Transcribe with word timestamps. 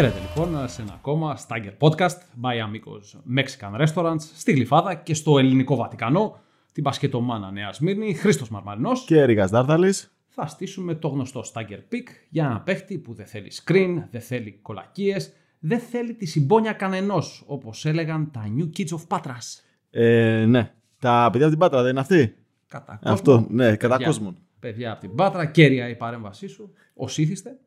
Χαίρετε 0.00 0.20
λοιπόν 0.20 0.68
σε 0.68 0.82
ένα 0.82 0.92
ακόμα 0.92 1.38
Stagger 1.48 1.72
Podcast 1.78 2.16
by 2.42 2.54
Amigos 2.66 3.38
Mexican 3.38 3.86
Restaurants 3.86 4.20
στη 4.20 4.52
Γλυφάδα 4.52 4.94
και 4.94 5.14
στο 5.14 5.38
ελληνικό 5.38 5.76
Βατικανό, 5.76 6.40
την 6.72 6.82
Πασκετομάνα 6.82 7.50
Νέας 7.50 7.76
Σμύρνη, 7.76 8.14
Χρήστος 8.14 8.48
Μαρμαρινός. 8.48 9.04
Και 9.04 9.24
Ρίγα 9.24 9.46
Δάρδαλης. 9.46 10.14
Θα 10.28 10.46
στήσουμε 10.46 10.94
το 10.94 11.08
γνωστό 11.08 11.42
Stagger 11.52 11.94
Pick 11.94 12.06
για 12.28 12.44
ένα 12.44 12.60
παίχτη 12.60 12.98
που 12.98 13.14
δεν 13.14 13.26
θέλει 13.26 13.52
screen, 13.64 14.02
δεν 14.10 14.20
θέλει 14.20 14.58
κολακίες, 14.62 15.32
δεν 15.58 15.78
θέλει 15.78 16.14
τη 16.14 16.26
συμπόνια 16.26 16.72
κανενός, 16.72 17.44
όπως 17.46 17.86
έλεγαν 17.86 18.30
τα 18.30 18.52
New 18.56 18.68
Kids 18.78 18.98
of 18.98 19.18
Patras. 19.18 19.62
Ε, 19.90 20.44
ναι. 20.48 20.72
Τα 20.98 21.28
παιδιά 21.32 21.46
από 21.46 21.56
την 21.56 21.58
Πάτρα 21.58 21.82
δεν 21.82 21.90
είναι 21.90 22.00
αυτοί; 22.00 22.34
Κατά 22.68 22.98
Αυτό, 23.02 23.46
ναι, 23.50 23.76
κατά 23.76 23.94
Παιδιά. 23.94 24.06
κόσμον. 24.06 24.36
Παιδιά 24.60 24.92
από 24.92 25.00
την 25.00 25.14
Πάτρα, 25.14 25.46
κέρια 25.46 25.88
η 25.88 25.96
παρέμβασή 25.96 26.46
σου, 26.46 26.72
ως 26.94 27.18
ήθιστε. 27.18 27.58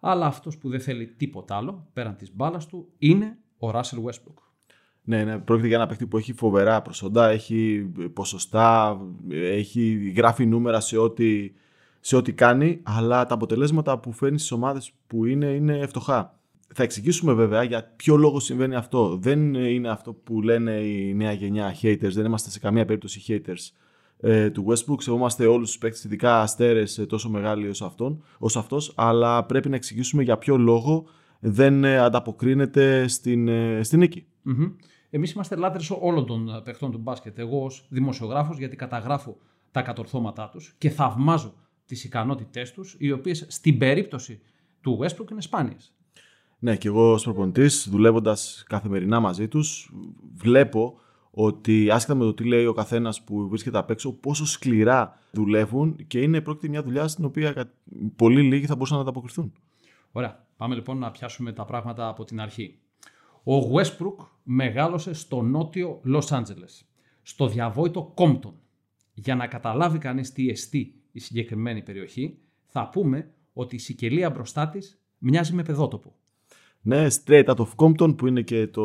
Αλλά 0.00 0.26
αυτός 0.26 0.58
που 0.58 0.68
δεν 0.68 0.80
θέλει 0.80 1.06
τίποτα 1.06 1.56
άλλο, 1.56 1.88
πέραν 1.92 2.16
της 2.16 2.34
μπάλας 2.34 2.66
του, 2.66 2.88
είναι 2.98 3.38
ο 3.58 3.70
Russell 3.70 4.04
Westbrook. 4.04 4.42
Ναι, 5.02 5.24
ναι, 5.24 5.38
πρόκειται 5.38 5.66
για 5.66 5.76
ένα 5.76 5.86
παίκτη 5.86 6.06
που 6.06 6.16
έχει 6.16 6.32
φοβερά 6.32 6.82
προσόντα, 6.82 7.28
έχει 7.28 7.90
ποσοστά, 8.12 9.00
έχει, 9.30 10.12
γράφει 10.16 10.46
νούμερα 10.46 10.80
σε 10.80 10.98
ό,τι, 10.98 11.52
σε 12.00 12.16
ό,τι 12.16 12.32
κάνει, 12.32 12.80
αλλά 12.82 13.26
τα 13.26 13.34
αποτελέσματα 13.34 13.98
που 13.98 14.12
φέρνει 14.12 14.38
στις 14.38 14.52
ομάδες 14.52 14.92
που 15.06 15.24
είναι, 15.24 15.46
είναι 15.46 15.86
φτωχά. 15.86 16.40
Θα 16.74 16.82
εξηγήσουμε 16.82 17.32
βέβαια 17.32 17.62
για 17.62 17.92
ποιο 17.96 18.16
λόγο 18.16 18.40
συμβαίνει 18.40 18.74
αυτό. 18.74 19.16
Δεν 19.16 19.54
είναι 19.54 19.88
αυτό 19.88 20.12
που 20.12 20.42
λένε 20.42 20.70
η 20.70 21.14
νέα 21.14 21.32
γενιά 21.32 21.74
haters, 21.82 22.12
δεν 22.12 22.24
είμαστε 22.24 22.50
σε 22.50 22.58
καμία 22.58 22.84
περίπτωση 22.84 23.22
haters 23.28 23.72
ε, 24.20 24.50
του 24.50 24.66
Westbrook. 24.68 25.02
Σεβόμαστε 25.02 25.46
όλους 25.46 25.68
τους 25.68 25.78
παίκτες, 25.78 26.04
ειδικά 26.04 26.40
αστέρες 26.40 26.98
ε, 26.98 27.06
τόσο 27.06 27.30
μεγάλοι 27.30 27.68
ως, 27.68 27.82
αυτόν, 27.82 28.22
ως 28.38 28.56
αυτός, 28.56 28.92
αλλά 28.96 29.44
πρέπει 29.44 29.68
να 29.68 29.76
εξηγήσουμε 29.76 30.22
για 30.22 30.38
ποιο 30.38 30.56
λόγο 30.56 31.06
δεν 31.40 31.84
ε, 31.84 31.98
ανταποκρίνεται 31.98 33.08
στην, 33.08 33.48
ε, 33.48 33.82
στην 33.82 33.98
νίκη. 33.98 34.26
mm 34.46 34.72
Εμείς 35.10 35.32
είμαστε 35.32 35.56
λάτρες 35.56 35.90
όλων 36.00 36.26
των 36.26 36.48
ε, 36.48 36.60
παιχτών 36.64 36.90
του 36.90 36.98
μπάσκετ. 36.98 37.38
Εγώ 37.38 37.64
ως 37.64 37.86
δημοσιογράφος 37.88 38.58
γιατί 38.58 38.76
καταγράφω 38.76 39.36
τα 39.70 39.82
κατορθώματά 39.82 40.48
τους 40.48 40.74
και 40.78 40.90
θαυμάζω 40.90 41.54
τις 41.86 42.04
ικανότητές 42.04 42.72
τους, 42.72 42.96
οι 42.98 43.12
οποίες 43.12 43.46
στην 43.48 43.78
περίπτωση 43.78 44.40
του 44.80 44.98
Westbrook 45.02 45.30
είναι 45.30 45.40
σπάνιες. 45.40 45.92
Ναι, 46.58 46.76
και 46.76 46.88
εγώ 46.88 47.12
ως 47.12 47.22
προπονητής, 47.22 47.88
δουλεύοντας 47.90 48.64
καθημερινά 48.68 49.20
μαζί 49.20 49.48
τους, 49.48 49.92
βλέπω 50.34 51.00
ότι 51.40 51.90
άσχετα 51.90 52.14
με 52.14 52.24
το 52.24 52.34
τι 52.34 52.44
λέει 52.44 52.66
ο 52.66 52.72
καθένας 52.72 53.22
που 53.22 53.48
βρίσκεται 53.48 53.78
απ' 53.78 53.90
έξω, 53.90 54.12
πόσο 54.12 54.46
σκληρά 54.46 55.18
δουλεύουν 55.32 55.96
και 56.06 56.20
είναι 56.20 56.40
πρόκειται 56.40 56.68
μια 56.68 56.82
δουλειά 56.82 57.08
στην 57.08 57.24
οποία 57.24 57.52
κα- 57.52 57.72
πολύ 58.16 58.42
λίγοι 58.42 58.66
θα 58.66 58.74
μπορούσαν 58.74 58.96
να 58.96 59.02
ανταποκριθούν. 59.02 59.52
Ωραία, 60.12 60.46
πάμε 60.56 60.74
λοιπόν 60.74 60.98
να 60.98 61.10
πιάσουμε 61.10 61.52
τα 61.52 61.64
πράγματα 61.64 62.08
από 62.08 62.24
την 62.24 62.40
αρχή. 62.40 62.78
Ο 63.44 63.52
Westbrook 63.74 64.26
μεγάλωσε 64.42 65.12
στο 65.12 65.42
νότιο 65.42 66.00
Λος 66.02 66.32
Άντζελες, 66.32 66.84
στο 67.22 67.48
διαβόητο 67.48 68.12
Κόμπτον. 68.14 68.54
Για 69.14 69.34
να 69.34 69.46
καταλάβει 69.46 69.98
κανείς 69.98 70.32
τι 70.32 70.48
εστί 70.48 70.94
η 71.12 71.20
συγκεκριμένη 71.20 71.82
περιοχή, 71.82 72.38
θα 72.66 72.88
πούμε 72.88 73.30
ότι 73.52 73.74
η 73.74 73.78
Σικελία 73.78 74.30
μπροστά 74.30 74.68
της 74.68 75.00
μοιάζει 75.18 75.54
με 75.54 75.62
παιδότοπο. 75.62 76.12
Ναι, 76.80 77.06
Straight 77.24 77.44
Out 77.44 77.56
of 77.56 77.68
Compton 77.76 78.16
που 78.16 78.26
είναι 78.26 78.42
και 78.42 78.66
το, 78.66 78.84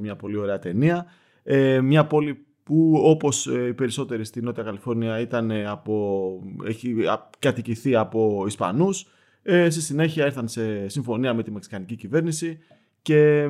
μια 0.00 0.16
πολύ 0.16 0.36
ωραία 0.36 0.58
ταινία. 0.58 1.06
Ε, 1.42 1.80
μια 1.80 2.06
πόλη 2.06 2.46
που 2.62 3.00
όπως 3.02 3.46
ε, 3.46 3.66
οι 3.66 3.74
περισσότεροι 3.74 4.24
στη 4.24 4.40
Νότια 4.40 4.62
Καλιφόρνια 4.62 5.20
ήταν 5.20 5.50
ε, 5.50 5.66
από, 5.66 6.38
έχει 6.66 7.06
α, 7.06 7.28
κατοικηθεί 7.38 7.94
από 7.94 8.44
Ισπανούς. 8.46 9.06
Ε, 9.42 9.70
στη 9.70 9.80
συνέχεια 9.80 10.26
ήρθαν 10.26 10.48
σε 10.48 10.88
συμφωνία 10.88 11.34
με 11.34 11.42
τη 11.42 11.50
μεξικανική 11.50 11.96
κυβέρνηση 11.96 12.58
και 13.02 13.48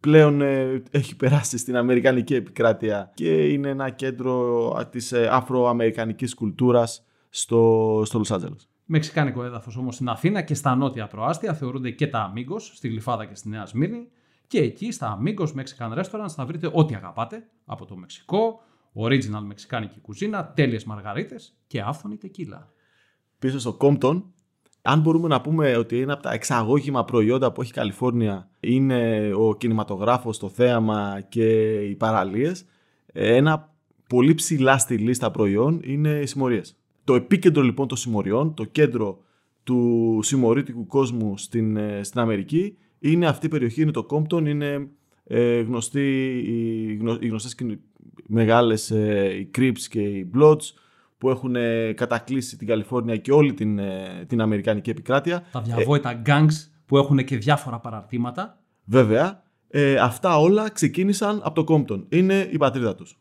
πλέον 0.00 0.40
ε, 0.40 0.82
έχει 0.90 1.16
περάσει 1.16 1.58
στην 1.58 1.76
Αμερικανική 1.76 2.34
επικράτεια 2.34 3.10
και 3.14 3.48
είναι 3.48 3.68
ένα 3.68 3.90
κέντρο 3.90 4.68
α, 4.78 4.86
της 4.86 5.12
ε, 5.12 5.28
αφροαμερικανικής 5.30 6.34
κουλτούρας 6.34 7.04
στο, 7.28 8.02
στο 8.04 8.18
Λος 8.18 8.30
Άντζελες. 8.30 8.68
Μεξικάνικο 8.84 9.44
έδαφος 9.44 9.76
όμως 9.76 9.94
στην 9.94 10.08
Αθήνα 10.08 10.42
και 10.42 10.54
στα 10.54 10.74
νότια 10.74 11.06
προάστια 11.06 11.54
θεωρούνται 11.54 11.90
και 11.90 12.06
τα 12.06 12.32
Amigos 12.32 12.60
στη 12.74 12.88
Γλυφάδα 12.88 13.24
και 13.24 13.34
στη 13.34 13.48
Νέα 13.48 13.66
Σμύρνη. 13.66 14.08
Και 14.46 14.58
εκεί 14.58 14.92
στα 14.92 15.18
Amigos 15.22 15.46
Mexican 15.46 15.98
Restaurants 15.98 16.30
θα 16.36 16.46
βρείτε 16.46 16.70
ό,τι 16.72 16.94
αγαπάτε 16.94 17.48
από 17.64 17.84
το 17.84 17.96
Μεξικό, 17.96 18.60
original 18.94 19.42
μεξικάνικη 19.46 20.00
κουζίνα, 20.00 20.52
τέλειες 20.52 20.84
μαργαρίτες 20.84 21.56
και 21.66 21.80
άφθονη 21.80 22.16
τεκίλα. 22.16 22.72
πίσω 23.38 23.58
στο 23.58 23.76
Compton, 23.80 24.22
αν 24.82 25.00
μπορούμε 25.00 25.28
να 25.28 25.40
πούμε 25.40 25.76
ότι 25.76 26.00
είναι 26.00 26.12
από 26.12 26.22
τα 26.22 26.32
εξαγώγημα 26.32 27.04
προϊόντα 27.04 27.52
που 27.52 27.60
έχει 27.60 27.70
η 27.70 27.74
Καλιφόρνια 27.74 28.48
είναι 28.60 29.30
ο 29.34 29.56
κινηματογράφος, 29.56 30.38
το 30.38 30.48
θέαμα 30.48 31.20
και 31.28 31.74
οι 31.74 31.94
παραλίες, 31.94 32.64
ένα 33.12 33.74
πολύ 34.08 34.34
ψηλά 34.34 34.78
στη 34.78 34.96
λίστα 34.96 35.30
προϊόν 35.30 35.80
είναι 35.84 36.08
οι 36.08 36.26
συμμορίες. 36.26 36.76
Το 37.04 37.14
επίκεντρο 37.14 37.62
λοιπόν 37.62 37.88
των 37.88 37.96
συμμοριών, 37.96 38.54
το 38.54 38.64
κέντρο 38.64 39.22
του 39.62 40.18
συμμορήτικου 40.22 40.86
κόσμου 40.86 41.38
στην, 41.38 41.76
ε, 41.76 42.02
στην 42.02 42.20
Αμερική 42.20 42.76
είναι 43.04 43.26
αυτή 43.26 43.46
η 43.46 43.48
περιοχή, 43.48 43.82
είναι 43.82 43.90
το 43.90 44.06
Compton, 44.10 44.46
είναι 44.46 44.88
ε, 45.24 45.60
γνωστοί, 45.60 46.28
οι, 46.46 46.94
γνω, 46.94 47.18
οι 47.20 47.28
γνωστές 47.28 47.54
κινη- 47.54 47.80
μεγάλες 48.26 48.90
ε, 48.90 49.34
οι 49.38 49.50
Crips 49.58 49.80
και 49.88 50.00
οι 50.00 50.30
Bloods 50.34 50.62
που 51.18 51.30
έχουν 51.30 51.56
ε, 51.56 51.92
κατακλείσει 51.92 52.56
την 52.56 52.66
Καλιφόρνια 52.66 53.16
και 53.16 53.32
όλη 53.32 53.54
την, 53.54 53.78
ε, 53.78 54.24
την 54.28 54.40
Αμερικανική 54.40 54.90
επικράτεια. 54.90 55.42
Τα 55.52 55.60
διαβόητα 55.60 56.22
gangs 56.26 56.68
που 56.86 56.96
έχουν 56.98 57.24
και 57.24 57.36
διάφορα 57.36 57.78
παραρτήματα. 57.78 58.58
Βέβαια, 58.84 59.42
ε, 59.68 59.96
αυτά 59.96 60.38
όλα 60.38 60.70
ξεκίνησαν 60.70 61.40
από 61.44 61.64
το 61.64 61.74
Compton. 61.74 62.04
Είναι 62.08 62.48
η 62.52 62.56
πατρίδα 62.56 62.94
τους. 62.94 63.18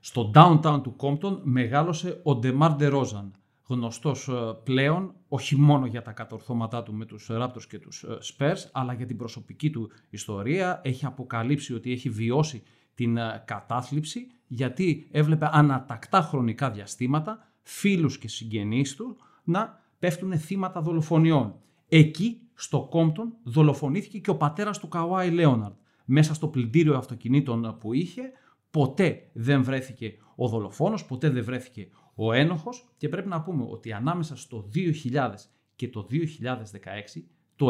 Στο 0.00 0.30
downtown 0.34 0.80
του 0.82 0.96
Compton 0.98 1.38
μεγάλωσε 1.42 2.20
ο 2.22 2.34
Ντεμάρ 2.34 2.74
Ντερόζαν, 2.74 3.32
γνωστός 3.70 4.28
ε, 4.28 4.32
πλέον 4.64 5.14
όχι 5.28 5.56
μόνο 5.56 5.86
για 5.86 6.02
τα 6.02 6.12
κατορθώματά 6.12 6.82
του 6.82 6.94
με 6.94 7.04
τους 7.04 7.28
Raptors 7.30 7.64
και 7.68 7.78
τους 7.78 8.02
ε, 8.02 8.18
Spurs, 8.36 8.68
αλλά 8.72 8.92
για 8.92 9.06
την 9.06 9.16
προσωπική 9.16 9.70
του 9.70 9.90
ιστορία. 10.10 10.80
Έχει 10.84 11.06
αποκαλύψει 11.06 11.74
ότι 11.74 11.92
έχει 11.92 12.10
βιώσει 12.10 12.62
την 12.94 13.16
ε, 13.16 13.42
κατάθλιψη, 13.46 14.26
γιατί 14.46 15.08
έβλεπε 15.10 15.48
ανατακτά 15.52 16.20
χρονικά 16.20 16.70
διαστήματα 16.70 17.48
φίλους 17.62 18.18
και 18.18 18.28
συγγενείς 18.28 18.94
του 18.94 19.16
να 19.44 19.78
πέφτουν 19.98 20.38
θύματα 20.38 20.80
δολοφονιών. 20.80 21.54
Εκεί, 21.88 22.40
στο 22.54 22.88
Compton, 22.92 23.32
δολοφονήθηκε 23.42 24.18
και 24.18 24.30
ο 24.30 24.36
πατέρας 24.36 24.78
του 24.78 24.88
Καουάι 24.88 25.30
Λέοναρντ. 25.30 25.74
Μέσα 26.04 26.34
στο 26.34 26.48
πλυντήριο 26.48 26.96
αυτοκινήτων 26.96 27.76
που 27.80 27.92
είχε, 27.92 28.22
ποτέ 28.70 29.30
δεν 29.32 29.64
βρέθηκε 29.64 30.16
ο 30.36 30.48
δολοφόνος, 30.48 31.04
ποτέ 31.04 31.30
δεν 31.30 31.44
βρέθηκε 31.44 31.88
ο 32.22 32.32
ένοχος 32.32 32.88
και 32.96 33.08
πρέπει 33.08 33.28
να 33.28 33.42
πούμε 33.42 33.66
ότι 33.68 33.92
ανάμεσα 33.92 34.36
στο 34.36 34.68
2000 34.74 35.30
και 35.76 35.88
το 35.88 36.06
2016 36.10 37.22
το 37.56 37.68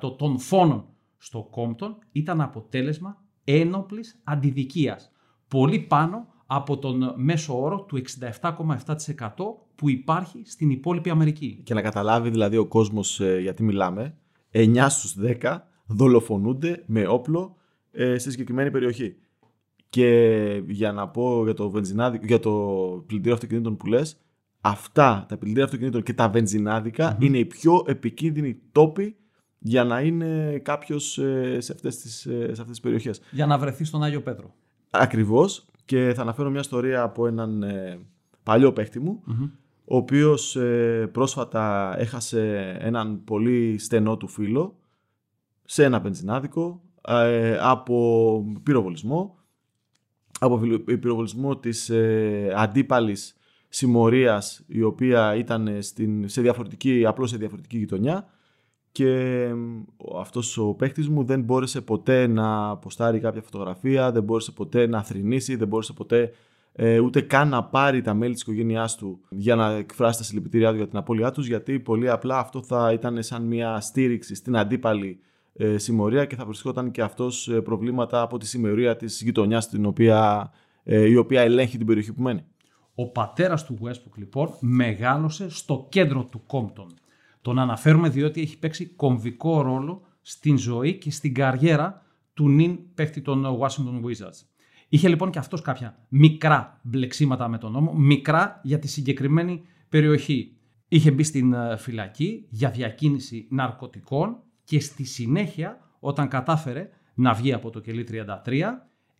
91,5% 0.00 0.18
των 0.18 0.38
φόνων 0.38 0.86
στο 1.16 1.48
Κόμπτον 1.50 1.98
ήταν 2.12 2.40
αποτέλεσμα 2.40 3.22
ένοπλης 3.44 4.20
αντιδικίας. 4.24 5.12
Πολύ 5.48 5.80
πάνω 5.80 6.26
από 6.46 6.78
τον 6.78 7.14
μέσο 7.16 7.62
όρο 7.62 7.84
του 7.84 8.02
67,7% 8.20 8.96
που 9.74 9.90
υπάρχει 9.90 10.42
στην 10.44 10.70
υπόλοιπη 10.70 11.10
Αμερική. 11.10 11.60
Και 11.64 11.74
να 11.74 11.82
καταλάβει 11.82 12.30
δηλαδή 12.30 12.56
ο 12.56 12.66
κόσμος 12.66 13.20
ε, 13.20 13.38
γιατί 13.40 13.62
μιλάμε, 13.62 14.16
9 14.52 14.86
στους 14.88 15.16
10 15.42 15.58
δολοφονούνται 15.86 16.82
με 16.86 17.06
όπλο 17.06 17.56
ε, 17.90 18.18
στη 18.18 18.30
συγκεκριμένη 18.30 18.70
περιοχή. 18.70 19.16
Και 19.94 20.62
για 20.66 20.92
να 20.92 21.08
πω 21.08 21.44
για 21.44 21.54
το, 21.54 21.70
βενζινάδικο, 21.70 22.26
για 22.26 22.40
το 22.40 22.52
πλυντήριο 23.06 23.34
αυτοκινήτων 23.34 23.76
που 23.76 23.86
λες, 23.86 24.16
αυτά 24.60 25.26
τα 25.28 25.36
πλυντήρια 25.36 25.64
αυτοκινήτων 25.64 26.02
και 26.02 26.14
τα 26.14 26.28
βενζινάδικα 26.28 27.16
είναι 27.20 27.38
οι 27.38 27.44
πιο 27.44 27.84
επικίνδυνοι 27.86 28.60
τόποι 28.72 29.16
για 29.58 29.84
να 29.84 30.00
είναι 30.00 30.58
κάποιος 30.58 31.18
ε, 31.18 31.60
σε, 31.60 31.72
αυτές 31.72 31.96
τις, 31.96 32.26
ε, 32.26 32.44
σε 32.44 32.50
αυτές 32.50 32.66
τις 32.66 32.80
περιοχές. 32.80 33.20
Για 33.30 33.46
να 33.46 33.58
βρεθεί 33.58 33.84
στον 33.84 34.02
Άγιο 34.02 34.22
Πέτρο. 34.22 34.54
Ακριβώς 34.90 35.66
και 35.84 36.12
θα 36.14 36.22
αναφέρω 36.22 36.50
μια 36.50 36.60
ιστορία 36.60 37.02
από 37.02 37.26
έναν 37.26 37.62
ε, 37.62 37.98
παλιό 38.42 38.72
παίχτη 38.72 38.98
μου 39.00 39.22
ο 39.84 39.96
οποίος 39.96 40.56
ε, 40.56 41.08
πρόσφατα 41.12 41.94
έχασε 41.98 42.76
έναν 42.80 43.24
πολύ 43.24 43.78
στενό 43.78 44.16
του 44.16 44.28
φίλο 44.28 44.76
σε 45.64 45.84
ένα 45.84 46.00
βενζινάδικο 46.00 46.80
ε, 47.08 47.58
από 47.60 48.44
πυροβολισμό 48.62 49.38
από 50.44 50.58
φιλο- 50.58 50.80
πυροβολισμό 50.80 51.56
της 51.56 51.90
ε, 51.90 52.52
αντίπαλης 52.56 53.36
συμμορίας 53.68 54.64
η 54.66 54.82
οποία 54.82 55.34
ήταν 55.36 55.82
στην, 55.82 56.28
σε 56.28 56.40
διαφορετική, 56.40 57.04
απλώς 57.06 57.30
σε 57.30 57.36
διαφορετική 57.36 57.78
γειτονιά. 57.78 58.26
Και 58.92 59.42
εμ, 59.44 59.82
ο- 59.96 60.18
αυτός 60.18 60.58
ο 60.58 60.74
παίχτης 60.74 61.08
μου 61.08 61.24
δεν 61.24 61.40
μπόρεσε 61.42 61.80
ποτέ 61.80 62.26
να 62.26 62.76
ποστάρει 62.76 63.18
κάποια 63.20 63.42
φωτογραφία, 63.42 64.12
δεν 64.12 64.22
μπόρεσε 64.22 64.52
ποτέ 64.52 64.86
να 64.86 65.02
θρηνήσει, 65.02 65.56
δεν 65.56 65.68
μπόρεσε 65.68 65.92
ποτέ 65.92 66.32
ε, 66.72 66.98
ούτε 66.98 67.20
καν 67.20 67.48
να 67.48 67.64
πάρει 67.64 68.00
τα 68.02 68.14
μέλη 68.14 68.32
της 68.32 68.42
οικογένειάς 68.42 68.96
του 68.96 69.20
για 69.28 69.54
να 69.54 69.70
εκφράσει 69.70 70.18
τα 70.18 70.24
συλληπιτήριά 70.24 70.70
του 70.70 70.76
για 70.76 70.88
την 70.88 70.98
απώλειά 70.98 71.30
τους, 71.30 71.46
γιατί 71.46 71.80
πολύ 71.80 72.10
απλά 72.10 72.38
αυτό 72.38 72.62
θα 72.62 72.92
ήταν 72.92 73.22
σαν 73.22 73.42
μια 73.42 73.80
στήριξη 73.80 74.34
στην 74.34 74.56
αντίπαλη 74.56 75.18
ε, 75.56 75.78
συμμορία 75.78 76.24
και 76.24 76.36
θα 76.36 76.44
προσθέτει 76.44 76.90
και 76.90 77.02
αυτός 77.02 77.48
ε, 77.48 77.60
προβλήματα 77.60 78.20
από 78.20 78.38
τη 78.38 78.46
συμμορία 78.46 78.96
της 78.96 79.22
γειτονιάς 79.22 79.68
την 79.68 79.86
οποία, 79.86 80.50
ε, 80.82 81.08
η 81.08 81.16
οποία 81.16 81.40
ελέγχει 81.40 81.76
την 81.76 81.86
περιοχή 81.86 82.12
που 82.12 82.22
μένει. 82.22 82.44
Ο 82.94 83.08
πατέρας 83.08 83.64
του 83.64 83.78
Westbrook 83.82 84.16
λοιπόν 84.16 84.48
μεγάλωσε 84.60 85.50
στο 85.50 85.86
κέντρο 85.88 86.24
του 86.24 86.42
Κόμπτον. 86.46 86.94
Τον 87.40 87.58
αναφέρουμε 87.58 88.08
διότι 88.08 88.40
έχει 88.40 88.58
παίξει 88.58 88.86
κομβικό 88.86 89.62
ρόλο 89.62 90.02
στην 90.22 90.58
ζωή 90.58 90.98
και 90.98 91.10
στην 91.10 91.34
καριέρα 91.34 92.02
του 92.34 92.48
νυν 92.48 92.78
παίχτη 92.94 93.20
των 93.20 93.58
Washington 93.60 94.04
Wizards. 94.04 94.46
Είχε 94.88 95.08
λοιπόν 95.08 95.30
και 95.30 95.38
αυτός 95.38 95.62
κάποια 95.62 96.06
μικρά 96.08 96.80
μπλεξίματα 96.82 97.48
με 97.48 97.58
τον 97.58 97.72
νόμο, 97.72 97.92
μικρά 97.92 98.60
για 98.62 98.78
τη 98.78 98.88
συγκεκριμένη 98.88 99.62
περιοχή. 99.88 100.56
Είχε 100.88 101.10
μπει 101.10 101.22
στην 101.22 101.52
ε, 101.52 101.76
φυλακή 101.76 102.46
για 102.50 102.70
διακίνηση 102.70 103.46
ναρκωτικών 103.50 104.42
και 104.64 104.80
στη 104.80 105.04
συνέχεια 105.04 105.78
όταν 106.00 106.28
κατάφερε 106.28 106.88
να 107.14 107.34
βγει 107.34 107.52
από 107.52 107.70
το 107.70 107.80
κελί 107.80 108.06
33 108.46 108.62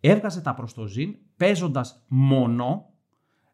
έβγαζε 0.01 0.41
τα 0.41 0.55
προστοζήν 0.55 1.17
παίζοντας 1.37 2.05
μονό 2.09 2.95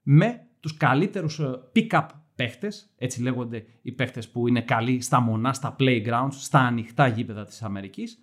με 0.03 0.47
τους 0.61 0.77
καλύτερους 0.77 1.39
ε, 1.39 1.51
pick-up 1.75 2.07
παίχτες, 2.35 2.95
έτσι 2.99 3.23
λέγονται 3.23 3.65
οι 3.83 3.93
παίχτες 3.93 4.29
που 4.29 4.49
είναι 4.49 4.61
καλοί 4.61 5.01
στα 5.01 5.21
μονά, 5.21 5.53
στα 5.53 5.77
playgrounds, 5.79 6.29
στα 6.31 6.59
ανοιχτά 6.59 7.07
γήπεδα 7.07 7.45
της 7.45 7.63
Αμερικής. 7.63 8.19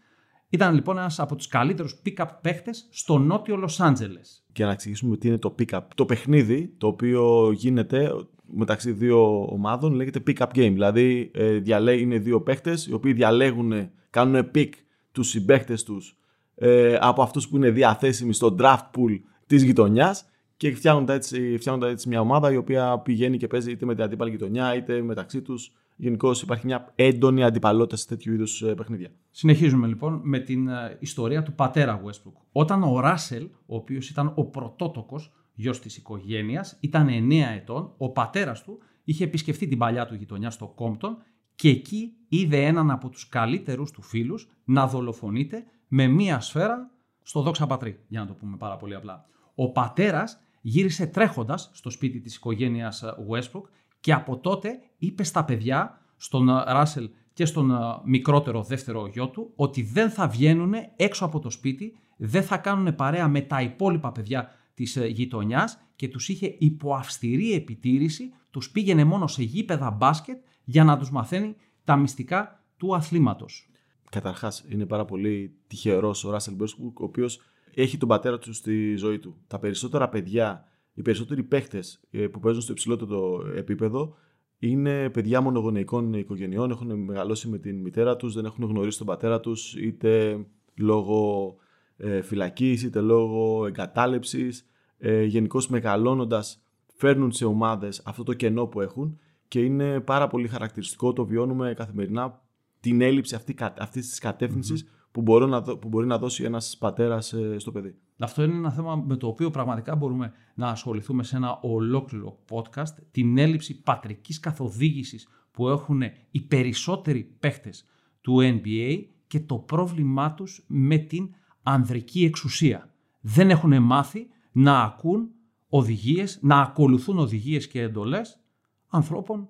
Ήταν 0.49 0.73
λοιπόν 0.73 0.97
ένας 0.97 1.19
από 1.19 1.35
τους 1.35 1.47
καλύτερους 1.47 2.01
pick-up 2.05 2.27
παίχτες 2.41 2.87
στο 2.91 3.17
νότιο 3.17 3.55
Λος 3.55 3.79
Άντζελες. 3.79 4.45
Και 4.51 4.65
να 4.65 4.71
εξηγήσουμε 4.71 5.17
τι 5.17 5.27
είναι 5.27 5.37
το 5.37 5.55
pick-up. 5.59 5.81
Το 5.95 6.05
παιχνίδι 6.05 6.75
το 6.77 6.87
οποίο 6.87 7.51
γίνεται 7.51 8.11
μεταξύ 8.47 8.91
δύο 8.91 9.47
ομάδων 9.49 9.93
λέγεται 9.93 10.23
pick-up 10.27 10.47
game. 10.47 10.71
Δηλαδή 10.71 11.31
ε, 11.33 11.59
είναι 11.99 12.17
δύο 12.17 12.41
παίχτες 12.41 12.87
οι 12.87 12.93
οποίοι 12.93 13.13
διαλέγουν, 13.13 13.89
κάνουν 14.09 14.51
pick 14.55 14.69
τους 15.11 15.27
συμπαίχτες 15.27 15.83
τους 15.83 16.17
ε, 16.55 16.97
από 17.01 17.21
αυτούς 17.21 17.47
που 17.47 17.55
είναι 17.55 17.69
διαθέσιμοι 17.69 18.33
στο 18.33 18.55
draft 18.59 18.89
pool 18.95 19.19
της 19.47 19.63
γειτονιάς 19.63 20.25
και 20.57 20.75
φτιάχνουν 20.75 21.09
έτσι, 21.09 21.59
έτσι 21.81 22.07
μια 22.07 22.19
ομάδα 22.19 22.51
η 22.51 22.55
οποία 22.55 22.99
πηγαίνει 22.99 23.37
και 23.37 23.47
παίζει 23.47 23.71
είτε 23.71 23.85
με 23.85 23.95
την 23.95 24.03
αντίπαλη 24.03 24.31
γειτονιά 24.31 24.75
είτε 24.75 25.01
μεταξύ 25.01 25.41
τους. 25.41 25.71
Γενικώ 25.95 26.31
υπάρχει 26.41 26.65
μια 26.65 26.91
έντονη 26.95 27.43
αντιπαλότητα 27.43 27.95
σε 27.95 28.07
τέτοιου 28.07 28.33
είδους 28.33 28.61
ε, 28.61 28.73
παιχνίδια. 28.73 29.09
Συνεχίζουμε 29.31 29.87
λοιπόν 29.87 30.19
με 30.23 30.39
την 30.39 30.67
ε, 30.67 30.97
ιστορία 30.99 31.43
του 31.43 31.53
πατέρα 31.53 32.01
Westbrook. 32.05 32.41
Όταν 32.51 32.83
ο 32.83 32.99
Ράσελ, 32.99 33.47
ο 33.65 33.75
οποίος 33.75 34.09
ήταν 34.09 34.31
ο 34.35 34.45
πρωτότοκος 34.45 35.33
γιος 35.57 35.79
της 35.79 35.97
οικογένειας, 35.97 36.77
ήταν 36.79 37.07
9 37.07 37.53
ετών, 37.55 37.93
ο 37.97 38.11
πατέρας 38.11 38.63
του 38.63 38.79
είχε 39.03 39.23
επισκεφτεί 39.23 39.67
την 39.67 39.77
παλιά 39.77 40.05
του 40.05 40.15
γειτονιά 40.15 40.49
στο 40.49 40.67
Κόμπτον 40.67 41.17
και 41.55 41.69
εκεί 41.69 42.13
είδε 42.27 42.65
έναν 42.65 42.91
από 42.91 43.09
τους 43.09 43.29
καλύτερους 43.29 43.91
του 43.91 44.01
φίλους 44.01 44.49
να 44.63 44.87
δολοφονείται 44.87 45.63
με 45.87 46.07
μία 46.07 46.39
σφαίρα 46.39 46.91
στο 47.21 47.41
δόξα 47.41 47.67
πατρί, 47.67 47.99
για 48.07 48.19
να 48.19 48.25
το 48.25 48.33
πούμε 48.33 48.57
πάρα 48.57 48.77
πολύ 48.77 48.95
απλά. 48.95 49.25
Ο 49.55 49.71
πατέρας 49.71 50.39
γύρισε 50.61 51.07
τρέχοντας 51.07 51.69
στο 51.73 51.89
σπίτι 51.89 52.19
της 52.19 52.35
οικογένειας 52.35 53.03
ε, 53.03 53.13
Westbrook 53.29 53.63
και 53.99 54.13
από 54.13 54.37
τότε 54.37 54.79
είπε 54.97 55.23
στα 55.23 55.45
παιδιά, 55.45 56.01
στον 56.17 56.47
Ράσελ 56.49 57.05
ε, 57.05 57.09
και 57.33 57.45
στον 57.45 57.71
ε, 57.71 57.75
μικρότερο 58.03 58.63
δεύτερο 58.63 59.07
γιο 59.07 59.27
του, 59.27 59.51
ότι 59.55 59.81
δεν 59.81 60.09
θα 60.09 60.27
βγαίνουν 60.27 60.73
έξω 60.95 61.25
από 61.25 61.39
το 61.39 61.49
σπίτι, 61.49 61.97
δεν 62.17 62.43
θα 62.43 62.57
κάνουν 62.57 62.95
παρέα 62.95 63.27
με 63.27 63.41
τα 63.41 63.61
υπόλοιπα 63.61 64.11
παιδιά 64.11 64.51
της 64.77 64.97
γειτονιάς 65.07 65.79
και 65.95 66.07
τους 66.07 66.29
είχε 66.29 66.55
υπό 66.59 66.93
αυστηρή 66.93 67.53
επιτήρηση, 67.53 68.33
τους 68.51 68.71
πήγαινε 68.71 69.03
μόνο 69.03 69.27
σε 69.27 69.43
γήπεδα 69.43 69.91
μπάσκετ 69.91 70.37
για 70.63 70.83
να 70.83 70.97
τους 70.97 71.11
μαθαίνει 71.11 71.55
τα 71.83 71.95
μυστικά 71.95 72.63
του 72.77 72.95
αθλήματος. 72.95 73.69
Καταρχάς 74.09 74.65
είναι 74.69 74.85
πάρα 74.85 75.05
πολύ 75.05 75.55
τυχερός 75.67 76.23
ο 76.23 76.29
Ράσελ 76.29 76.55
Μπέρσκουκ, 76.55 76.99
ο 76.99 77.03
οποίος 77.03 77.41
έχει 77.73 77.97
τον 77.97 78.07
πατέρα 78.07 78.37
του 78.37 78.53
στη 78.53 78.95
ζωή 78.95 79.19
του. 79.19 79.35
Τα 79.47 79.59
περισσότερα 79.59 80.09
παιδιά, 80.09 80.65
οι 80.93 81.01
περισσότεροι 81.01 81.43
παίχτες 81.43 82.01
ε, 82.11 82.27
που 82.27 82.39
παίζουν 82.39 82.61
στο 82.61 82.71
υψηλότερο 82.71 83.47
επίπεδο 83.55 84.15
είναι 84.59 85.09
παιδιά 85.09 85.41
μονογονεϊκών 85.41 86.13
οικογενειών, 86.13 86.71
έχουν 86.71 86.99
μεγαλώσει 86.99 87.47
με 87.47 87.57
την 87.57 87.81
μητέρα 87.81 88.15
τους, 88.15 88.33
δεν 88.33 88.45
έχουν 88.45 88.65
γνωρίσει 88.65 88.97
τον 88.97 89.07
πατέρα 89.07 89.39
τους, 89.39 89.75
είτε 89.75 90.39
λόγω 90.75 91.55
ε, 91.97 92.21
φυλακής, 92.21 92.83
είτε 92.83 93.01
λόγω 93.01 93.65
εγκατάλειψης. 93.65 94.65
Ε, 94.97 95.23
Γενικώς 95.23 95.67
μεγαλώνοντας, 95.67 96.61
φέρνουν 96.95 97.31
σε 97.31 97.45
ομάδες 97.45 98.01
αυτό 98.05 98.23
το 98.23 98.33
κενό 98.33 98.65
που 98.65 98.81
έχουν 98.81 99.19
και 99.47 99.59
είναι 99.59 99.99
πάρα 99.99 100.27
πολύ 100.27 100.47
χαρακτηριστικό, 100.47 101.13
το 101.13 101.25
βιώνουμε 101.25 101.73
καθημερινά, 101.73 102.41
την 102.79 103.01
έλλειψη 103.01 103.35
αυτή, 103.35 103.55
αυτής 103.77 104.09
της 104.09 104.19
κατευθυνσης 104.19 104.87
που, 105.11 105.21
μπορεί 105.21 105.45
να, 105.45 105.61
που 105.61 105.87
μπορεί 105.87 106.07
να 106.07 106.17
δώσει 106.17 106.43
ένας 106.43 106.77
πατέρας 106.79 107.33
ε, 107.33 107.55
στο 107.59 107.71
παιδί. 107.71 107.95
Αυτό 108.19 108.43
είναι 108.43 108.55
ένα 108.55 108.71
θέμα 108.71 108.95
με 108.95 109.15
το 109.15 109.27
οποίο 109.27 109.49
πραγματικά 109.49 109.95
μπορούμε 109.95 110.33
να 110.55 110.67
ασχοληθούμε 110.67 111.23
σε 111.23 111.35
ένα 111.35 111.59
ολόκληρο 111.61 112.39
podcast. 112.49 112.93
Την 113.11 113.37
έλλειψη 113.37 113.81
πατρικής 113.81 114.39
καθοδήγησης 114.39 115.27
που 115.51 115.69
έχουν 115.69 116.01
οι 116.31 116.41
περισσότεροι 116.41 117.35
παίχτες 117.39 117.85
του 118.21 118.37
NBA 118.41 119.03
και 119.27 119.39
το 119.39 119.55
πρόβλημά 119.55 120.33
τους 120.33 120.63
με 120.67 120.97
την 120.97 121.29
ανδρική 121.67 122.25
εξουσία. 122.25 122.93
Δεν 123.21 123.49
έχουν 123.49 123.81
μάθει 123.81 124.27
να 124.51 124.81
ακούν 124.81 125.29
οδηγίες, 125.69 126.39
να 126.41 126.61
ακολουθούν 126.61 127.17
οδηγίες 127.17 127.67
και 127.67 127.81
εντολές 127.81 128.39
ανθρώπων 128.87 129.49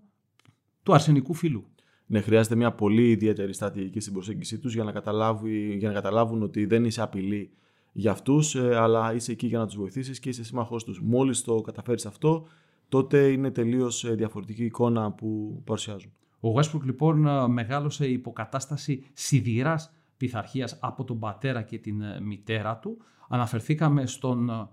του 0.83 0.93
αρσενικού 0.93 1.33
φύλου 1.33 1.67
ναι, 2.07 2.21
χρειάζεται 2.21 2.55
μια 2.55 2.71
πολύ 2.71 3.09
ιδιαίτερη 3.09 3.53
στρατηγική 3.53 3.99
στην 3.99 4.13
προσέγγιση 4.13 4.59
τους 4.59 4.73
για, 4.73 4.83
να 4.83 4.91
για 5.77 5.87
να 5.87 5.93
καταλάβουν 5.93 6.43
ότι 6.43 6.65
δεν 6.65 6.85
είσαι 6.85 7.01
απειλή 7.01 7.51
για 7.91 8.11
αυτούς, 8.11 8.55
ε, 8.55 8.75
αλλά 8.75 9.13
είσαι 9.13 9.31
εκεί 9.31 9.47
για 9.47 9.57
να 9.57 9.65
τους 9.65 9.75
βοηθήσεις 9.75 10.19
και 10.19 10.29
είσαι 10.29 10.43
σύμμαχός 10.43 10.83
τους. 10.83 11.01
Μόλις 11.01 11.43
το 11.43 11.61
καταφέρεις 11.61 12.05
αυτό, 12.05 12.47
τότε 12.89 13.27
είναι 13.27 13.51
τελείως 13.51 14.03
ε, 14.03 14.13
διαφορετική 14.13 14.63
εικόνα 14.65 15.11
που 15.11 15.61
παρουσιάζουν. 15.65 16.11
Ο 16.39 16.49
Westbrook 16.55 16.81
λοιπόν 16.83 17.27
ε, 17.27 17.47
μεγάλωσε 17.47 18.07
υποκατάσταση 18.07 19.03
σιδηράς 19.13 19.93
πειθαρχίας 20.17 20.77
από 20.81 21.03
τον 21.03 21.19
πατέρα 21.19 21.61
και 21.61 21.77
την 21.77 22.03
μητέρα 22.21 22.77
του. 22.77 22.97
Αναφερθήκαμε 23.29 24.05
στον 24.05 24.69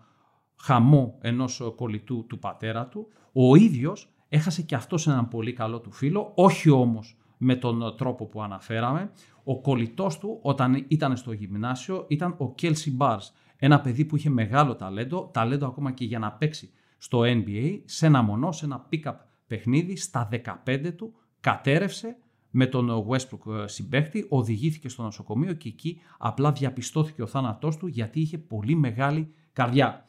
χαμό 0.57 1.19
ενός 1.21 1.73
κολλητού 1.77 2.27
του 2.27 2.39
πατέρα 2.39 2.87
του. 2.87 3.09
Ο 3.33 3.55
ίδιος 3.57 4.15
έχασε 4.29 4.63
και 4.63 4.75
αυτός 4.75 5.07
έναν 5.07 5.29
πολύ 5.29 5.53
καλό 5.53 5.81
του 5.81 5.91
φίλο, 5.91 6.33
όχι 6.35 6.71
όμως 6.71 7.17
με 7.37 7.57
τον 7.57 7.97
τρόπο 7.97 8.27
που 8.27 8.43
αναφέραμε. 8.43 9.11
Ο 9.45 9.61
κολλητός 9.61 10.19
του 10.19 10.39
όταν 10.43 10.85
ήταν 10.89 11.17
στο 11.17 11.33
γυμνάσιο 11.33 12.05
ήταν 12.09 12.31
ο 12.39 12.55
Kelsey 12.63 12.97
Bars, 12.99 13.31
ένα 13.57 13.81
παιδί 13.81 14.05
που 14.05 14.17
είχε 14.17 14.31
μεγάλο 14.31 14.77
ταλέντο, 14.77 15.31
ταλέντο 15.33 15.67
ακόμα 15.67 15.93
και 15.93 16.05
για 16.05 16.19
να 16.19 16.33
παίξει 16.33 16.71
στο 16.99 17.21
NBA, 17.25 17.81
σε 17.85 18.07
ένα 18.07 18.23
μονό, 18.23 18.53
σε 18.53 18.65
ένα 18.65 18.89
pick-up 18.91 19.15
παιχνίδι, 19.47 19.97
στα 19.97 20.29
15 20.67 20.93
του, 20.97 21.15
κατέρευσε 21.41 22.17
με 22.57 22.67
τον 22.67 23.07
Westbrook 23.09 23.53
ε, 23.53 23.67
συμπέχτη, 23.67 24.27
οδηγήθηκε 24.29 24.89
στο 24.89 25.03
νοσοκομείο 25.03 25.53
και 25.53 25.69
εκεί 25.69 26.01
απλά 26.19 26.53
διαπιστώθηκε 26.53 27.23
ο 27.23 27.27
θάνατός 27.27 27.77
του 27.77 27.87
γιατί 27.87 28.21
είχε 28.21 28.39
πολύ 28.39 28.75
μεγάλη 28.75 29.35
καρδιά. 29.53 30.05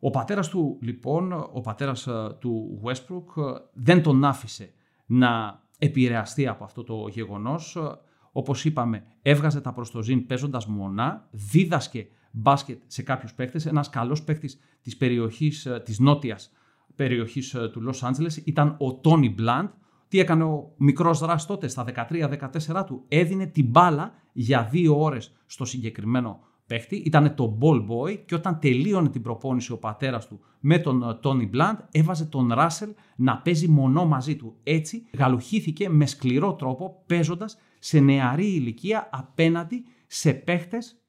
Ο 0.00 0.10
πατέρας 0.10 0.48
του 0.48 0.78
λοιπόν, 0.80 1.32
ο 1.32 1.60
πατέρας 1.60 2.06
ε, 2.06 2.36
του 2.40 2.80
Westbrook 2.84 3.42
ε, 3.42 3.52
δεν 3.72 4.02
τον 4.02 4.24
άφησε 4.24 4.72
να 5.06 5.62
επηρεαστεί 5.78 6.46
από 6.46 6.64
αυτό 6.64 6.84
το 6.84 7.08
γεγονός. 7.10 7.78
Όπως 8.32 8.64
είπαμε, 8.64 9.04
έβγαζε 9.22 9.60
τα 9.60 9.72
προστοζήν 9.72 10.26
παίζοντας 10.26 10.66
μονά, 10.66 11.28
δίδασκε 11.30 12.08
μπάσκετ 12.30 12.82
σε 12.86 13.02
κάποιους 13.02 13.34
παίκτες. 13.34 13.66
Ένας 13.66 13.90
καλός 13.90 14.22
παίκτης 14.22 14.58
της 14.82 14.96
περιοχής, 14.96 15.66
ε, 15.66 15.82
της 15.84 15.98
νότιας 15.98 16.52
περιοχής 16.94 17.54
ε, 17.54 17.68
του 17.68 17.80
Λος 17.80 18.02
Άντζελες 18.02 18.36
ήταν 18.36 18.76
ο 18.78 18.94
Τόνι 18.94 19.30
Μπλαντ. 19.30 19.68
Τι 20.08 20.18
έκανε 20.20 20.44
ο 20.44 20.72
μικρός 20.76 21.18
δράσης 21.18 21.46
τότε, 21.46 21.68
στα 21.68 21.84
13-14 22.10 22.84
του, 22.86 23.04
έδινε 23.08 23.46
την 23.46 23.66
μπάλα 23.66 24.12
για 24.32 24.68
δύο 24.70 25.02
ώρες 25.02 25.32
στο 25.46 25.64
συγκεκριμένο 25.64 26.40
παίχτη, 26.66 26.96
ήταν 26.96 27.34
το 27.34 27.58
ball 27.60 27.86
boy 27.88 28.18
και 28.24 28.34
όταν 28.34 28.58
τελείωνε 28.58 29.08
την 29.08 29.22
προπόνηση 29.22 29.72
ο 29.72 29.78
πατέρας 29.78 30.26
του 30.26 30.40
με 30.60 30.78
τον 30.78 31.18
Τόνι 31.22 31.46
Μπλαντ, 31.46 31.78
έβαζε 31.90 32.24
τον 32.24 32.52
Ράσελ 32.52 32.94
να 33.16 33.38
παίζει 33.38 33.68
μονό 33.68 34.06
μαζί 34.06 34.36
του. 34.36 34.56
Έτσι 34.62 35.06
γαλουχήθηκε 35.18 35.88
με 35.88 36.06
σκληρό 36.06 36.54
τρόπο 36.54 37.02
παίζοντας 37.06 37.58
σε 37.78 38.00
νεαρή 38.00 38.46
ηλικία 38.46 39.08
απέναντι 39.12 39.84
σε 40.06 40.32
παίχτες 40.32 41.02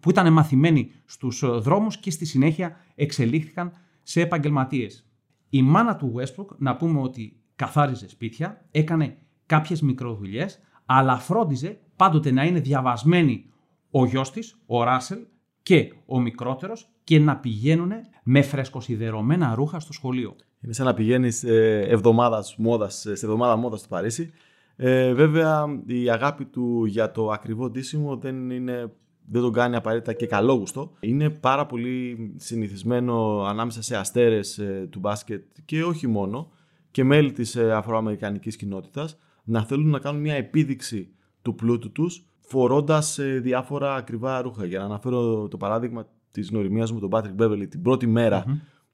που 0.00 0.10
ήταν 0.10 0.32
μαθημένοι 0.32 0.90
στους 1.04 1.44
δρόμους 1.60 1.96
και 1.96 2.10
στη 2.10 2.24
συνέχεια 2.24 2.76
εξελίχθηκαν 2.94 3.72
σε 4.02 4.20
επαγγελματίες. 4.20 5.04
Η 5.48 5.62
μάνα 5.62 5.96
του 5.96 6.14
Westbrook, 6.16 6.56
να 6.58 6.76
πούμε 6.76 7.00
ότι 7.00 7.39
καθάριζε 7.60 8.08
σπίτια, 8.08 8.64
έκανε 8.70 9.16
κάποιες 9.46 9.80
μικροδουλειές, 9.82 10.60
αλλά 10.86 11.16
φρόντιζε 11.16 11.78
πάντοτε 11.96 12.30
να 12.30 12.44
είναι 12.44 12.60
διαβασμένη 12.60 13.44
ο 13.90 14.06
γιος 14.06 14.30
της, 14.30 14.56
ο 14.66 14.82
Ράσελ 14.82 15.18
και 15.62 15.92
ο 16.06 16.20
μικρότερος 16.20 16.88
και 17.04 17.18
να 17.18 17.36
πηγαίνουν 17.36 17.90
με 18.22 18.42
φρεσκοσιδερωμένα 18.42 19.54
ρούχα 19.54 19.80
στο 19.80 19.92
σχολείο. 19.92 20.36
Είναι 20.60 20.72
σαν 20.72 20.86
να 20.86 20.94
πηγαίνεις 20.94 21.44
εβδομάδας 21.44 22.54
μόδας, 22.58 22.94
σε 22.94 23.26
εβδομάδα 23.26 23.56
μόδας 23.56 23.78
στο 23.78 23.88
Παρίσι. 23.88 24.32
Ε, 24.76 25.12
βέβαια, 25.12 25.64
η 25.86 26.10
αγάπη 26.10 26.44
του 26.44 26.84
για 26.84 27.10
το 27.10 27.30
ακριβό 27.30 27.70
ντύσιμο 27.70 28.16
δεν, 28.16 28.50
είναι, 28.50 28.92
δεν 29.26 29.42
τον 29.42 29.52
κάνει 29.52 29.76
απαραίτητα 29.76 30.12
και 30.12 30.26
καλόγουστο. 30.26 30.92
Είναι 31.00 31.30
πάρα 31.30 31.66
πολύ 31.66 32.32
συνηθισμένο 32.36 33.42
ανάμεσα 33.42 33.82
σε 33.82 33.96
αστέρες 33.96 34.58
ε, 34.58 34.88
του 34.90 34.98
μπάσκετ 34.98 35.44
και 35.64 35.84
όχι 35.84 36.06
μόνο 36.06 36.50
και 36.90 37.04
μέλη 37.04 37.32
της 37.32 37.56
ε, 37.56 37.72
αφροαμερικανικής 37.72 38.56
κοινότητας 38.56 39.18
να 39.44 39.64
θέλουν 39.64 39.88
να 39.88 39.98
κάνουν 39.98 40.20
μια 40.20 40.34
επίδειξη 40.34 41.08
του 41.42 41.54
πλούτου 41.54 41.92
τους 41.92 42.24
φορώντας 42.40 43.18
ε, 43.18 43.38
διάφορα 43.38 43.94
ακριβά 43.94 44.42
ρούχα. 44.42 44.64
Για 44.64 44.78
να 44.78 44.84
αναφέρω 44.84 45.48
το 45.48 45.56
παράδειγμα 45.56 46.06
της 46.30 46.48
γνωριμίας 46.48 46.92
μου 46.92 46.98
τον 47.00 47.10
Patrick 47.12 47.42
Beverly 47.42 47.66
την 47.68 47.82
πρώτη 47.82 48.08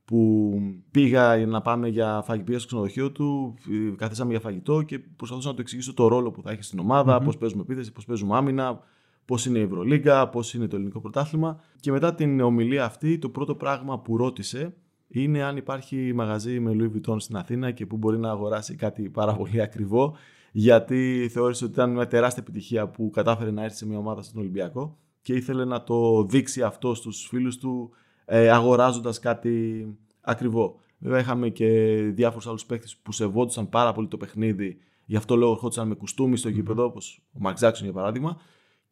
που 0.04 0.52
πήγα 0.90 1.46
να 1.46 1.60
πάμε 1.60 1.88
για 1.88 2.22
φαγητό 2.24 2.58
στο 2.58 2.66
ξενοδοχείο 2.66 3.12
του, 3.12 3.54
ε, 3.90 3.94
καθίσαμε 3.96 4.30
για 4.30 4.40
φαγητό 4.40 4.82
και 4.82 4.98
προσπαθούσα 4.98 5.48
να 5.48 5.54
του 5.54 5.60
εξηγήσω 5.60 5.94
το 5.94 6.08
ρόλο 6.08 6.30
που 6.30 6.42
θα 6.42 6.50
έχει 6.50 6.62
στην 6.62 6.78
ομάδα, 6.78 7.18
mm-hmm. 7.18 7.24
πώς 7.24 7.36
παίζουμε 7.36 7.62
επίθεση, 7.62 7.92
πώς 7.92 8.04
παίζουμε 8.04 8.36
άμυνα, 8.36 8.80
πώς 9.24 9.46
είναι 9.46 9.58
η 9.58 9.62
Ευρωλίγκα, 9.62 10.28
πώς 10.28 10.54
είναι 10.54 10.66
το 10.66 10.76
ελληνικό 10.76 11.00
πρωτάθλημα. 11.00 11.60
Και 11.80 11.90
μετά 11.90 12.14
την 12.14 12.40
ομιλία 12.40 12.84
αυτή, 12.84 13.18
το 13.18 13.28
πρώτο 13.28 13.54
πράγμα 13.54 13.98
που 13.98 14.16
ρώτησε 14.16 14.74
είναι 15.08 15.42
αν 15.42 15.56
υπάρχει 15.56 16.12
μαγαζί 16.14 16.60
με 16.60 16.72
Louis 16.74 16.96
Vuitton 16.96 17.16
στην 17.20 17.36
Αθήνα 17.36 17.70
και 17.70 17.86
που 17.86 17.96
μπορεί 17.96 18.18
να 18.18 18.30
αγοράσει 18.30 18.74
κάτι 18.74 19.08
πάρα 19.08 19.34
πολύ 19.34 19.62
ακριβό, 19.62 20.16
γιατί 20.52 21.28
θεώρησε 21.32 21.64
ότι 21.64 21.72
ήταν 21.72 21.90
μια 21.90 22.06
τεράστια 22.06 22.42
επιτυχία 22.42 22.88
που 22.88 23.10
κατάφερε 23.10 23.50
να 23.50 23.62
έρθει 23.62 23.76
σε 23.76 23.86
μια 23.86 23.98
ομάδα 23.98 24.22
στον 24.22 24.40
Ολυμπιακό 24.40 24.98
και 25.22 25.32
ήθελε 25.32 25.64
να 25.64 25.82
το 25.82 26.24
δείξει 26.24 26.62
αυτό 26.62 26.94
στους 26.94 27.26
φίλους 27.26 27.58
του 27.58 27.90
ε, 28.24 28.50
αγοράζοντας 28.50 29.18
κάτι 29.18 29.86
ακριβό. 30.20 30.80
Βέβαια 30.98 31.20
είχαμε 31.20 31.48
και 31.48 31.66
διάφορους 32.14 32.46
άλλους 32.46 32.66
παίκτες 32.66 32.96
που 32.96 33.12
σεβόντουσαν 33.12 33.68
πάρα 33.68 33.92
πολύ 33.92 34.08
το 34.08 34.16
παιχνίδι 34.16 34.78
γι' 35.06 35.16
αυτό 35.16 35.36
λόγο 35.36 35.52
ερχόντουσαν 35.52 35.88
με 35.88 35.94
κουστούμι 35.94 36.36
στο 36.36 36.48
γήπεδο, 36.48 36.84
όπως 36.84 37.22
ο 37.32 37.38
Μαρκ 37.40 37.56
Τζάξον 37.56 37.84
για 37.84 37.94
παράδειγμα. 37.94 38.40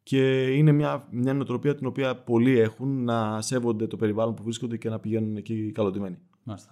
Και 0.05 0.45
είναι 0.55 0.71
μια, 0.71 1.07
μια 1.09 1.33
νοοτροπία 1.33 1.75
την 1.75 1.85
οποία 1.87 2.15
πολλοί 2.15 2.59
έχουν 2.59 3.03
να 3.03 3.41
σέβονται 3.41 3.87
το 3.87 3.97
περιβάλλον 3.97 4.33
που 4.33 4.43
βρίσκονται 4.43 4.77
και 4.77 4.89
να 4.89 4.99
πηγαίνουν 4.99 5.35
εκεί 5.35 5.71
καλωτημένοι. 5.71 6.17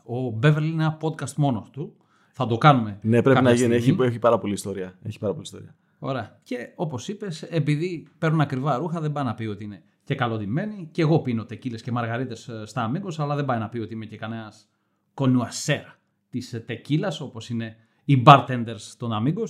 Ο 0.04 0.30
Μπέβερλ 0.30 0.66
είναι 0.66 0.84
ένα 0.84 0.98
podcast 1.02 1.34
μόνος 1.34 1.70
του. 1.70 1.96
Θα 2.32 2.48
το 2.48 2.58
κάνουμε. 2.58 3.00
Ναι, 3.02 3.22
πρέπει 3.22 3.42
να 3.42 3.54
γίνει. 3.54 3.76
Έχει, 3.76 3.98
έχει 4.00 4.20
πάρα 4.20 4.38
πολλή 4.38 4.54
ιστορία. 4.54 4.98
Έχει 5.04 5.20
πάρα 5.20 5.32
πολλή 5.32 5.46
ιστορία. 5.46 5.76
Ωραία. 6.00 6.40
Και 6.44 6.72
όπως 6.76 7.08
είπες, 7.08 7.42
επειδή 7.44 8.08
παίρνουν 8.18 8.42
ακριβά 8.42 8.78
ρούχα, 8.78 9.00
δεν 9.00 9.12
πάει 9.12 9.24
να 9.24 9.34
πει 9.34 9.46
ότι 9.46 9.64
είναι 9.64 9.84
και 10.04 10.16
καλοντημένοι. 10.16 10.90
Και 10.92 11.02
εγώ 11.02 11.20
πίνω 11.20 11.46
τεκίλες 11.46 11.82
και 11.82 11.92
μαργαρίτες 11.92 12.48
ε, 12.48 12.66
στα 12.66 12.84
αμίγκο, 12.84 13.10
αλλά 13.18 13.36
δεν 13.36 13.46
πάει 13.46 13.60
να 13.60 13.70
πει 13.70 13.80
ότι 13.80 13.94
είμαι 13.94 14.06
και 14.06 14.18
κανένας 14.18 14.70
κονουασέρα 15.14 16.00
της 16.30 16.54
ε, 16.54 16.60
τεκίλας, 16.60 17.22
όπως 17.22 17.50
είναι 17.50 17.76
οι 18.06 18.24
bartenders 18.26 18.94
των 18.98 19.14
αμίγκο. 19.14 19.44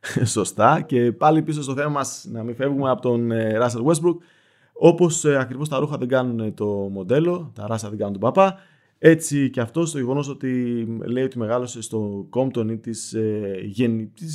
Σωστά. 0.24 0.80
Και 0.80 1.12
πάλι 1.12 1.42
πίσω 1.42 1.62
στο 1.62 1.74
θέμα 1.74 1.88
μας, 1.88 2.26
να 2.30 2.42
μην 2.42 2.54
φεύγουμε 2.54 2.90
από 2.90 3.02
τον 3.02 3.30
ε, 3.30 3.58
Russell 3.60 3.84
Westbrook. 3.84 4.16
Όπως 4.72 5.24
ακριβώς 5.24 5.68
τα 5.68 5.78
ρούχα 5.78 5.96
δεν 5.96 6.08
κάνουν 6.08 6.54
το 6.54 6.66
μοντέλο, 6.66 7.52
τα 7.54 7.66
ράσα 7.66 7.88
δεν 7.88 7.98
κάνουν 7.98 8.12
τον 8.12 8.22
παπά. 8.22 8.58
Έτσι 8.98 9.50
και 9.50 9.60
αυτό 9.60 9.90
το 9.90 9.98
γεγονός 9.98 10.28
ότι 10.28 10.84
λέει 11.04 11.24
ότι 11.24 11.38
μεγάλωσε 11.38 11.82
στο 11.82 12.26
Κόμπτον 12.30 12.68
ή 12.68 12.78
τις 12.78 13.12
ε, 13.12 13.60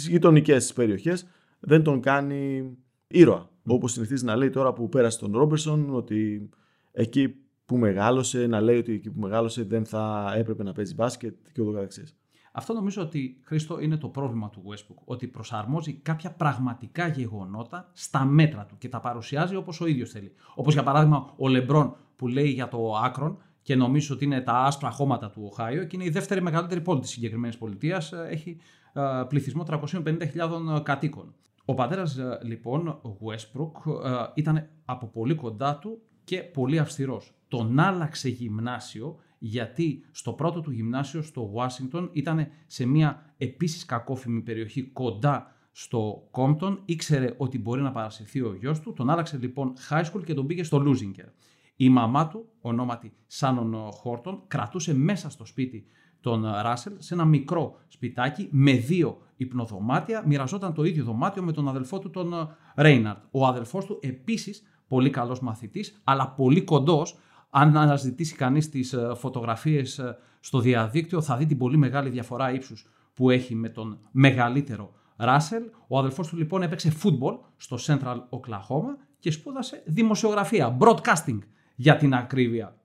γειτονικές 0.10 0.74
περιοχές 0.74 1.28
δεν 1.60 1.84
τον 1.84 2.02
κάνει 2.02 2.72
ήρωα. 3.08 3.46
Mm. 3.46 3.74
Όπως 3.74 3.92
συνηθίζει 3.92 4.26
να 4.26 4.36
λέει 4.36 4.50
τώρα 4.50 4.74
που 4.74 4.90
πέρασε 4.90 5.20
τον 5.20 5.32
Ρόμπερσον, 5.38 5.96
ότι 5.96 6.50
εκεί 6.92 7.36
που 7.66 7.78
μεγάλωσε, 7.78 8.48
να 8.48 8.62
λέει 8.62 8.78
ότι 8.78 8.94
εκεί 8.94 9.12
που 9.12 9.20
μεγάλωσε 9.20 9.64
δεν 9.64 9.86
θα 9.86 10.34
έπρεπε 10.38 10.64
να 10.64 10.72
παίζει 10.72 10.94
μπάσκετ 10.94 11.36
και 11.54 11.62
ούτω 11.62 11.72
καθεξής. 11.72 12.16
Αυτό 12.58 12.74
νομίζω 12.74 13.02
ότι, 13.02 13.38
Χρήστο, 13.44 13.80
είναι 13.80 13.98
το 13.98 14.08
πρόβλημα 14.08 14.50
του 14.50 14.64
Westbrook. 14.68 15.02
Ότι 15.06 15.28
προσαρμόζει 15.28 15.94
κάποια 15.94 16.32
πραγματικά 16.32 17.08
γεγονότα 17.08 17.90
στα 17.94 18.26
μέτρα 18.26 18.66
του 18.66 18.78
και 18.78 18.90
τα 18.90 19.00
παρουσιάζει 19.00 19.56
όπως 19.56 19.82
ο 19.82 19.86
ίδιος 19.86 20.12
θέλει. 20.12 20.32
Όπως 20.56 20.74
για 20.74 20.84
παράδειγμα 20.84 21.34
ο 21.38 21.48
Λεμπρόν 21.48 21.96
που 22.16 22.28
λέει 22.28 22.50
για 22.50 22.68
το 22.68 22.96
Άκρον 23.04 23.38
και 23.62 23.76
νομίζω 23.76 24.16
ότι 24.16 24.26
είναι 24.26 24.42
τα 24.42 24.54
άσπρα 24.54 24.90
χώματα 24.90 25.30
του 25.30 25.42
Οχάιο 25.52 25.84
και 25.84 25.96
είναι 25.96 26.06
η 26.06 26.10
δεύτερη 26.10 26.42
μεγαλύτερη 26.42 26.82
πόλη 26.82 27.00
της 27.00 27.10
συγκεκριμένης 27.10 27.58
πολιτείας. 27.58 28.12
Έχει 28.12 28.58
ε, 28.94 29.02
πληθυσμό 29.28 29.66
350.000 29.68 30.82
κατοίκων. 30.84 31.34
Ο 31.66 31.74
πατέρας 31.74 32.18
ε, 32.18 32.40
λοιπόν, 32.44 32.88
ο 32.88 33.18
Westbrook, 33.22 34.04
ε, 34.04 34.12
ήταν 34.34 34.68
από 34.86 35.08
πολύ 35.08 35.36
κοντά 35.36 35.78
του 35.78 36.02
και 36.24 36.38
πολύ 36.38 36.80
αυστηρός. 36.80 37.34
Τον 37.48 37.80
άλλαξε 37.80 38.30
γυμνάσιο 38.30 39.20
γιατί 39.40 40.06
στο 40.12 40.34
πρώτο 40.34 40.62
του 40.62 40.72
γυμνάσιο 40.72 41.22
στο 41.22 41.54
Washington 41.56 42.10
ήταν 42.12 42.48
σε 42.68 42.86
μια 42.86 43.34
επίσης 43.38 43.86
κακόφημη 43.86 44.42
περιοχή 44.42 44.84
κοντά 44.84 45.56
στο 45.72 46.30
Compton, 46.32 46.78
ήξερε 46.86 47.34
ότι 47.38 47.60
μπορεί 47.60 47.82
να 47.82 47.92
παρασυρθεί 47.92 48.42
ο 48.42 48.56
γιος 48.60 48.80
του, 48.80 48.94
τον 48.94 49.10
άλλαξε 49.10 49.38
λοιπόν 49.38 49.74
high 49.90 50.04
school 50.04 50.24
και 50.26 50.34
τον 50.34 50.48
πήγε 50.48 50.64
στο 50.64 50.84
Lusinger. 50.86 51.30
Η 51.76 51.90
μαμά 51.90 52.28
του, 52.28 52.50
ονόματι 52.62 53.14
Σάνον 53.28 53.92
Χόρτον, 53.92 54.44
κρατούσε 54.48 54.94
μέσα 54.94 55.30
στο 55.30 55.46
σπίτι 55.46 55.86
τον 56.20 56.44
Ράσελ 56.44 56.94
σε 56.98 57.14
ένα 57.14 57.26
μικρό 57.26 57.76
σπιτάκι 57.88 58.48
με 58.52 58.72
δύο 58.72 59.18
υπνοδωμάτια. 59.36 60.24
Μοιραζόταν 60.26 60.74
το 60.74 60.84
ίδιο 60.84 61.04
δωμάτιο 61.04 61.44
με 61.44 61.52
τον 61.52 61.68
αδελφό 61.68 62.00
του 62.00 62.10
τον 62.10 62.56
Ρέιναρτ. 62.76 63.24
Ο 63.32 63.46
αδελφός 63.46 63.86
του 63.86 64.00
επίσης 64.02 64.64
πολύ 64.88 65.10
καλός 65.10 65.40
μαθητής 65.40 66.02
αλλά 66.04 66.30
πολύ 66.30 66.62
κοντός. 66.62 67.18
Αν 67.58 67.78
αναζητήσει 67.78 68.36
κανείς 68.36 68.70
τις 68.70 68.94
ε, 68.94 69.12
φωτογραφίες 69.16 70.00
ε, 70.00 70.18
στο 70.40 70.60
διαδίκτυο 70.60 71.22
θα 71.22 71.38
δει 71.38 71.46
την 71.46 71.58
πολύ 71.58 71.78
μεγάλη 71.78 72.10
διαφορά 72.10 72.54
ύψους 72.54 72.90
που 73.14 73.30
έχει 73.30 73.56
με 73.56 73.70
τον 73.70 74.00
μεγαλύτερο 74.12 74.94
Ράσελ. 75.16 75.64
Ο 75.88 75.98
αδελφός 75.98 76.28
του 76.28 76.38
λοιπόν 76.38 76.62
έπαιξε 76.62 76.90
φούτμπολ 76.90 77.36
στο 77.58 77.78
Central 77.80 78.18
Oklahoma 78.30 78.96
και 79.20 79.32
σπούδασε 79.32 79.84
δημοσιογραφία, 79.86 80.78
broadcasting 80.80 81.40
για 81.76 81.98
την 81.98 82.14
ακρίβεια. 82.14 82.76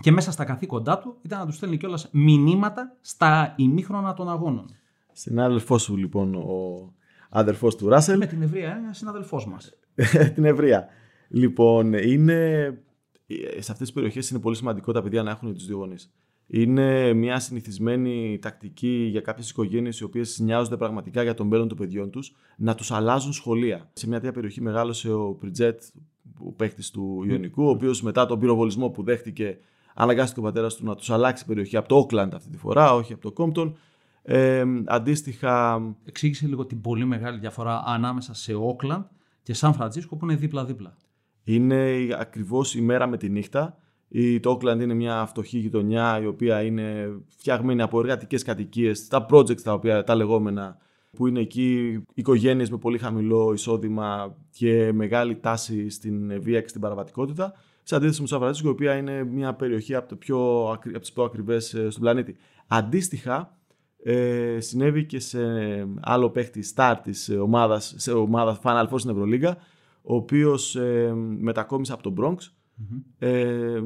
Και 0.00 0.12
μέσα 0.12 0.32
στα 0.32 0.44
καθήκοντά 0.44 0.98
του 0.98 1.18
ήταν 1.22 1.38
να 1.38 1.46
του 1.46 1.52
στέλνει 1.52 1.76
κιόλας 1.76 2.08
μηνύματα 2.12 2.96
στα 3.00 3.54
ημίχρονα 3.56 4.14
των 4.14 4.30
αγώνων. 4.30 4.66
Συνάδελφός 5.12 5.82
σου 5.82 5.96
λοιπόν 5.96 6.34
ο 6.34 6.92
αδερφός 7.30 7.76
του 7.76 7.88
Ράσελ. 7.88 8.18
Με 8.18 8.26
την 8.26 8.42
ευρεία, 8.42 8.76
είναι 8.76 8.94
συναδελφός 8.94 9.46
μας. 9.46 9.78
την 10.34 10.44
ευρεία. 10.44 10.86
Λοιπόν, 11.28 11.92
είναι. 11.92 12.82
Σε 13.52 13.58
αυτές 13.58 13.78
τις 13.78 13.92
περιοχές 13.92 14.30
είναι 14.30 14.40
πολύ 14.40 14.56
σημαντικό 14.56 14.92
τα 14.92 15.02
παιδιά 15.02 15.22
να 15.22 15.30
έχουν 15.30 15.54
τους 15.54 15.66
δύο 15.66 15.76
γονείς. 15.76 16.12
Είναι 16.46 17.12
μια 17.12 17.40
συνηθισμένη 17.40 18.38
τακτική 18.42 19.08
για 19.10 19.20
κάποιες 19.20 19.50
οικογένειες 19.50 19.98
οι 19.98 20.04
οποίες 20.04 20.38
νοιάζονται 20.38 20.76
πραγματικά 20.76 21.22
για 21.22 21.34
τον 21.34 21.46
μέλλον 21.46 21.68
των 21.68 21.76
παιδιών 21.76 22.10
τους 22.10 22.34
να 22.56 22.74
τους 22.74 22.90
αλλάζουν 22.90 23.32
σχολεία. 23.32 23.90
Σε 23.92 24.08
μια 24.08 24.16
τέτοια 24.16 24.32
περιοχή 24.32 24.60
μεγάλωσε 24.60 25.12
ο 25.12 25.32
Πριτζέτ, 25.32 25.82
ο 26.38 26.52
παίχτη 26.52 26.90
του 26.90 27.24
Ιωνικού, 27.28 27.64
ο 27.64 27.70
οποίος 27.70 28.02
μετά 28.02 28.26
τον 28.26 28.38
πυροβολισμό 28.38 28.88
που 28.88 29.02
δέχτηκε 29.02 29.58
αναγκάστηκε 29.94 30.40
ο 30.40 30.42
πατέρας 30.42 30.74
του 30.74 30.84
να 30.84 30.94
τους 30.94 31.10
αλλάξει 31.10 31.44
περιοχή 31.44 31.76
από 31.76 31.88
το 31.88 31.96
Όκλαντ 31.96 32.34
αυτή 32.34 32.50
τη 32.50 32.56
φορά, 32.56 32.94
όχι 32.94 33.12
από 33.12 33.22
το 33.22 33.32
Κόμπτον. 33.32 33.76
Ε, 34.22 34.64
αντίστοιχα. 34.84 35.82
Εξήγησε 36.04 36.46
λίγο 36.46 36.66
την 36.66 36.80
πολύ 36.80 37.04
μεγάλη 37.04 37.38
διαφορά 37.38 37.82
ανάμεσα 37.86 38.34
σε 38.34 38.54
Όκλαντ 38.54 39.04
και 39.42 39.54
Σαν 39.54 39.74
Φραντζίσκο 39.74 40.16
που 40.16 40.24
είναι 40.24 40.34
δίπλα-δίπλα. 40.34 40.96
Είναι 41.54 42.08
ακριβώς 42.18 42.74
η 42.74 42.80
μέρα 42.80 43.06
με 43.06 43.16
τη 43.16 43.28
νύχτα. 43.28 43.78
Η, 44.08 44.40
το 44.40 44.50
Όκλαντ 44.50 44.80
είναι 44.80 44.94
μια 44.94 45.26
φτωχή 45.26 45.58
γειτονιά 45.58 46.20
η 46.22 46.26
οποία 46.26 46.62
είναι 46.62 47.16
φτιαγμένη 47.26 47.82
από 47.82 48.00
εργατικές 48.00 48.42
κατοικίες, 48.42 49.08
τα 49.08 49.26
projects 49.30 49.60
τα 49.60 49.72
οποία 49.72 50.04
τα 50.04 50.14
λεγόμενα 50.14 50.76
που 51.16 51.26
είναι 51.26 51.40
εκεί 51.40 51.98
οικογένειες 52.14 52.70
με 52.70 52.78
πολύ 52.78 52.98
χαμηλό 52.98 53.52
εισόδημα 53.52 54.36
και 54.50 54.92
μεγάλη 54.92 55.36
τάση 55.36 55.88
στην 55.88 56.42
βία 56.42 56.60
και 56.60 56.68
στην 56.68 56.80
παραβατικότητα 56.80 57.54
σε 57.82 57.96
αντίθεση 57.96 58.22
με 58.22 58.26
το 58.28 58.52
Σαν 58.54 58.66
η 58.66 58.68
οποία 58.68 58.94
είναι 58.94 59.24
μια 59.24 59.54
περιοχή 59.54 59.94
από, 59.94 60.08
το 60.08 60.16
πιο, 60.16 60.70
από 60.70 60.98
τις 60.98 61.12
πιο 61.12 61.22
ακριβές 61.22 61.74
ε, 61.74 61.90
στον 61.90 62.02
πλανήτη. 62.02 62.36
Αντίστοιχα, 62.66 63.56
ε, 64.02 64.60
συνέβη 64.60 65.04
και 65.04 65.20
σε 65.20 65.40
άλλο 66.00 66.30
παίχτη 66.30 66.64
star 66.74 66.94
της 67.02 67.30
ομάδας, 67.40 67.94
σε 67.96 68.12
ομάδα 68.12 68.58
Final 68.62 68.88
Four 68.88 68.98
στην 68.98 69.10
Ευρωλίγα, 69.10 69.56
ο 70.02 70.14
οποίος 70.14 70.76
ε, 70.76 71.12
μετακόμισε 71.38 71.92
από 71.92 72.02
τον 72.02 72.14
Bronx. 72.18 72.36
Ε, 73.18 73.80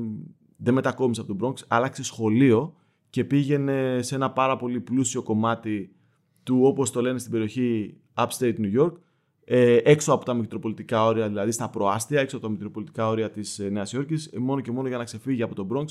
δεν 0.57 0.75
μετακόμισε 0.75 1.21
από 1.21 1.35
τον 1.35 1.51
Bronx, 1.51 1.65
άλλαξε 1.69 2.05
σχολείο 2.05 2.75
και 3.11 3.25
πήγαινε 3.25 4.03
σε 4.03 4.15
ένα 4.15 4.31
πάρα 4.31 4.57
πολύ 4.57 4.81
πλούσιο 4.81 5.23
κομμάτι 5.23 5.95
του, 6.43 6.61
όπως 6.63 6.91
το 6.91 7.01
λένε 7.03 7.19
στην 7.19 7.31
περιοχή 7.31 7.97
Upstate 8.15 8.55
New 8.59 8.81
York, 8.81 8.93
ε, 9.45 9.77
έξω 9.77 10.13
από 10.13 10.25
τα 10.25 10.35
μητροπολιτικά 10.35 11.05
όρια, 11.05 11.29
δηλαδή 11.29 11.53
στα 11.53 11.71
προάστια, 11.71 12.21
έξω 12.21 12.37
από 12.37 12.47
τα 12.47 12.53
μητροπολιτικά 12.53 13.09
όρια 13.09 13.31
της 13.31 13.59
ε, 13.59 13.69
Νέας 13.69 13.93
Υόρκης, 13.93 14.31
μόνο 14.39 14.61
και 14.61 14.71
μόνο 14.71 14.89
για 14.89 14.99
να 14.99 15.05
ξεφύγει 15.05 15.43
από 15.43 15.55
τον 15.55 15.69
Bronx 15.73 15.87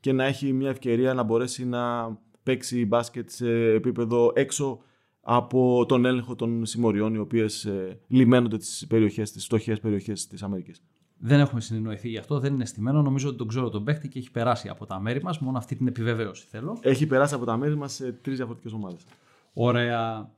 και 0.00 0.12
να 0.12 0.24
έχει 0.24 0.52
μια 0.52 0.70
ευκαιρία 0.70 1.14
να 1.14 1.22
μπορέσει 1.22 1.66
να 1.66 2.16
παίξει 2.42 2.86
μπάσκετ 2.86 3.30
σε 3.30 3.50
επίπεδο 3.72 4.32
έξω 4.34 4.80
από 5.22 5.84
τον 5.88 6.04
έλεγχο 6.04 6.34
των 6.34 6.66
συμμοριών 6.66 7.14
οι 7.14 7.18
οποίες 7.18 7.64
ε, 7.64 8.00
λιμένονται 8.08 8.56
τις 8.56 8.86
περιοχές, 8.88 9.32
τις 9.32 9.44
φτωχές 9.44 9.80
περιοχές 9.80 10.26
της 10.26 10.42
Αμερικής. 10.42 10.82
Δεν 11.24 11.40
έχουμε 11.40 11.60
συνεννοηθεί 11.60 12.08
γι' 12.08 12.18
αυτό, 12.18 12.38
δεν 12.38 12.54
είναι 12.54 12.64
στημένο. 12.64 13.02
Νομίζω 13.02 13.28
ότι 13.28 13.38
τον 13.38 13.48
ξέρω 13.48 13.68
τον 13.68 13.84
παίχτη 13.84 14.08
και 14.08 14.18
έχει 14.18 14.30
περάσει 14.30 14.68
από 14.68 14.86
τα 14.86 15.00
μέρη 15.00 15.22
μας. 15.22 15.38
Μόνο 15.38 15.58
αυτή 15.58 15.76
την 15.76 15.86
επιβεβαίωση 15.86 16.46
θέλω. 16.48 16.78
Έχει 16.80 17.06
περάσει 17.06 17.34
από 17.34 17.44
τα 17.44 17.56
μέρη 17.56 17.76
μας 17.76 17.92
σε 17.92 18.12
τρεις 18.12 18.36
διαφορετικές 18.36 18.72
ομάδες. 18.72 19.04
Ωραία. 19.52 20.30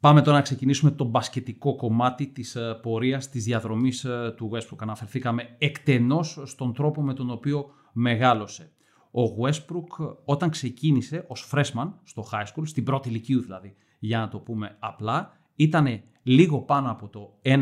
Πάμε 0.00 0.22
τώρα 0.22 0.36
να 0.36 0.42
ξεκινήσουμε 0.42 0.90
το 0.90 1.04
μπασκετικό 1.04 1.76
κομμάτι 1.76 2.26
της 2.26 2.56
ε, 2.56 2.78
πορείας, 2.82 3.28
της 3.28 3.44
διαδρομής 3.44 4.04
ε, 4.04 4.34
του 4.36 4.50
Westbrook. 4.52 4.76
Αναφερθήκαμε 4.78 5.56
εκτενώς 5.58 6.42
στον 6.44 6.72
τρόπο 6.72 7.02
με 7.02 7.14
τον 7.14 7.30
οποίο 7.30 7.70
μεγάλωσε. 7.92 8.70
Ο 9.10 9.22
Westbrook 9.42 10.16
όταν 10.24 10.50
ξεκίνησε 10.50 11.24
ως 11.28 11.50
freshman 11.52 11.92
στο 12.02 12.26
high 12.32 12.44
school, 12.44 12.62
στην 12.62 12.84
πρώτη 12.84 13.08
ηλικίου 13.08 13.40
δηλαδή, 13.40 13.76
για 14.06 14.18
να 14.18 14.28
το 14.28 14.38
πούμε 14.38 14.76
απλά, 14.78 15.32
ήταν 15.56 16.00
λίγο 16.22 16.60
πάνω 16.60 16.90
από 16.90 17.08
το 17.08 17.38
1,70 17.42 17.60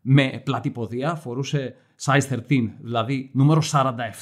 με 0.00 0.40
πλατή 0.44 0.70
ποδία, 0.70 1.14
φορούσε 1.14 1.74
size 2.02 2.42
13, 2.48 2.70
δηλαδή 2.80 3.30
νούμερο 3.32 3.62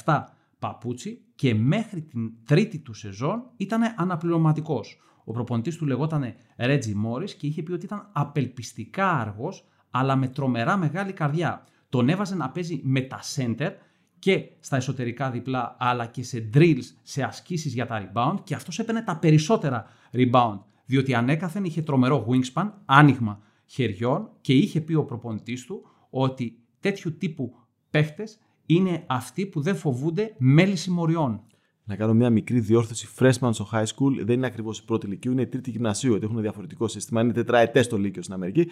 47 0.03 0.23
παπούτσι 0.59 1.21
και 1.35 1.55
μέχρι 1.55 2.01
την 2.01 2.31
τρίτη 2.45 2.79
του 2.79 2.93
σεζόν 2.93 3.43
ήταν 3.57 3.81
αναπληρωματικός. 3.95 4.97
Ο 5.23 5.31
προπονητής 5.31 5.77
του 5.77 5.85
λεγόταν 5.85 6.33
Reggie 6.57 6.95
Morris 7.05 7.29
και 7.29 7.47
είχε 7.47 7.63
πει 7.63 7.71
ότι 7.71 7.85
ήταν 7.85 8.09
απελπιστικά 8.11 9.11
άργος, 9.11 9.65
αλλά 9.91 10.15
με 10.15 10.27
τρομερά 10.27 10.77
μεγάλη 10.77 11.13
καρδιά. 11.13 11.63
Τον 11.89 12.09
έβαζε 12.09 12.35
να 12.35 12.49
παίζει 12.49 12.81
με 12.83 13.01
τα 13.01 13.19
center 13.35 13.71
και 14.19 14.49
στα 14.59 14.75
εσωτερικά 14.75 15.31
διπλά, 15.31 15.75
αλλά 15.79 16.05
και 16.05 16.23
σε 16.23 16.49
drills, 16.53 16.85
σε 17.01 17.23
ασκήσεις 17.23 17.73
για 17.73 17.85
τα 17.85 18.11
rebound 18.11 18.35
και 18.43 18.55
αυτός 18.55 18.79
έπαιρνε 18.79 19.01
τα 19.01 19.17
περισσότερα 19.17 19.85
rebound, 20.13 20.59
διότι 20.85 21.13
ανέκαθεν 21.13 21.63
είχε 21.63 21.81
τρομερό 21.81 22.27
wingspan, 22.29 22.71
άνοιγμα 22.85 23.39
χεριών 23.65 24.29
και 24.41 24.53
είχε 24.53 24.81
πει 24.81 24.93
ο 24.93 25.03
προπονητής 25.03 25.65
του 25.65 25.85
ότι 26.09 26.57
τέτοιου 26.79 27.17
τύπου 27.17 27.55
παίχτες 27.89 28.39
είναι 28.65 29.03
αυτοί 29.07 29.45
που 29.45 29.61
δεν 29.61 29.75
φοβούνται 29.75 30.35
μέλη 30.37 30.75
συμμοριών. 30.75 31.41
Να 31.83 31.95
κάνω 31.95 32.13
μια 32.13 32.29
μικρή 32.29 32.59
διόρθωση. 32.59 33.07
Freshman 33.19 33.49
στο 33.51 33.67
high 33.71 33.83
school 33.83 34.23
δεν 34.23 34.35
είναι 34.35 34.45
ακριβώς 34.45 34.79
η 34.79 34.85
πρώτη 34.85 35.05
ηλικίου, 35.05 35.31
είναι 35.31 35.41
η 35.41 35.47
τρίτη 35.47 35.69
γυμνασίου. 35.69 36.09
Γιατί 36.09 36.25
έχουν 36.25 36.41
διαφορετικό 36.41 36.87
σύστημα. 36.87 37.21
Είναι 37.21 37.33
τετραετέ 37.33 37.81
το 37.81 37.97
λύκειο 37.97 38.21
στην 38.21 38.33
Αμερική. 38.33 38.67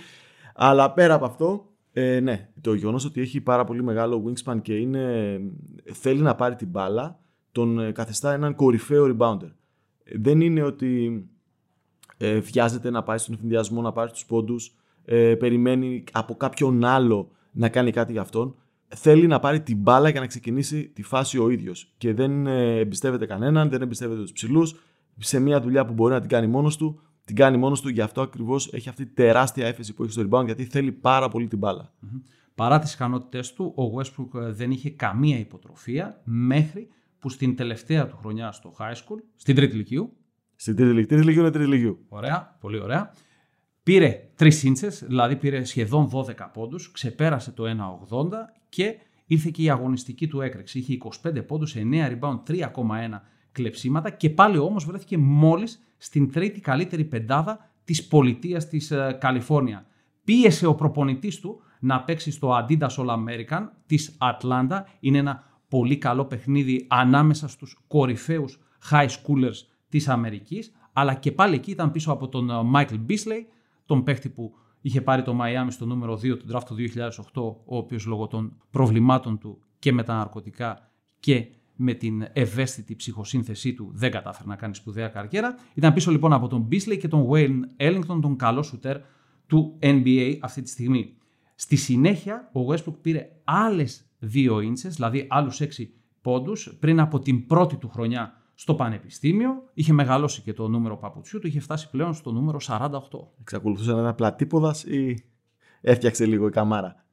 Αλλά 0.55 0.93
πέρα 0.93 1.13
από 1.13 1.25
αυτό, 1.25 1.71
ε, 1.91 2.19
ναι, 2.19 2.49
το 2.61 2.73
γεγονός 2.73 3.05
ότι 3.05 3.21
έχει 3.21 3.41
πάρα 3.41 3.63
πολύ 3.63 3.83
μεγάλο 3.83 4.23
wingspan 4.27 4.61
και 4.61 4.75
είναι, 4.75 5.37
θέλει 5.93 6.21
να 6.21 6.35
πάρει 6.35 6.55
την 6.55 6.67
μπάλα, 6.67 7.19
τον 7.51 7.79
ε, 7.79 7.91
καθιστά 7.91 8.33
έναν 8.33 8.55
κορυφαίο 8.55 9.15
rebounder. 9.17 9.51
Δεν 10.19 10.41
είναι 10.41 10.61
ότι 10.61 11.23
ε, 12.21 12.39
βιάζεται 12.39 12.89
να 12.89 13.03
πάει 13.03 13.17
στον 13.17 13.33
εφηδιασμό, 13.33 13.81
να 13.81 13.91
πάρει 13.91 14.11
τους 14.11 14.25
πόντους, 14.25 14.75
ε, 15.05 15.35
περιμένει 15.35 16.03
από 16.11 16.35
κάποιον 16.35 16.85
άλλο 16.85 17.31
να 17.51 17.69
κάνει 17.69 17.91
κάτι 17.91 18.11
για 18.11 18.21
αυτόν 18.21 18.55
θέλει 18.95 19.27
να 19.27 19.39
πάρει 19.39 19.61
την 19.61 19.77
μπάλα 19.77 20.09
για 20.09 20.19
να 20.19 20.27
ξεκινήσει 20.27 20.87
τη 20.87 21.03
φάση 21.03 21.37
ο 21.37 21.49
ίδιος. 21.49 21.93
Και 21.97 22.13
δεν 22.13 22.47
ε, 22.47 22.77
εμπιστεύεται 22.77 23.25
κανέναν, 23.25 23.69
δεν 23.69 23.81
εμπιστεύεται 23.81 24.21
τους 24.21 24.31
ψηλούς. 24.31 24.75
Σε 25.17 25.39
μια 25.39 25.61
δουλειά 25.61 25.85
που 25.85 25.93
μπορεί 25.93 26.13
να 26.13 26.19
την 26.19 26.29
κάνει 26.29 26.47
μόνος 26.47 26.77
του, 26.77 26.99
την 27.25 27.35
κάνει 27.35 27.57
μόνος 27.57 27.81
του. 27.81 27.89
Γι' 27.89 28.01
αυτό 28.01 28.21
ακριβώς 28.21 28.73
έχει 28.73 28.89
αυτή 28.89 29.05
τη 29.05 29.13
τεράστια 29.13 29.67
έφεση 29.67 29.93
που 29.93 30.03
έχει 30.03 30.11
στο 30.11 30.27
rebound, 30.29 30.45
γιατί 30.45 30.65
θέλει 30.65 30.91
πάρα 30.91 31.27
πολύ 31.27 31.47
την 31.47 31.57
μπάλα. 31.57 31.93
Παρά 32.55 32.79
τις 32.79 32.93
ικανότητές 32.93 33.53
του, 33.53 33.73
ο 33.75 33.99
Westbrook 33.99 34.41
ε, 34.41 34.51
δεν 34.51 34.71
είχε 34.71 34.89
καμία 34.89 35.39
υποτροφία 35.39 36.21
μέχρι 36.23 36.87
που 37.19 37.29
στην 37.29 37.55
τελευταία 37.55 38.07
του 38.07 38.17
χρονιά 38.17 38.51
στο 38.51 38.73
high 38.79 38.93
school, 38.93 39.17
στην 39.35 39.55
τρίτη 39.55 39.75
ηλικίου. 39.75 40.13
Στην 40.61 40.75
τρίτη 40.75 40.91
Λυκείου, 40.91 41.07
τρίτη 41.07 41.23
Λυκείου 41.23 41.41
είναι 41.41 41.51
τρίτη 41.51 41.69
Λυκείου. 41.69 42.05
Ωραία, 42.09 42.57
πολύ 42.59 42.79
ωραία. 42.79 43.13
Πήρε 43.83 44.29
3 44.39 44.53
ίντσες, 44.63 44.87
δηλαδή 44.87 45.35
πήρε 45.35 45.63
σχεδόν 45.63 46.09
12 46.11 46.33
πόντους, 46.53 46.91
ξεπέρασε 46.91 47.51
το 47.51 47.63
1,80 47.63 48.27
και 48.69 48.95
ήρθε 49.25 49.49
και 49.53 49.63
η 49.63 49.69
αγωνιστική 49.69 50.27
του 50.27 50.41
έκρηξη. 50.41 50.79
Είχε 50.79 50.97
25 51.23 51.45
πόντους, 51.47 51.75
9 51.75 52.09
rebound, 52.09 52.39
3,1 52.47 53.21
κλεψίματα 53.51 54.09
και 54.09 54.29
πάλι 54.29 54.57
όμως 54.57 54.85
βρέθηκε 54.85 55.17
μόλις 55.17 55.83
στην 55.97 56.31
τρίτη 56.31 56.59
καλύτερη 56.59 57.03
πεντάδα 57.03 57.71
της 57.83 58.07
πολιτείας 58.07 58.67
της 58.67 58.91
ε, 58.91 59.17
Καλιφόρνια. 59.19 59.85
Πίεσε 60.23 60.65
ο 60.65 60.75
προπονητής 60.75 61.39
του 61.39 61.61
να 61.79 62.03
παίξει 62.03 62.31
στο 62.31 62.57
Adidas 62.57 62.95
All 62.95 63.07
American 63.07 63.67
της 63.85 64.15
Ατλάντα. 64.17 64.87
Είναι 64.99 65.17
ένα 65.17 65.43
πολύ 65.67 65.97
καλό 65.97 66.25
παιχνίδι 66.25 66.85
ανάμεσα 66.89 67.47
στους 67.47 67.77
κορυφαίους 67.87 68.59
high 68.91 69.07
schoolers 69.07 69.70
της 69.91 70.07
Αμερικής. 70.07 70.71
Αλλά 70.93 71.13
και 71.13 71.31
πάλι 71.31 71.55
εκεί 71.55 71.71
ήταν 71.71 71.91
πίσω 71.91 72.11
από 72.11 72.29
τον 72.29 72.49
Michael 72.75 73.05
Beasley, 73.09 73.43
τον 73.85 74.03
παίχτη 74.03 74.29
που 74.29 74.53
είχε 74.81 75.01
πάρει 75.01 75.21
το 75.21 75.37
Miami 75.41 75.67
στο 75.69 75.85
νούμερο 75.85 76.13
2 76.13 76.37
του 76.37 76.45
draft 76.51 76.63
του 76.65 76.75
2008, 76.75 77.63
ο 77.65 77.77
οποίος 77.77 78.05
λόγω 78.05 78.27
των 78.27 78.57
προβλημάτων 78.69 79.37
του 79.37 79.59
και 79.79 79.93
με 79.93 80.03
τα 80.03 80.15
ναρκωτικά 80.15 80.91
και 81.19 81.47
με 81.75 81.93
την 81.93 82.27
ευαίσθητη 82.33 82.95
ψυχοσύνθεσή 82.95 83.73
του 83.73 83.91
δεν 83.93 84.11
κατάφερε 84.11 84.49
να 84.49 84.55
κάνει 84.55 84.75
σπουδαία 84.75 85.07
καριέρα. 85.07 85.55
Ήταν 85.73 85.93
πίσω 85.93 86.11
λοιπόν 86.11 86.33
από 86.33 86.47
τον 86.47 86.67
Beasley 86.71 86.97
και 86.99 87.07
τον 87.07 87.27
Wayne 87.31 87.59
Ellington, 87.77 88.19
τον 88.21 88.35
καλό 88.35 88.63
σουτέρ 88.63 88.97
του 89.47 89.77
NBA 89.79 90.37
αυτή 90.41 90.61
τη 90.61 90.69
στιγμή. 90.69 91.13
Στη 91.55 91.75
συνέχεια 91.75 92.49
ο 92.53 92.59
Westbrook 92.69 93.01
πήρε 93.01 93.29
άλλες 93.43 94.05
δύο 94.19 94.59
ίντσες, 94.59 94.95
δηλαδή 94.95 95.27
άλλους 95.29 95.61
6 95.61 95.67
πόντους, 96.21 96.77
πριν 96.79 96.99
από 96.99 97.19
την 97.19 97.45
πρώτη 97.45 97.75
του 97.75 97.89
χρονιά 97.89 98.40
στο 98.61 98.75
πανεπιστήμιο, 98.75 99.69
είχε 99.73 99.93
μεγαλώσει 99.93 100.41
και 100.41 100.53
το 100.53 100.67
νούμερο 100.67 100.97
παπουτσιού 100.97 101.39
του, 101.39 101.47
είχε 101.47 101.59
φτάσει 101.59 101.89
πλέον 101.89 102.13
στο 102.13 102.31
νούμερο 102.31 102.57
48. 102.67 102.89
Εξακολουθούσε 103.39 103.91
να 103.91 103.99
είναι 103.99 104.13
πλατύποδα 104.13 104.75
ή 104.85 105.23
έφτιαξε 105.81 106.25
λίγο 106.25 106.47
η 106.47 106.49
καμάρα. 106.49 107.05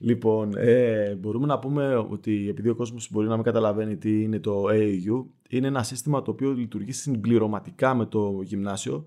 Λοιπόν, 0.00 0.52
ε, 0.56 1.14
μπορούμε 1.14 1.46
να 1.46 1.58
πούμε 1.58 1.96
ότι 1.96 2.48
επειδή 2.48 2.68
ο 2.68 2.74
κόσμος 2.74 3.08
μπορεί 3.10 3.28
να 3.28 3.34
μην 3.34 3.44
καταλαβαίνει 3.44 3.96
τι 3.96 4.22
είναι 4.22 4.38
το 4.38 4.64
AAU, 4.68 5.24
είναι 5.48 5.66
ένα 5.66 5.82
σύστημα 5.82 6.22
το 6.22 6.30
οποίο 6.30 6.52
λειτουργεί 6.52 6.92
συμπληρωματικά 6.92 7.94
με 7.94 8.06
το 8.06 8.40
γυμνάσιο. 8.42 9.06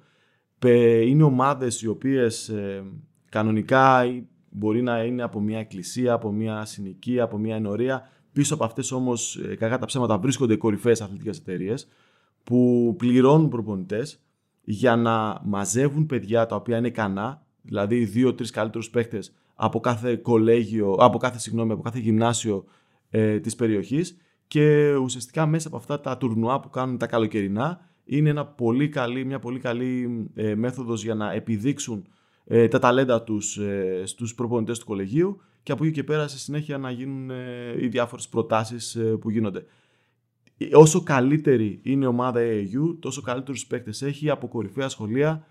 Είναι 1.06 1.24
ομάδες 1.24 1.82
οι 1.82 1.88
οποίες 1.88 2.50
ε, 2.50 2.84
κανονικά 3.30 4.04
μπορεί 4.50 4.82
να 4.82 5.04
είναι 5.04 5.24
από 5.24 5.40
μια 5.40 5.60
εκκλησία, 5.60 6.14
από 6.14 6.32
μια 6.32 6.66
συνοικία, 6.66 7.24
από 7.24 7.38
μια 7.38 7.56
ενορία, 7.56 8.10
Πίσω 8.40 8.54
από 8.54 8.64
αυτές 8.64 8.92
όμως, 8.92 9.36
ε, 9.36 9.56
κακά 9.56 9.78
τα 9.78 9.86
ψέματα, 9.86 10.18
βρίσκονται 10.18 10.56
κορυφαίες 10.56 11.02
αθλητικές 11.02 11.38
εταιρείες 11.38 11.88
που 12.44 12.94
πληρώνουν 12.98 13.50
προπονητές 13.50 14.20
για 14.64 14.96
να 14.96 15.42
μαζεύουν 15.44 16.06
παιδιά 16.06 16.46
τα 16.46 16.56
οποία 16.56 16.78
είναι 16.78 16.88
ικανά, 16.88 17.46
δηλαδή 17.62 18.06
δύο-τρεις 18.06 18.52
καλύτερους 18.52 18.90
παίχτες 18.90 19.34
από 19.56 19.80
κάθε 19.80 20.16
κολέγιο, 20.16 20.92
από 21.00 21.18
κάθε, 21.18 21.40
συγγνώμη, 21.40 21.72
από 21.72 21.82
κάθε 21.82 22.00
γυμνάσιο 22.00 22.66
ε, 23.10 23.40
της 23.40 23.56
περιοχής. 23.56 24.18
Και 24.48 24.96
ουσιαστικά 24.96 25.46
μέσα 25.46 25.68
από 25.68 25.78
αυτά 25.78 26.00
τα 26.00 26.18
τουρνουά 26.18 26.60
που 26.60 26.70
κάνουν 26.70 26.98
τα 26.98 27.08
καλοκαιρινά 27.08 27.80
είναι 28.04 28.30
ένα 28.30 28.46
πολύ 28.46 28.90
καλή, 28.90 29.26
μια 29.26 29.40
πολύ 29.40 29.60
καλή 29.60 30.26
ε, 30.36 30.56
μέθοδος 30.56 31.04
για 31.04 31.16
να 31.16 31.32
επιδείξουν 31.32 32.08
ε, 32.46 32.68
τα 32.68 32.80
ταλέντα 32.80 33.24
τους 33.24 33.58
ε, 33.58 34.02
στους 34.06 34.36
προπονητές 34.36 34.80
του 34.80 34.86
κολεγίου 34.86 35.42
και 35.70 35.76
από 35.76 35.84
εκεί 35.84 35.94
και 35.94 36.04
πέρα 36.04 36.28
στη 36.28 36.40
συνέχεια 36.40 36.78
να 36.78 36.92
γίνουν 36.92 37.30
ε, 37.30 37.76
οι 37.80 37.88
διάφορες 37.88 38.28
προτάσεις 38.28 38.96
ε, 38.96 39.02
που 39.02 39.30
γίνονται. 39.30 39.66
Όσο 40.74 41.04
καλύτερη 41.04 41.80
είναι 41.84 42.06
η 42.06 42.08
ομάδα 42.08 42.40
AAU, 42.44 42.98
τόσο 43.00 43.22
καλύτερους 43.22 43.68
παίκτες 43.68 44.02
έχει 44.02 44.30
από 44.30 44.48
κορυφαία 44.48 44.90
σχολεία, 44.90 45.46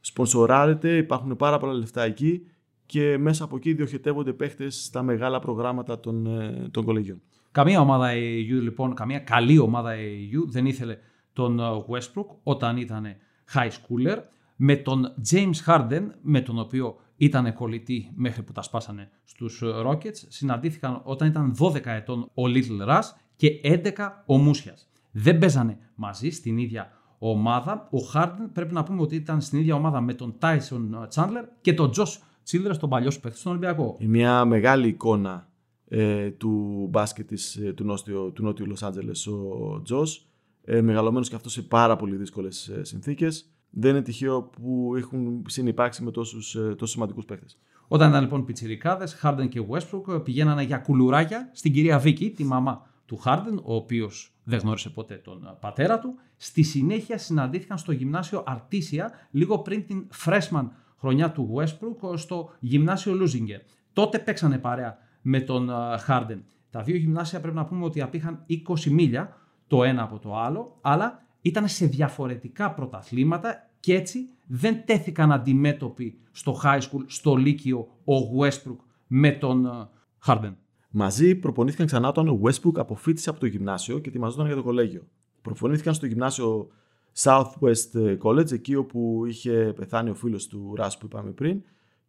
σπονσοράρεται, 0.00 0.96
υπάρχουν 0.96 1.36
πάρα 1.36 1.58
πολλά 1.58 1.72
λεφτά 1.72 2.02
εκεί 2.02 2.46
και 2.86 3.18
μέσα 3.18 3.44
από 3.44 3.56
εκεί 3.56 3.72
διοχετεύονται 3.72 4.32
παίκτες 4.32 4.84
στα 4.84 5.02
μεγάλα 5.02 5.38
προγράμματα 5.38 6.00
των, 6.00 6.26
ε, 6.26 6.68
των 6.70 6.84
κολεγιών. 6.84 7.20
Καμία 7.52 7.80
ομάδα 7.80 8.10
AAU 8.12 8.60
λοιπόν, 8.62 8.94
καμία 8.94 9.18
καλή 9.18 9.58
ομάδα 9.58 9.94
AAU 9.94 10.46
δεν 10.46 10.66
ήθελε 10.66 10.98
τον 11.32 11.60
Westbrook 11.88 12.26
όταν 12.42 12.76
ήταν 12.76 13.06
high 13.54 13.70
schooler 13.70 14.18
με 14.56 14.76
τον 14.76 15.14
James 15.30 15.56
Harden 15.66 16.06
με 16.22 16.40
τον 16.40 16.58
οποίο 16.58 16.96
ήταν 17.16 17.54
κολλητοί 17.54 18.10
μέχρι 18.14 18.42
που 18.42 18.52
τα 18.52 18.62
σπάσανε 18.62 19.10
στους 19.24 19.62
Rockets. 19.64 20.16
Συναντήθηκαν 20.28 21.00
όταν 21.04 21.28
ήταν 21.28 21.56
12 21.58 21.80
ετών 21.84 22.20
ο 22.20 22.42
Little 22.42 22.88
Russ 22.88 23.02
και 23.36 23.60
11 23.64 23.90
ο 24.26 24.36
Μούσιας. 24.36 24.88
Δεν 25.10 25.38
παίζανε 25.38 25.78
μαζί 25.94 26.30
στην 26.30 26.58
ίδια 26.58 26.92
ομάδα. 27.18 27.88
Ο 27.90 27.98
Harden 28.14 28.48
πρέπει 28.52 28.74
να 28.74 28.82
πούμε 28.82 29.02
ότι 29.02 29.14
ήταν 29.14 29.40
στην 29.40 29.58
ίδια 29.58 29.74
ομάδα 29.74 30.00
με 30.00 30.14
τον 30.14 30.34
Tyson 30.40 31.08
Chandler 31.14 31.44
και 31.60 31.74
τον 31.74 31.90
Josh 31.96 32.18
Childress, 32.50 32.76
τον 32.78 32.88
παλιό 32.88 33.10
σου 33.10 33.20
παίχτη 33.20 33.38
στον 33.38 33.52
Ολυμπιακό. 33.52 33.96
Μια 34.00 34.44
μεγάλη 34.44 34.88
εικόνα 34.88 35.48
ε, 35.88 36.30
του 36.30 36.86
μπάσκετ 36.90 37.26
της, 37.26 37.56
ε, 37.56 37.72
του, 37.72 37.84
νότιου, 37.84 38.32
του 38.32 38.42
νότιου 38.42 38.66
Λος 38.66 38.82
Άντζελες 38.82 39.26
ο 39.26 39.80
Τζος. 39.84 40.28
Ε, 40.64 40.80
μεγαλωμένος 40.80 41.28
και 41.28 41.34
αυτός 41.34 41.52
σε 41.52 41.62
πάρα 41.62 41.96
πολύ 41.96 42.16
δύσκολες 42.16 42.68
ε, 42.68 42.84
συνθήκες 42.84 43.53
δεν 43.74 43.90
είναι 43.90 44.02
τυχαίο 44.02 44.42
που 44.42 44.92
έχουν 44.96 45.44
συνεπάρξει 45.48 46.02
με 46.02 46.10
τόσους, 46.10 46.54
ε, 46.54 46.60
τόσους 46.60 46.90
σημαντικούς 46.90 47.24
παίχτες. 47.24 47.58
Όταν 47.88 48.08
ήταν 48.08 48.22
λοιπόν 48.22 48.44
πιτσιρικάδες, 48.44 49.14
Χάρντεν 49.14 49.48
και 49.48 49.60
Westbrook 49.68 50.24
πηγαίνανε 50.24 50.62
για 50.62 50.78
κουλουράκια 50.78 51.50
στην 51.52 51.72
κυρία 51.72 51.98
Βίκη, 51.98 52.30
τη 52.30 52.44
μαμά 52.44 52.86
του 53.06 53.16
Χάρντεν, 53.16 53.60
ο 53.64 53.74
οποίος 53.74 54.32
δεν 54.44 54.58
γνώρισε 54.58 54.90
ποτέ 54.90 55.14
τον 55.14 55.56
πατέρα 55.60 55.98
του. 55.98 56.14
Στη 56.36 56.62
συνέχεια 56.62 57.18
συναντήθηκαν 57.18 57.78
στο 57.78 57.92
γυμνάσιο 57.92 58.42
Αρτήσια, 58.46 59.10
λίγο 59.30 59.58
πριν 59.58 59.86
την 59.86 60.08
freshman 60.24 60.68
χρονιά 60.98 61.32
του 61.32 61.54
Westbrook, 61.54 62.18
στο 62.18 62.50
γυμνάσιο 62.60 63.14
Λούζιγκερ. 63.14 63.60
Τότε 63.92 64.18
παίξανε 64.18 64.58
παρέα 64.58 64.98
με 65.22 65.40
τον 65.40 65.70
Χάρντεν. 65.98 66.44
Τα 66.70 66.82
δύο 66.82 66.96
γυμνάσια 66.96 67.40
πρέπει 67.40 67.56
να 67.56 67.64
πούμε 67.64 67.84
ότι 67.84 68.00
απήχαν 68.00 68.44
20 68.48 68.84
μίλια 68.90 69.36
το 69.66 69.84
ένα 69.84 70.02
από 70.02 70.18
το 70.18 70.36
άλλο, 70.36 70.78
αλλά 70.80 71.23
ήταν 71.44 71.68
σε 71.68 71.86
διαφορετικά 71.86 72.74
πρωταθλήματα 72.74 73.70
και 73.80 73.94
έτσι 73.94 74.28
δεν 74.46 74.84
τέθηκαν 74.84 75.32
αντιμέτωποι 75.32 76.18
στο 76.32 76.60
high 76.64 76.80
school, 76.80 77.04
στο 77.06 77.36
Λύκειο, 77.36 77.78
ο 78.04 78.40
Westbrook 78.40 78.76
με 79.06 79.30
τον 79.30 79.88
Harden. 80.26 80.54
Μαζί 80.90 81.34
προπονήθηκαν 81.34 81.86
ξανά 81.86 82.08
όταν 82.08 82.28
ο 82.28 82.40
Westbrook 82.42 82.74
αποφύτησε 82.74 83.30
από 83.30 83.40
το 83.40 83.46
γυμνάσιο 83.46 83.98
και 83.98 84.08
ετοιμαζόταν 84.08 84.46
για 84.46 84.54
το 84.54 84.62
κολέγιο. 84.62 85.06
Προπονήθηκαν 85.42 85.94
στο 85.94 86.06
γυμνάσιο 86.06 86.68
Southwest 87.16 88.18
College, 88.22 88.52
εκεί 88.52 88.74
όπου 88.74 89.24
είχε 89.26 89.72
πεθάνει 89.76 90.10
ο 90.10 90.14
φίλος 90.14 90.46
του 90.46 90.74
Ράς 90.76 90.98
που 90.98 91.06
είπαμε 91.06 91.30
πριν 91.30 91.62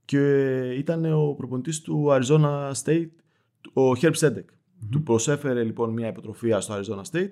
και 0.05 0.49
ήταν 0.77 1.13
ο 1.13 1.33
προπονητής 1.33 1.81
του 1.81 2.07
Arizona 2.09 2.71
State, 2.83 3.09
ο 3.73 3.91
Herb 4.01 4.13
Sedek. 4.19 4.45
Του 4.91 5.03
προσέφερε 5.03 5.63
λοιπόν 5.63 5.93
μια 5.93 6.07
υποτροφία 6.07 6.59
στο 6.59 6.75
Arizona 6.79 7.01
State 7.11 7.31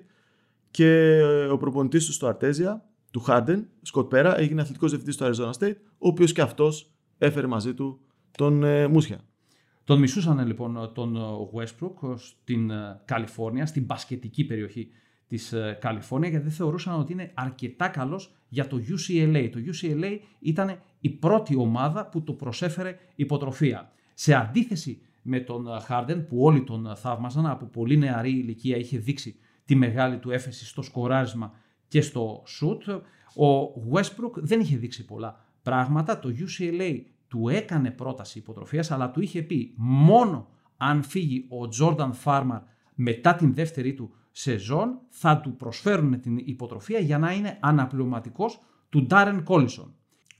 και 0.74 1.20
ο 1.50 1.56
προπονητής 1.56 2.06
του 2.06 2.12
στο 2.12 2.26
Αρτέζια, 2.26 2.84
του 3.10 3.24
Harden, 3.26 3.64
Scott 3.92 4.08
Πέρα, 4.08 4.38
έγινε 4.38 4.60
αθλητικός 4.60 4.90
διευθυντής 4.90 5.14
στο 5.14 5.26
Arizona 5.26 5.58
State, 5.58 5.76
ο 5.98 6.08
οποίος 6.08 6.32
και 6.32 6.40
αυτός 6.40 6.92
έφερε 7.18 7.46
μαζί 7.46 7.74
του 7.74 8.00
τον 8.30 8.64
ε, 8.64 8.86
Μούσια. 8.86 9.20
Τον 9.84 9.98
μισούσαν 9.98 10.46
λοιπόν 10.46 10.92
τον 10.94 11.16
Westbrook 11.54 12.14
στην 12.16 12.70
ε, 12.70 13.00
Καλιφόρνια, 13.04 13.66
στην 13.66 13.84
μπασκετική 13.84 14.44
περιοχή 14.44 14.88
της 15.26 15.52
ε, 15.52 15.78
Καλιφόρνια, 15.80 16.28
γιατί 16.28 16.44
δεν 16.44 16.54
θεωρούσαν 16.54 16.98
ότι 16.98 17.12
είναι 17.12 17.30
αρκετά 17.34 17.88
καλός 17.88 18.34
για 18.48 18.66
το 18.66 18.76
UCLA. 18.88 19.48
Το 19.52 19.58
UCLA 19.72 20.18
ήταν 20.40 20.78
η 21.00 21.10
πρώτη 21.10 21.56
ομάδα 21.56 22.08
που 22.08 22.22
το 22.22 22.32
προσέφερε 22.32 22.98
υποτροφία. 23.14 23.92
Σε 24.14 24.34
αντίθεση 24.34 25.00
με 25.22 25.40
τον 25.40 25.66
Harden 25.88 26.24
που 26.28 26.42
όλοι 26.42 26.62
τον 26.62 26.96
θαύμαζαν, 26.96 27.46
από 27.46 27.66
πολύ 27.66 27.96
νεαρή 27.96 28.30
ηλικία 28.30 28.76
είχε 28.76 28.98
δείξει 28.98 29.38
τη 29.64 29.74
μεγάλη 29.74 30.18
του 30.18 30.30
έφεση 30.30 30.66
στο 30.66 30.82
σκοράρισμα 30.82 31.52
και 31.88 32.00
στο 32.00 32.42
shoot, 32.60 33.00
ο 33.36 33.74
Westbrook 33.92 34.32
δεν 34.34 34.60
είχε 34.60 34.76
δείξει 34.76 35.04
πολλά 35.04 35.44
πράγματα. 35.62 36.18
Το 36.18 36.28
UCLA 36.38 37.00
του 37.28 37.48
έκανε 37.48 37.90
πρόταση 37.90 38.38
υποτροφίας, 38.38 38.90
αλλά 38.90 39.10
του 39.10 39.20
είχε 39.20 39.42
πει 39.42 39.74
μόνο 39.76 40.48
αν 40.76 41.02
φύγει 41.02 41.48
ο 41.48 41.68
Jordan 41.80 42.10
Farmer 42.24 42.60
μετά 42.94 43.34
την 43.34 43.54
δεύτερη 43.54 43.94
του 43.94 44.14
σεζόν, 44.30 45.00
θα 45.08 45.40
του 45.40 45.56
προσφέρουν 45.56 46.20
την 46.20 46.38
υποτροφία 46.38 46.98
για 46.98 47.18
να 47.18 47.32
είναι 47.32 47.58
αναπληρωματικός 47.60 48.58
του 48.88 49.06
Darren 49.10 49.42
Collison. 49.44 49.92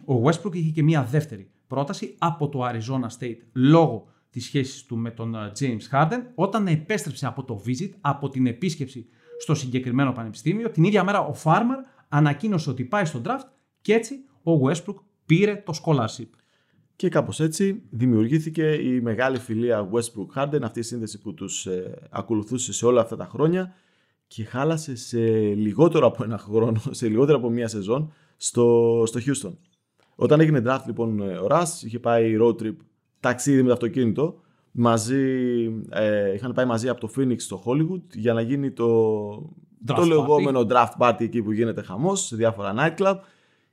Ο 0.07 0.23
Westbrook 0.25 0.55
είχε 0.55 0.71
και 0.71 0.83
μία 0.83 1.05
δεύτερη 1.05 1.51
πρόταση 1.67 2.15
από 2.19 2.49
το 2.49 2.61
Arizona 2.69 3.19
State 3.19 3.39
λόγω 3.53 4.09
τη 4.35 4.41
σχέση 4.41 4.87
του 4.87 4.97
με 4.97 5.11
τον 5.11 5.35
ε, 5.35 5.53
James 5.59 5.91
Harden 5.93 6.23
όταν 6.35 6.67
επέστρεψε 6.67 7.27
από 7.27 7.45
το 7.45 7.63
visit, 7.67 7.91
από 8.01 8.29
την 8.29 8.47
επίσκεψη 8.47 9.07
στο 9.41 9.55
συγκεκριμένο 9.55 10.13
πανεπιστήμιο. 10.13 10.71
Την 10.71 10.85
ίδια 10.85 11.05
μέρα 11.05 11.21
ο 11.21 11.35
Farmer 11.45 11.85
ανακοίνωσε 12.09 12.71
ότι 12.71 12.85
πάει 12.85 13.05
στο 13.05 13.21
draft 13.25 13.49
και 13.81 13.95
έτσι 13.95 14.15
ο 14.43 14.53
Westbrook 14.67 14.95
πήρε 15.27 15.63
το 15.67 15.73
scholarship. 15.85 16.29
Και 16.97 17.09
κάπως 17.09 17.41
έτσι 17.41 17.83
δημιουργήθηκε 17.91 18.73
η 18.73 19.01
μεγάλη 19.01 19.39
φιλία 19.39 19.89
Westbrook-Harden, 19.93 20.63
αυτή 20.63 20.79
η 20.79 20.83
σύνδεση 20.83 21.21
που 21.21 21.35
τους 21.35 21.67
ε, 21.67 22.09
ακολουθούσε 22.11 22.73
σε 22.73 22.87
όλα 22.87 23.01
αυτά 23.01 23.17
τα 23.17 23.25
χρόνια 23.25 23.75
και 24.27 24.45
χάλασε 24.45 24.97
σε 24.97 25.19
λιγότερο 25.55 26.07
από 26.07 26.25
ένα 26.25 26.39
χρόνο, 26.39 26.81
σε 26.91 27.09
λιγότερο 27.09 27.39
από 27.39 27.51
μία 27.51 27.69
σεζόν 27.69 28.13
στο, 28.37 29.03
στο 29.07 29.21
Houston. 29.27 29.53
Όταν 30.15 30.41
έγινε 30.41 30.63
draft 30.67 30.83
λοιπόν 30.87 31.21
ο 31.21 31.47
Ρας, 31.47 31.83
είχε 31.83 31.99
πάει 31.99 32.37
road 32.41 32.57
trip 32.63 32.77
ταξίδι 33.25 33.61
με 33.61 33.67
το 33.67 33.73
αυτοκίνητο. 33.73 34.41
Μαζί, 34.71 35.23
ε, 35.91 36.35
είχαν 36.35 36.53
πάει 36.53 36.65
μαζί 36.65 36.89
από 36.89 37.01
το 37.01 37.11
Phoenix 37.17 37.37
στο 37.37 37.63
Hollywood 37.65 38.03
για 38.15 38.33
να 38.33 38.41
γίνει 38.41 38.71
το, 38.71 39.35
draft 39.87 39.95
το 39.95 40.05
λεγόμενο 40.05 40.67
draft 40.71 40.93
party 40.99 41.21
εκεί 41.21 41.43
που 41.43 41.53
γίνεται 41.53 41.83
χαμός 41.83 42.27
σε 42.27 42.37
διάφορα 42.37 42.75
nightclub. 42.79 43.17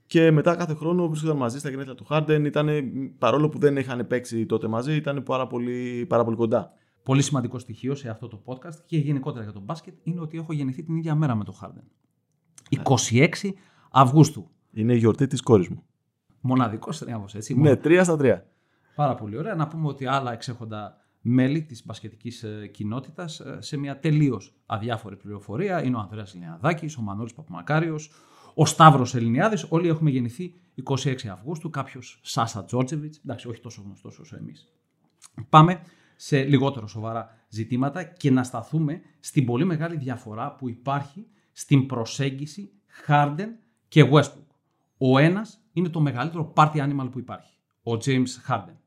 Και 0.05 0.31
μετά 0.31 0.55
κάθε 0.55 0.73
χρόνο 0.73 1.07
βρίσκονταν 1.07 1.37
μαζί 1.37 1.59
στα 1.59 1.69
γενέθλια 1.69 1.95
του 1.95 2.05
Harden. 2.09 2.41
Ήταν, 2.45 2.69
παρόλο 3.17 3.49
που 3.49 3.59
δεν 3.59 3.77
είχαν 3.77 4.07
παίξει 4.07 4.45
τότε 4.45 4.67
μαζί, 4.67 4.95
ήταν 4.95 5.23
πάρα 5.23 5.47
πολύ, 5.47 6.05
πάρα 6.09 6.23
πολύ 6.23 6.35
κοντά. 6.35 6.73
Πολύ 7.03 7.21
σημαντικό 7.21 7.59
στοιχείο 7.59 7.95
σε 7.95 8.09
αυτό 8.09 8.27
το 8.27 8.41
podcast 8.45 8.75
και 8.85 8.97
γενικότερα 8.97 9.43
για 9.43 9.53
το 9.53 9.59
μπάσκετ 9.59 9.93
είναι 10.03 10.21
ότι 10.21 10.37
έχω 10.37 10.53
γεννηθεί 10.53 10.83
την 10.83 10.95
ίδια 10.95 11.15
μέρα 11.15 11.35
με 11.35 11.43
τον 11.43 11.53
Harden. 11.61 11.83
26 12.83 13.27
Αυγούστου. 13.91 14.49
Είναι 14.71 14.93
η 14.93 14.97
γιορτή 14.97 15.27
της 15.27 15.41
κόρης 15.41 15.69
μου. 15.69 15.83
Μοναδικός 16.41 16.97
τρίαμβο, 16.97 17.25
έτσι. 17.33 17.59
Ναι, 17.59 17.75
τρία 17.75 18.03
στα 18.03 18.17
τρία. 18.17 18.45
Πάρα 18.95 19.15
πολύ 19.15 19.37
ωραία. 19.37 19.55
Να 19.55 19.67
πούμε 19.67 19.87
ότι 19.87 20.05
άλλα 20.05 20.33
εξέχοντα 20.33 20.97
μέλη 21.21 21.63
της 21.63 21.85
μπασκετικής 21.85 22.43
ε, 22.43 22.67
κοινότητας 22.67 23.39
ε, 23.39 23.57
σε 23.61 23.77
μια 23.77 23.99
τελείως 23.99 24.53
αδιάφορη 24.65 25.15
πληροφορία 25.15 25.83
είναι 25.83 25.95
ο 25.95 25.99
Ανδρέας 25.99 26.33
Λιανδάκη, 26.33 26.89
ο 26.99 27.01
Μανώλης 27.01 27.33
Παπαμακάριος, 27.33 28.11
ο 28.53 28.65
Σταύρος 28.65 29.15
Ελληνιάδης. 29.15 29.65
Όλοι 29.69 29.87
έχουμε 29.87 30.09
γεννηθεί 30.09 30.53
26 30.83 31.27
Αυγούστου. 31.27 31.69
Κάποιος 31.69 32.19
Σάσα 32.23 32.65
Τζόρτζεβιτς. 32.65 33.17
Εντάξει, 33.17 33.47
όχι 33.47 33.61
τόσο 33.61 33.81
γνωστός 33.85 34.19
όσο 34.19 34.35
εμείς. 34.35 34.73
Πάμε 35.49 35.81
σε 36.15 36.43
λιγότερο 36.43 36.87
σοβαρά 36.87 37.29
ζητήματα 37.49 38.03
και 38.03 38.31
να 38.31 38.43
σταθούμε 38.43 39.01
στην 39.19 39.45
πολύ 39.45 39.65
μεγάλη 39.65 39.97
διαφορά 39.97 40.55
που 40.55 40.69
υπάρχει 40.69 41.27
στην 41.51 41.85
προσέγγιση 41.85 42.71
Harden 43.07 43.47
και 43.87 44.09
Westbrook. 44.11 44.45
Ο 44.97 45.17
ένας 45.17 45.59
είναι 45.73 45.89
το 45.89 45.99
μεγαλύτερο 45.99 46.53
party 46.55 46.75
animal 46.75 47.07
που 47.11 47.19
υπάρχει, 47.19 47.50
ο 47.83 47.91
James 47.91 48.49
Harden. 48.49 48.77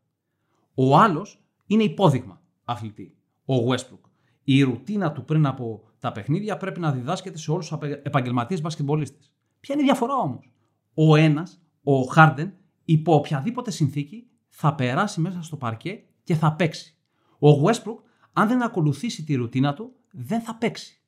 Ο 0.74 0.96
άλλος 0.96 1.44
είναι 1.66 1.82
υπόδειγμα 1.82 2.42
αθλητή, 2.64 3.16
ο 3.44 3.54
Westbrook. 3.68 4.08
Η 4.44 4.62
ρουτίνα 4.62 5.12
του 5.12 5.24
πριν 5.24 5.46
από 5.46 5.82
τα 5.98 6.12
παιχνίδια 6.12 6.56
πρέπει 6.56 6.80
να 6.80 6.92
διδάσκεται 6.92 7.38
σε 7.38 7.50
όλους 7.50 7.68
τους 7.68 7.78
επαγγελματίες 8.02 8.60
μπασκετμπολίστες. 8.60 9.32
Ποια 9.60 9.74
είναι 9.74 9.82
η 9.82 9.86
διαφορά 9.86 10.14
όμως; 10.14 10.52
Ο 10.94 11.16
ένας, 11.16 11.62
ο 11.82 11.92
Harden, 12.16 12.52
υπό 12.84 13.14
οποιαδήποτε 13.14 13.70
συνθήκη 13.70 14.26
θα 14.48 14.74
περάσει 14.74 15.20
μέσα 15.20 15.42
στο 15.42 15.56
παρκέ 15.56 16.02
και 16.22 16.34
θα 16.34 16.52
παίξει. 16.52 16.96
Ο 17.38 17.48
Westbrook, 17.64 17.98
αν 18.32 18.48
δεν 18.48 18.62
ακολουθήσει 18.62 19.24
τη 19.24 19.34
ρουτίνα 19.34 19.74
του, 19.74 19.92
δεν 20.10 20.40
θα 20.40 20.54
παίξει. 20.54 21.02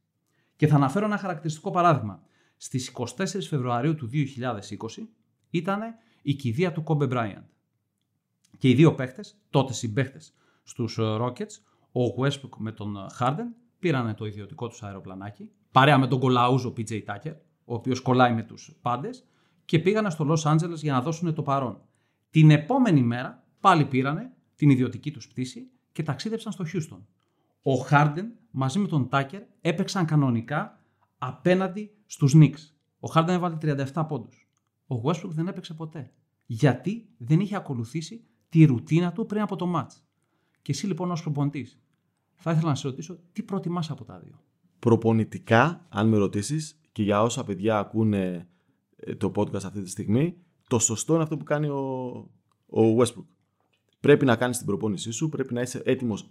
Και 0.57 0.66
θα 0.66 0.75
αναφέρω 0.75 1.07
ένα 1.07 1.18
χαρακτηριστικό 1.18 1.70
παράδειγμα. 1.70 2.22
Στις 2.57 2.92
24 3.16 3.46
Φεβρουαρίου 3.49 3.94
του 3.94 4.11
2020 4.12 5.09
ήταν 5.51 5.81
η 6.22 6.35
κηδεία 6.35 6.72
του 6.72 6.85
Kobe 6.87 7.09
Bryant. 7.12 7.44
Και 8.58 8.68
οι 8.68 8.74
δύο 8.74 8.94
παίχτες, 8.94 9.38
τότε 9.50 9.72
συμπαίχτες 9.72 10.34
στους 10.62 10.98
ε, 10.98 11.02
Rockets, 11.02 11.60
ο 11.92 12.14
Westbrook 12.18 12.56
με 12.56 12.72
τον 12.72 12.96
ε, 12.96 13.00
Harden, 13.18 13.46
πήραν 13.78 14.14
το 14.14 14.26
ιδιωτικό 14.26 14.68
τους 14.68 14.82
αεροπλανάκι, 14.82 15.50
παρέα 15.70 15.98
με 15.98 16.06
τον 16.06 16.20
κολαούζο 16.20 16.72
PJ 16.76 17.04
Tucker, 17.04 17.34
ο 17.64 17.74
οποίος 17.74 18.00
κολλάει 18.00 18.34
με 18.34 18.42
τους 18.42 18.78
πάντες, 18.82 19.26
και 19.64 19.78
πήγανε 19.78 20.10
στο 20.10 20.26
Los 20.28 20.52
Angeles 20.52 20.76
για 20.76 20.92
να 20.92 21.00
δώσουν 21.00 21.34
το 21.34 21.42
παρόν. 21.42 21.80
Την 22.30 22.50
επόμενη 22.50 23.02
μέρα 23.02 23.44
πάλι 23.60 23.84
πήρανε 23.84 24.32
την 24.56 24.70
ιδιωτική 24.70 25.10
τους 25.10 25.28
πτήση 25.28 25.70
και 25.92 26.02
ταξίδεψαν 26.02 26.52
στο 26.52 26.64
Houston. 26.72 27.00
Ο 27.62 27.86
Harden 27.90 28.24
μαζί 28.50 28.78
με 28.78 28.88
τον 28.88 29.08
Tucker 29.12 29.40
έπαιξαν 29.60 30.06
κανονικά 30.06 30.80
απέναντι 31.18 31.94
στους 32.06 32.34
Knicks. 32.36 32.70
Ο 33.00 33.12
Harden 33.14 33.28
έβαλε 33.28 33.56
37 33.92 34.04
πόντους. 34.08 34.48
Ο 34.86 35.00
Westbrook 35.04 35.30
δεν 35.30 35.48
έπαιξε 35.48 35.74
ποτέ. 35.74 36.12
Γιατί 36.46 37.08
δεν 37.16 37.40
είχε 37.40 37.56
ακολουθήσει 37.56 38.24
τη 38.48 38.64
ρουτίνα 38.64 39.12
του 39.12 39.26
πριν 39.26 39.40
από 39.40 39.56
το 39.56 39.72
match. 39.76 40.00
Και 40.62 40.72
εσύ 40.72 40.87
λοιπόν 40.87 41.11
ως 41.11 41.22
προπονητής, 41.22 41.78
θα 42.35 42.50
ήθελα 42.50 42.68
να 42.68 42.74
σε 42.74 42.88
ρωτήσω 42.88 43.18
τι 43.32 43.42
προτιμάς 43.42 43.90
από 43.90 44.04
τα 44.04 44.18
δύο; 44.18 44.42
Προπονητικά, 44.78 45.87
αν 45.88 46.09
με 46.09 46.16
ρωτήσεις 46.16 46.80
και 46.92 47.02
για 47.02 47.22
όσα 47.22 47.44
παιδιά 47.44 47.78
ακούνε 47.78 48.48
ε, 48.96 49.14
το 49.14 49.32
podcast 49.37 49.64
αυτή 49.64 49.82
τη 49.82 49.90
στιγμή, 49.90 50.37
το 50.68 50.78
σωστό 50.78 51.14
είναι 51.14 51.22
αυτό 51.22 51.37
που 51.37 51.44
κάνει 51.44 51.66
ο, 51.66 51.80
ο 52.66 52.96
Westbrook. 52.98 53.24
Πρέπει 54.00 54.24
να 54.24 54.37
κάνεις 54.37 54.56
την 54.56 54.66
προπόνησή 54.66 55.11
σου, 55.11 55.28
πρέπει 55.28 55.54
να 55.54 55.61
είσαι 55.61 55.82
έτοιμος 55.85 56.28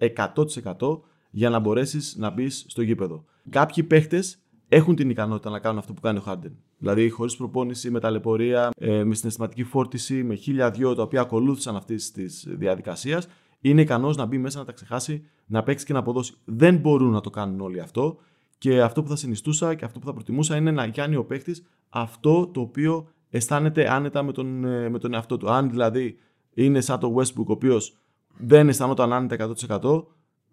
100% 0.78 1.00
για 1.32 1.50
να 1.50 1.60
μπορέσεις 1.60 2.16
να 2.16 2.30
μπεις 2.30 2.66
στο 2.68 2.82
γήπεδο. 2.82 3.26
Κάποιοι 3.50 3.84
παίχτες 3.84 4.45
έχουν 4.68 4.96
την 4.96 5.10
ικανότητα 5.10 5.50
να 5.50 5.60
κάνουν 5.60 5.78
αυτό 5.78 5.94
που 5.94 6.02
κάνει 6.02 6.18
ο 6.18 6.24
Harden. 6.26 6.52
Δηλαδή, 6.78 7.10
χωρίς 7.10 7.36
προπόνηση, 7.36 7.92
με 7.92 8.00
ταλαιπωρία, 8.00 8.70
ε, 8.78 9.04
με 9.04 9.16
συναισθηματική 9.16 9.64
φόρτιση, 9.64 10.24
με 10.24 10.36
χίλια 10.36 10.72
δυο 10.72 10.96
τα 10.96 11.04
οποία 11.04 11.22
ακολούθησαν 11.22 11.76
αυτής 11.76 12.12
της 12.12 12.48
διαδικασίας, 12.50 13.28
είναι 13.60 13.82
ικανός 13.82 14.18
να 14.18 14.26
μπει 14.26 14.38
μέσα, 14.38 14.60
να 14.60 14.66
τα 14.66 14.72
ξεχάσει, 14.72 15.26
να 15.46 15.64
παίξει 15.64 15.86
και 15.86 15.94
να 15.94 16.00
αποδώσει. 16.00 16.34
Δεν 16.46 16.78
μπορούν 16.78 17.12
να 17.12 17.22
το 17.22 17.30
κάνουν 17.30 17.62
όλοι 17.62 17.80
αυτό. 17.80 18.18
Και 18.58 18.82
αυτό 18.82 19.04
που 19.04 19.10
θα 19.10 19.16
συνιστούσα 19.16 19.76
και 19.76 19.86
αυτό 19.86 20.00
που 20.00 20.06
θα 20.06 20.14
προτιμούσα 20.14 20.56
είναι 20.56 20.72
να 20.72 20.88
κάνει 20.90 21.16
ο 21.16 21.26
παίχτη 21.26 21.56
αυτό 21.90 22.48
το 22.48 22.62
οποίο 22.62 23.08
αισθάνεται 23.30 23.92
άνετα 23.94 24.24
με 24.24 24.32
τον, 24.32 24.66
ε, 24.66 24.90
με 24.90 25.00
τον 25.00 25.14
εαυτό 25.14 25.38
του. 25.38 25.50
Αν 25.50 25.70
δηλαδή 25.70 26.18
είναι 26.54 26.82
σαν 26.82 27.00
το 27.00 27.16
Westbrook, 27.16 27.46
ο 27.46 27.52
οποίος 27.52 27.98
δεν 28.38 28.70
αισθανόταν 28.70 29.14
άνετα 29.14 29.36
100%, 29.36 30.06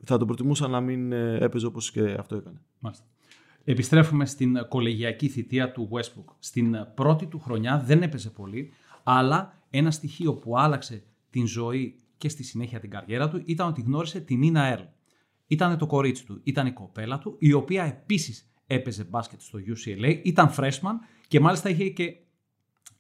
θα 0.05 0.19
το 0.19 0.25
προτιμούσα 0.25 0.69
να 0.69 0.81
μην 0.81 1.13
ε, 1.13 1.39
έπαιζε 1.41 1.67
όπως 1.67 1.91
και 1.91 2.17
αυτό 2.19 2.37
έκανε. 2.37 2.61
Μάλιστα. 2.79 3.05
Επιστρέφουμε 3.65 4.27
στην 4.27 4.67
κολεγιακή 4.69 5.29
θητεία 5.29 5.73
του 5.73 5.89
Westbrook. 5.93 6.35
Στην 6.39 6.77
πρώτη 6.95 7.27
του 7.27 7.39
χρονιά 7.39 7.79
δεν 7.79 8.03
έπαιζε 8.03 8.31
πολύ, 8.31 8.73
αλλά 9.03 9.63
ένα 9.71 9.91
στοιχείο 9.91 10.35
που 10.35 10.59
άλλαξε 10.59 11.03
την 11.31 11.47
ζωή 11.47 11.97
και 12.19 12.29
στη 12.29 12.43
συνέχεια 12.43 12.81
την 12.81 12.91
καριέρα 12.91 13.29
του 13.29 13.43
ήταν 13.45 13.69
ότι 13.69 13.81
γνώρισε 13.81 14.21
την 14.21 14.39
Νίνα 14.39 14.67
Έρλ. 14.67 14.83
Ήταν 15.47 15.79
το 15.79 15.87
κορίτσι 15.87 16.25
του, 16.27 16.41
ήταν 16.45 16.67
η 16.67 16.73
κοπέλα 16.73 17.19
του, 17.19 17.37
η 17.39 17.53
οποία 17.53 17.85
επίσης 17.85 18.53
έπαιζε 18.67 19.05
μπάσκετ 19.05 19.41
στο 19.41 19.59
UCLA, 19.59 20.21
ήταν 20.23 20.51
freshman 20.57 20.95
και 21.29 21.41
μάλιστα 21.41 21.69
είχε 21.69 21.89
και 21.89 22.17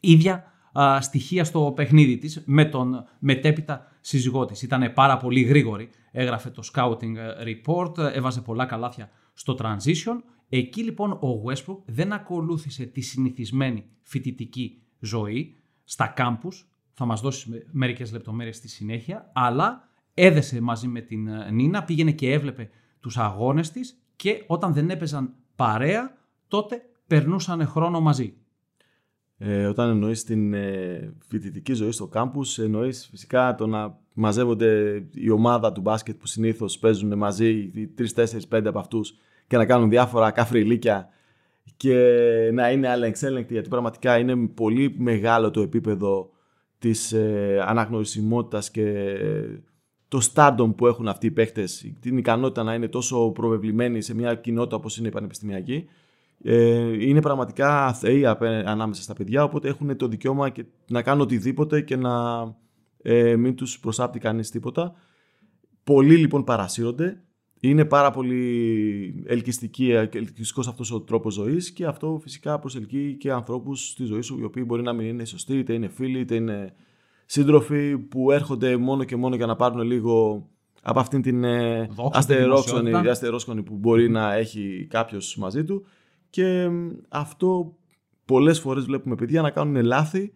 ίδια 0.01 0.53
α, 0.79 1.01
στοιχεία 1.01 1.45
στο 1.45 1.73
παιχνίδι 1.77 2.19
της 2.19 2.43
με 2.45 2.65
τον 2.65 3.05
μετέπειτα 3.19 3.87
σύζυγό 4.01 4.45
της. 4.45 4.63
Ήταν 4.63 4.93
πάρα 4.93 5.17
πολύ 5.17 5.41
γρήγορη, 5.41 5.91
έγραφε 6.11 6.51
το 6.51 6.63
scouting 6.73 7.15
report, 7.45 7.99
έβαζε 7.99 8.41
πολλά 8.41 8.65
καλάθια 8.65 9.11
στο 9.35 9.57
transition. 9.61 10.17
Εκεί 10.55 10.83
λοιπόν 10.83 11.11
ο 11.11 11.43
Westbrook 11.47 11.79
δεν 11.85 12.13
ακολούθησε 12.13 12.85
τη 12.85 13.01
συνηθισμένη 13.01 13.85
φοιτητική 14.03 14.83
ζωή 15.01 15.57
στα 15.85 16.07
κάμπους, 16.07 16.69
θα 16.93 17.05
μας 17.05 17.21
δώσει 17.21 17.65
μερικές 17.71 18.13
λεπτομέρειες 18.13 18.57
στη 18.57 18.69
συνέχεια, 18.69 19.31
αλλά 19.35 19.89
έδεσε 20.15 20.61
μαζί 20.61 20.89
με 20.89 21.01
την 21.01 21.29
Νίνα, 21.51 21.85
πήγαινε 21.85 22.13
και 22.13 22.33
έβλεπε 22.33 22.71
τους 23.01 23.19
αγώνες 23.19 23.71
της 23.71 24.03
και 24.17 24.45
όταν 24.47 24.73
δεν 24.73 24.91
έπαιζαν 24.91 25.35
παρέα, 25.57 26.19
τότε 26.49 26.83
περνούσαν 27.07 27.67
χρόνο 27.67 28.01
μαζί. 28.01 28.35
Ε, 29.39 29.67
όταν 29.67 29.91
εννοείς 29.91 30.25
την 30.25 30.55
ε, 30.55 31.15
φοιτητική 31.27 31.73
ζωή 31.73 31.91
στο 31.91 32.07
κάμπους, 32.07 32.59
εννοείς 32.59 33.09
φυσικά 33.11 33.55
το 33.55 33.67
να 33.67 33.99
μαζεύονται 34.13 35.03
η 35.15 35.31
ομάδα 35.31 35.73
του 35.73 35.81
μπάσκετ 35.81 36.17
που 36.17 36.27
συνήθως 36.27 36.79
παίζουν 36.79 37.19
μαζί, 37.19 37.51
οι 37.51 37.95
3, 37.99 38.07
4, 38.15 38.27
5 38.49 38.65
από 38.67 38.79
αυτούς 38.79 39.17
και 39.53 39.59
να 39.59 39.67
κάνουν 39.67 39.89
διάφορα 39.89 40.31
καφριλίκια 40.31 41.09
και 41.77 41.95
να 42.53 42.71
είναι 42.71 42.89
εξέλεγκτοι, 43.03 43.53
γιατί 43.53 43.69
πραγματικά 43.69 44.19
είναι 44.19 44.37
πολύ 44.37 44.95
μεγάλο 44.99 45.51
το 45.51 45.61
επίπεδο 45.61 46.31
της 46.79 47.13
ε, 47.13 47.63
αναγνωρισιμότητας 47.67 48.71
και 48.71 49.17
το 50.09 50.21
στάντομ 50.21 50.75
που 50.75 50.87
έχουν 50.87 51.09
αυτοί 51.09 51.27
οι 51.27 51.31
παίχτες, 51.31 51.93
την 52.01 52.19
ικανότητα 52.19 52.63
να 52.63 52.75
είναι 52.75 52.89
τόσο 52.89 53.31
προβεβλημένοι 53.31 54.01
σε 54.01 54.15
μια 54.15 54.35
κοινότητα 54.35 54.77
όπως 54.77 54.97
είναι 54.97 55.09
η 55.09 55.11
πανεπιστημιακή, 55.11 55.85
ε, 56.43 57.07
είναι 57.09 57.21
πραγματικά 57.21 57.93
θεοί 57.93 58.27
ανάμεσα 58.65 59.03
στα 59.03 59.15
παιδιά, 59.15 59.45
οπότε 59.45 59.69
έχουν 59.69 59.97
το 59.97 60.09
δικαίωμα 60.09 60.49
και 60.49 60.65
να 60.89 61.03
κάνουν 61.03 61.21
οτιδήποτε 61.21 61.81
και 61.81 61.97
να 61.97 62.45
ε, 63.03 63.37
μην 63.37 63.55
τους 63.55 63.79
προσάπτει 63.81 64.19
κανείς 64.19 64.51
τίποτα. 64.51 64.95
Πολλοί 65.85 66.17
λοιπόν 66.17 66.45
παρασύρονται. 66.45 67.23
Είναι 67.65 67.85
πάρα 67.85 68.11
πολύ 68.11 69.25
ελκυστική, 69.27 69.91
ελκυστικός 69.91 70.69
αυτός 70.69 70.93
ο 70.93 71.01
τρόπος 71.01 71.35
ζωής 71.35 71.73
και 71.73 71.87
αυτό 71.87 72.19
φυσικά 72.23 72.59
προσελκύει 72.59 73.17
και 73.17 73.33
ανθρώπους 73.33 73.89
στη 73.89 74.05
ζωή 74.05 74.21
σου 74.21 74.39
οι 74.41 74.45
οποίοι 74.45 74.65
μπορεί 74.67 74.83
να 74.83 74.93
μην 74.93 75.07
είναι 75.07 75.25
σωστοί, 75.25 75.59
είτε 75.59 75.73
είναι 75.73 75.89
φίλοι, 75.89 76.19
είτε 76.19 76.35
είναι 76.35 76.75
σύντροφοι 77.27 77.99
που 77.99 78.31
έρχονται 78.31 78.77
μόνο 78.77 79.05
και 79.05 79.17
μόνο 79.17 79.35
για 79.35 79.47
να 79.47 79.57
πάρουν 79.57 79.81
λίγο 79.81 80.47
από 80.83 81.01
αυτήν 81.01 81.23
την 81.23 81.45
ε, 81.45 81.89
αστερόσκονη 83.07 83.63
που 83.63 83.75
μπορεί 83.75 84.11
να 84.11 84.35
έχει 84.35 84.87
κάποιος 84.91 85.37
μαζί 85.37 85.65
του. 85.65 85.85
Και 86.31 86.69
αυτό 87.09 87.77
πολλές 88.25 88.61
φορές 88.61 88.85
βλέπουμε 88.85 89.15
παιδιά 89.15 89.43
να 89.43 89.51
κάνουν 89.51 89.85
λάθη 89.85 90.33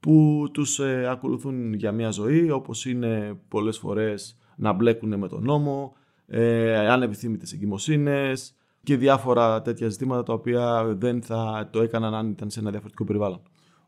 που 0.00 0.44
τους 0.52 0.78
ε, 0.78 1.06
ακολουθούν 1.10 1.74
για 1.74 1.92
μια 1.92 2.10
ζωή 2.10 2.50
όπως 2.50 2.86
είναι 2.86 3.40
πολλές 3.48 3.78
φορές 3.78 4.38
να 4.56 4.72
μπλέκουν 4.72 5.18
με 5.18 5.28
τον 5.28 5.42
νόμο, 5.44 5.96
ε, 6.30 6.88
ανεπιθύμητες 6.88 7.52
εγκυμοσύνες 7.52 8.54
και 8.82 8.96
διάφορα 8.96 9.62
τέτοια 9.62 9.88
ζητήματα 9.88 10.22
τα 10.22 10.32
οποία 10.32 10.84
δεν 10.84 11.22
θα 11.22 11.68
το 11.72 11.82
έκαναν 11.82 12.14
αν 12.14 12.30
ήταν 12.30 12.50
σε 12.50 12.60
ένα 12.60 12.70
διαφορετικό 12.70 13.04
περιβάλλον. 13.04 13.42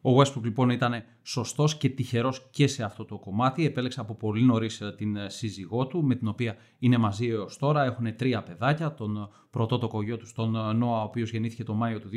Ο 0.04 0.20
Westbrook 0.20 0.42
λοιπόν 0.42 0.70
ήταν 0.70 1.02
σωστός 1.22 1.76
και 1.76 1.88
τυχερός 1.88 2.48
και 2.50 2.66
σε 2.66 2.84
αυτό 2.84 3.04
το 3.04 3.18
κομμάτι. 3.18 3.66
Επέλεξε 3.66 4.00
από 4.00 4.14
πολύ 4.14 4.42
νωρίς 4.42 4.80
ε, 4.80 4.94
την 4.96 5.16
ε, 5.16 5.28
σύζυγό 5.28 5.86
του, 5.86 6.04
με 6.04 6.14
την 6.14 6.28
οποία 6.28 6.56
είναι 6.78 6.98
μαζί 6.98 7.28
έως 7.28 7.58
τώρα. 7.58 7.84
Έχουν 7.84 8.16
τρία 8.16 8.42
παιδάκια. 8.42 8.94
Τον 8.94 9.16
ε, 9.16 9.28
πρωτότοκο 9.50 10.02
γιο 10.02 10.16
τους, 10.16 10.32
τον 10.32 10.76
Νόα, 10.76 11.00
ο 11.00 11.02
οποίος 11.02 11.30
γεννήθηκε 11.30 11.64
το 11.64 11.74
Μάιο 11.74 12.00
του 12.00 12.08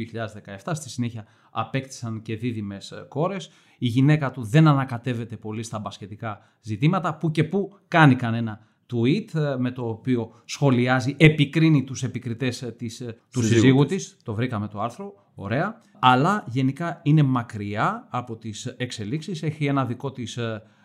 2017. 0.66 0.72
Στη 0.74 0.90
συνέχεια 0.90 1.26
απέκτησαν 1.52 2.22
και 2.22 2.36
δίδυμες 2.36 2.94
κόρες. 3.08 3.50
Η 3.78 3.88
γυναίκα 3.88 4.32
του 4.32 4.44
δεν 4.44 4.68
ανακατεύεται 4.68 5.38
πολύ 5.38 5.64
στα 5.64 5.80
μπασκετικά 5.80 6.40
ζητήματα, 6.62 7.18
που 7.18 7.32
και 7.32 7.44
που 7.44 7.78
κάνει 7.88 8.16
κανένα 8.16 8.60
tweet 8.94 9.58
με 9.58 9.72
το 9.72 9.88
οποίο 9.88 10.32
σχολιάζει, 10.46 11.16
επικρίνει 11.18 11.84
τους 11.84 12.04
επικριτές 12.04 12.74
της, 12.78 13.04
του 13.32 13.44
συζύγου 13.44 13.86
της. 13.86 14.18
Το 14.24 14.34
βρήκαμε 14.34 14.68
το 14.68 14.82
άρθρο, 14.82 15.14
ωραία. 15.36 15.82
Αλλά 16.00 16.44
γενικά 16.48 17.00
είναι 17.04 17.24
μακριά 17.24 18.08
από 18.10 18.36
τις 18.38 18.66
εξελίξεις. 18.66 19.44
Έχει 19.44 19.66
ένα 19.66 19.86
δικό 19.86 20.12
της 20.12 20.40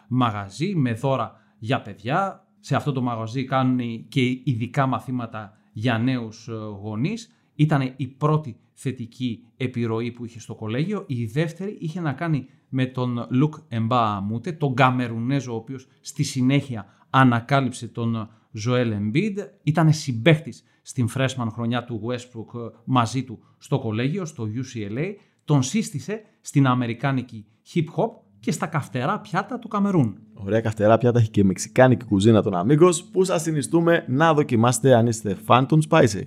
μαγαζί 0.09 0.75
με 0.75 0.93
δώρα 0.93 1.33
για 1.59 1.83
παιδιά. 1.83 2.45
Σε 2.61 2.77
αυτό 2.77 2.93
το 2.93 3.03
μαγαζί 3.03 3.45
κάνουν 3.45 4.09
και 4.09 4.21
ειδικά 4.45 4.87
μαθήματα 4.87 5.53
για 5.73 5.99
νέους 5.99 6.49
γονείς. 6.83 7.31
Ήταν 7.55 7.95
η 7.97 8.07
πρώτη 8.07 8.57
θετική 8.73 9.45
επιρροή 9.57 10.11
που 10.11 10.25
είχε 10.25 10.41
στο 10.41 10.55
κολέγιο. 10.55 11.05
Η 11.07 11.25
δεύτερη 11.25 11.77
είχε 11.81 12.01
να 12.01 12.13
κάνει 12.13 12.47
με 12.69 12.87
τον 12.87 13.27
Λουκ 13.31 13.55
Εμπά 13.69 14.19
τον 14.59 14.75
Καμερουνέζο, 14.75 15.53
ο 15.53 15.57
οποίος 15.57 15.87
στη 16.01 16.23
συνέχεια 16.23 16.87
ανακάλυψε 17.11 17.89
τον 17.89 18.29
Ζωέλ 18.53 18.93
Embiid. 18.99 19.35
Ήταν 19.63 19.93
συμπαίχτης 19.93 20.65
στην 20.83 21.09
freshman 21.15 21.47
χρονιά 21.53 21.85
του 21.85 22.01
Westbrook 22.07 22.61
ε, 22.61 22.79
μαζί 22.85 23.25
του 23.25 23.39
στο 23.59 23.79
κολέγιο, 23.79 24.25
στο 24.25 24.49
UCLA. 24.55 25.15
Τον 25.45 25.63
σύστησε 25.63 26.23
στην 26.41 26.67
αμερικάνικη 26.67 27.47
hip 27.75 27.85
hop 27.97 28.11
και 28.41 28.53
στα 28.53 28.67
καυτερά 28.67 29.21
πιάτα 29.21 29.59
του 29.59 29.69
Καμερούν. 29.69 30.19
Ωραία 30.35 30.61
καυτερά 30.61 30.99
πιάτα 30.99 31.19
έχει 31.19 31.31
και 31.31 31.45
μεξικάνικη 31.45 32.05
κουζίνα 32.05 32.43
των 32.43 32.53
Amigos 32.57 32.95
που 33.13 33.25
σας 33.25 33.43
συνιστούμε 33.43 34.05
να 34.09 34.35
δοκιμάσετε 34.35 34.95
αν 34.95 35.07
είστε 35.07 35.37
fan 35.47 35.65
των 35.69 35.83
Spicy. 35.91 36.23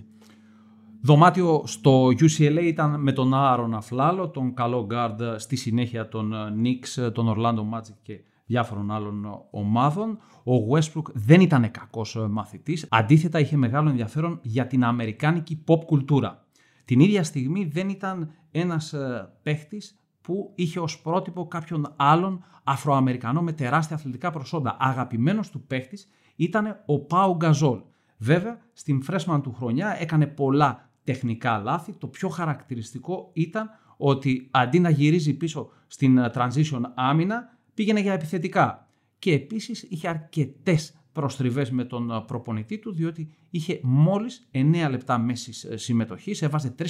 Δωμάτιο 1.02 1.63
στο 1.65 2.08
UCLA 2.08 2.62
ήταν 2.63 3.02
με 3.02 3.12
τον 3.12 3.34
Άρον 3.34 3.74
Αφλάλο, 3.74 4.30
τον 4.30 4.54
καλό 4.54 4.88
guard 4.91 5.36
στη 5.38 5.56
συνέχεια 5.56 6.08
των 6.08 6.34
Knicks, 6.34 7.12
τον 7.13 7.36
Orlando 7.38 7.78
Magic 7.78 7.96
και 8.02 8.19
διάφορων 8.45 8.91
άλλων 8.91 9.25
ομάδων. 9.51 10.17
Ο 10.43 10.73
Westbrook 10.73 11.12
δεν 11.13 11.41
ήταν 11.41 11.71
κακός 11.71 12.17
μαθητής, 12.29 12.88
αντίθετα 12.89 13.39
είχε 13.39 13.58
μεγάλο 13.58 13.89
ενδιαφέρον 13.89 14.39
για 14.41 14.67
την 14.67 14.84
αμερικάνικη 14.84 15.63
pop 15.67 15.86
κουλτούρα. 15.86 16.45
Την 16.86 16.99
ίδια 16.99 17.23
στιγμή 17.23 17.65
δεν 17.65 17.89
ήταν 17.89 18.32
ένας 18.51 18.93
ε, 18.93 19.34
παίχτης 19.43 19.97
που 20.21 20.51
είχε 20.56 20.79
ως 20.79 21.01
πρότυπο 21.01 21.47
κάποιον 21.47 21.93
άλλον 21.95 22.43
Αφροαμερικανό 22.63 23.41
με 23.41 23.51
τεράστια 23.51 23.95
αθλητικά 23.95 24.32
προσόντα. 24.32 24.77
Αγαπημένος 24.79 25.49
του 25.49 25.62
παίχτης 25.62 26.08
ήταν 26.36 26.84
ο 26.86 26.99
Πάου 26.99 27.36
Γκαζόλ. 27.36 27.82
Βέβαια, 28.17 28.58
στην 28.73 29.03
freshman 29.08 29.39
του 29.43 29.53
χρονιά 29.53 29.97
έκανε 29.99 30.27
πολλά 30.27 30.89
τεχνικά 31.03 31.58
λάθη. 31.58 31.93
Το 31.93 32.08
πιο 32.08 32.29
χαρακτηριστικό 32.29 33.29
ήταν 33.34 33.69
ότι 33.97 34.47
αντί 34.51 34.79
να 34.79 34.89
γυρίζει 34.89 35.34
πίσω 35.34 35.69
στην 35.88 36.17
ε, 36.17 36.32
transition 36.36 36.82
άμυνα, 36.95 37.58
πήγαινε 37.73 37.99
για 37.99 38.13
επιθετικά. 38.13 38.88
Και 39.19 39.33
επίσης 39.33 39.83
είχε 39.83 40.07
αρκετές 40.07 41.03
προστριβές 41.12 41.71
με 41.71 41.83
τον 41.83 42.12
ε, 42.12 42.23
προπονητή 42.27 42.79
του, 42.79 42.93
διότι 42.93 43.33
είχε 43.49 43.79
μόλις 43.83 44.49
9 44.51 44.88
λεπτά 44.89 45.17
μέσης 45.17 45.63
ε, 45.63 45.77
συμμετοχής, 45.77 46.41
έβαζε 46.41 46.75
3,4 46.79 46.88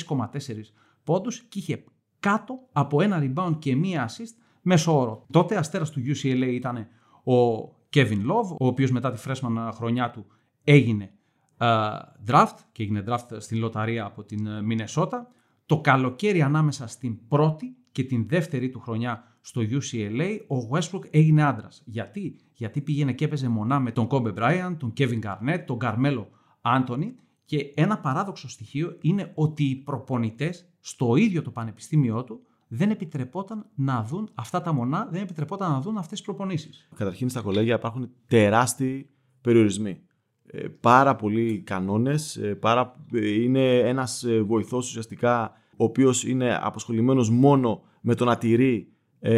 πόντους 1.04 1.42
και 1.42 1.60
είχε 1.60 1.84
κάτω 2.20 2.60
από 2.72 3.02
ένα 3.02 3.20
rebound 3.22 3.56
και 3.60 3.76
μία 3.76 4.10
assist 4.10 4.36
μέσω 4.62 5.00
όρο. 5.00 5.26
Τότε 5.32 5.56
αστέρας 5.56 5.90
του 5.90 6.02
UCLA 6.06 6.48
ήταν 6.52 6.78
ο 7.24 7.68
Kevin 7.94 8.18
Love, 8.18 8.58
ο 8.60 8.66
οποίος 8.66 8.92
μετά 8.92 9.12
τη 9.12 9.22
freshman 9.26 9.70
χρονιά 9.74 10.12
του 10.12 10.26
έγινε 10.64 11.12
uh, 11.58 12.00
draft 12.28 12.58
και 12.72 12.84
έγινε 12.84 13.04
draft 13.08 13.28
στην 13.38 13.58
λοταρία 13.58 14.06
από 14.06 14.24
την 14.24 14.64
Μινεσότα. 14.64 15.28
Το 15.66 15.82
καλοκαίρι 15.82 16.42
ανάμεσα 16.42 16.88
στην 16.88 17.28
πρώτη 17.28 17.76
και 17.92 18.04
την 18.04 18.28
δεύτερη 18.28 18.70
του 18.70 18.80
χρονιά 18.80 19.33
στο 19.46 19.62
UCLA, 19.62 20.38
ο 20.48 20.56
Westbrook 20.72 21.04
έγινε 21.10 21.44
άντρας. 21.44 21.82
Γιατί; 21.86 22.36
Γιατί 22.54 22.82
πήγαινε 22.82 23.14
και 23.14 23.26
έπαιζε 23.26 23.48
μονά 23.48 23.80
με 23.80 23.92
τον 23.92 24.08
Kobe 24.10 24.34
Bryant, 24.34 24.76
τον 24.78 24.94
Kevin 24.98 25.20
Garnett, 25.20 25.64
τον 25.66 25.78
Carmelo 25.82 26.26
Anthony 26.62 27.12
και 27.46 27.74
ένα 27.76 28.00
παράδοξο 28.00 28.50
στοιχείο 28.50 28.98
είναι 29.02 29.32
ότι 29.36 29.64
οι 29.64 29.76
προπονητές 29.76 30.66
στο 30.80 31.16
ίδιο 31.16 31.42
το 31.42 31.52
πανεπιστήμιό 31.52 32.24
του 32.24 32.42
δεν 32.68 32.90
επιτρεπόταν 32.90 33.66
να 33.76 34.04
δουν 34.04 34.30
αυτά 34.34 34.62
τα 34.62 34.74
μονά, 34.74 35.08
δεν 35.12 35.22
επιτρεπόταν 35.22 35.72
να 35.72 35.82
δουν 35.82 35.98
αυτές 35.98 36.18
τις 36.18 36.28
προπονήσεις. 36.28 36.88
Καταρχήν 36.96 37.30
στα 37.30 37.42
κολέγια 37.42 37.76
υπάρχουν 37.76 38.10
τεράστιοι 38.28 39.10
περιορισμοί. 39.42 40.02
Ε, 40.46 40.68
πάρα 40.68 41.16
πολλοί 41.16 41.62
κανόνες, 41.62 42.38
ε, 42.38 42.56
πάρα, 42.56 43.06
ε, 43.14 43.30
είναι 43.30 43.78
ένας 43.78 44.26
βοηθός 44.46 44.88
ουσιαστικά 44.88 45.54
ο 45.78 45.84
οποίος 45.84 46.24
είναι 46.24 46.60
αποσχολημένος 46.62 47.30
μόνο 47.30 47.82
με 48.02 48.16
το 48.16 48.26
να 48.26 48.38
τηρεί, 48.38 48.93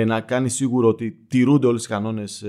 να 0.05 0.21
κάνει 0.21 0.49
σίγουρο 0.49 0.87
ότι 0.87 1.25
τηρούνται 1.27 1.67
όλες 1.67 1.85
οι 1.85 1.87
κανόνες 1.87 2.45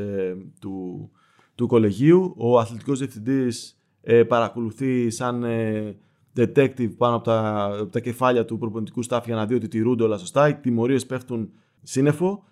του, 0.60 1.10
του 1.54 1.66
κολεγίου. 1.66 2.34
Ο 2.36 2.58
αθλητικός 2.58 2.98
διευθυντής 2.98 3.80
παρακολουθεί 4.28 5.10
σαν 5.10 5.44
detective 6.36 6.90
πάνω 6.96 7.16
από 7.16 7.24
τα, 7.24 7.64
από 7.64 7.90
τα 7.92 8.00
κεφάλια 8.00 8.44
του 8.44 8.58
προπονητικού 8.58 9.04
staff 9.08 9.20
για 9.24 9.34
να 9.34 9.46
δει 9.46 9.54
ότι 9.54 9.68
τηρούνται 9.68 10.04
όλα 10.04 10.18
σωστά. 10.18 10.48
Οι 10.48 10.54
τιμωρίες 10.54 11.06
πέφτουν 11.06 11.50
σύννεφο 11.82 12.44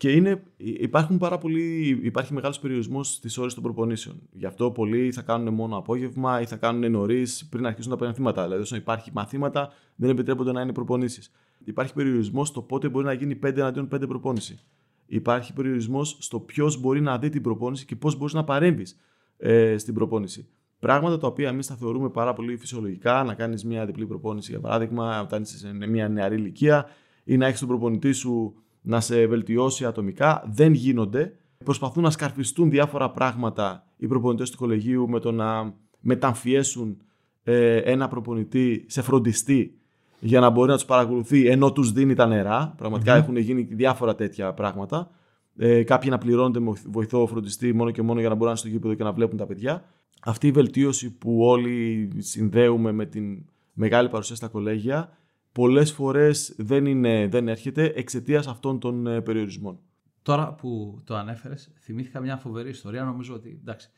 Και 0.00 0.12
είναι, 0.12 0.42
υπάρχουν 0.56 1.18
πάρα 1.18 1.38
πολλοί, 1.38 1.98
υπάρχει 2.02 2.34
μεγάλος 2.34 2.58
περιορισμός 2.58 3.12
στις 3.12 3.38
ώρες 3.38 3.54
των 3.54 3.62
προπονήσεων. 3.62 4.20
Γι' 4.32 4.46
αυτό 4.46 4.70
πολλοί 4.70 5.12
θα 5.12 5.22
κάνουν 5.22 5.54
μόνο 5.54 5.76
απόγευμα 5.76 6.40
ή 6.40 6.46
θα 6.46 6.56
κάνουν 6.56 6.90
νωρίς 6.90 7.48
πριν 7.50 7.66
αρχίσουν 7.66 7.90
τα 7.90 7.96
πανεπιστήματα. 7.96 8.42
Δηλαδή, 8.42 8.62
όσο 8.62 8.76
υπάρχει 8.76 9.10
μαθήματα, 9.14 9.72
δεν 9.96 10.10
επιτρέπονται 10.10 10.52
να 10.52 10.60
είναι 10.60 10.72
προπονήσεις. 10.72 11.32
Υπάρχει 11.64 11.92
περιορισμός 11.92 12.48
στο 12.48 12.62
πότε 12.62 12.88
μπορεί 12.88 13.04
να 13.04 13.12
γίνει 13.12 13.38
5 13.42 13.56
εναντίον 13.56 13.88
5 13.94 14.08
προπόνηση. 14.08 14.58
Υπάρχει 15.06 15.52
περιορισμός 15.52 16.16
στο 16.20 16.40
ποιος 16.40 16.80
μπορεί 16.80 17.00
να 17.00 17.18
δει 17.18 17.28
την 17.28 17.42
προπόνηση 17.42 17.84
και 17.84 17.96
πώς 17.96 18.16
μπορείς 18.16 18.34
να 18.34 18.44
παρέμβεις 18.44 18.96
ε, 19.36 19.78
στην 19.78 19.94
προπόνηση. 19.94 20.48
Πράγματα 20.78 21.18
τα 21.18 21.26
οποία 21.26 21.48
εμείς 21.48 21.66
τα 21.66 21.74
θεωρούμε 21.74 22.08
πάρα 22.08 22.32
πολύ 22.32 22.56
φυσιολογικά, 22.56 23.24
να 23.24 23.34
κάνεις 23.34 23.64
μια 23.64 23.86
διπλή 23.86 24.06
προπόνηση 24.06 24.50
για 24.50 24.60
παράδειγμα, 24.60 25.20
όταν 25.20 25.42
είσαι 25.42 25.58
σε 25.58 25.72
μια 25.72 26.08
νεαρή 26.08 26.34
ηλικία 26.34 26.86
ή 27.24 27.36
να 27.36 27.46
έχεις 27.46 27.58
τον 27.58 27.68
προπονητή 27.68 28.12
σου 28.12 28.54
να 28.80 29.00
σε 29.00 29.26
βελτιώσει 29.26 29.84
ατομικά, 29.84 30.44
δεν 30.52 30.72
γίνονται. 30.72 31.34
Προσπαθούν 31.64 32.02
να 32.02 32.10
σκαρφιστούν 32.10 32.70
διάφορα 32.70 33.10
πράγματα 33.10 33.84
οι 33.96 34.06
προπονητές 34.06 34.50
του 34.50 34.56
κολεγίου 34.56 35.08
με 35.08 35.20
το 35.20 35.32
να 35.32 35.74
μεταμφιέσουν 36.00 36.96
ε, 37.42 37.76
ένα 37.76 38.08
προπονητή 38.08 38.84
σε 38.88 39.02
φροντιστή 39.02 39.80
για 40.20 40.40
να 40.40 40.50
μπορεί 40.50 40.68
να 40.70 40.74
τους 40.74 40.84
παρακολουθεί 40.84 41.46
ενώ 41.46 41.72
τους 41.72 41.92
δίνει 41.92 42.14
τα 42.14 42.26
νερά. 42.26 42.74
έχουν 43.04 43.36
γίνει 43.36 43.62
διάφορα 43.62 44.14
τέτοια 44.14 44.52
πράγματα. 44.52 45.10
Ε, 45.56 45.82
κάποιοι 45.82 46.08
να 46.12 46.18
πληρώνονται 46.18 46.60
με 46.60 46.72
βοηθό 46.86 47.26
φροντιστή 47.26 47.72
μόνο 47.72 47.90
και 47.90 48.02
μόνο 48.02 48.20
για 48.20 48.28
να 48.28 48.34
μπορούν 48.34 48.52
να 48.52 48.58
στο 48.58 48.68
γήπεδο 48.68 48.94
και 48.94 49.02
να 49.02 49.12
βλέπουν 49.12 49.38
τα 49.38 49.46
παιδιά. 49.46 49.84
Αυτή 50.22 50.46
η 50.46 50.50
βελτίωση 50.50 51.10
που 51.10 51.44
όλοι 51.44 52.08
συνδέουμε 52.18 52.92
με 52.92 53.06
την 53.06 53.44
μεγάλη 53.72 54.08
παρουσία 54.08 54.36
στα 54.36 54.48
κολέγια 54.48 55.18
Πολλές 55.60 55.92
φορές 55.92 56.54
δεν, 56.56 56.86
είναι, 56.86 57.28
δεν 57.28 57.48
έρχεται 57.48 57.92
εξαιτίας 57.96 58.46
αυτών 58.46 58.78
των 58.78 59.06
ε, 59.06 59.20
περιορισμών. 59.20 59.78
Τώρα 60.22 60.54
που 60.54 61.00
το 61.04 61.16
ανέφερες, 61.16 61.72
θυμήθηκα 61.78 62.20
μια 62.20 62.36
φοβερή 62.36 62.68
ιστορία. 62.68 63.04
Νομίζω 63.04 63.34
ότι 63.34 63.58
εντάξει, 63.60 63.90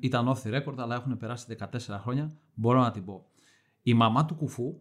ήταν 0.00 0.28
off 0.28 0.48
the 0.48 0.54
record, 0.54 0.74
αλλά 0.76 0.94
έχουν 0.94 1.16
περάσει 1.16 1.56
14 1.58 1.66
χρόνια. 2.00 2.32
Μπορώ 2.54 2.80
να 2.80 2.90
την 2.90 3.04
πω. 3.04 3.26
Η 3.82 3.94
μαμά 3.94 4.24
του 4.24 4.34
Κουφού, 4.34 4.80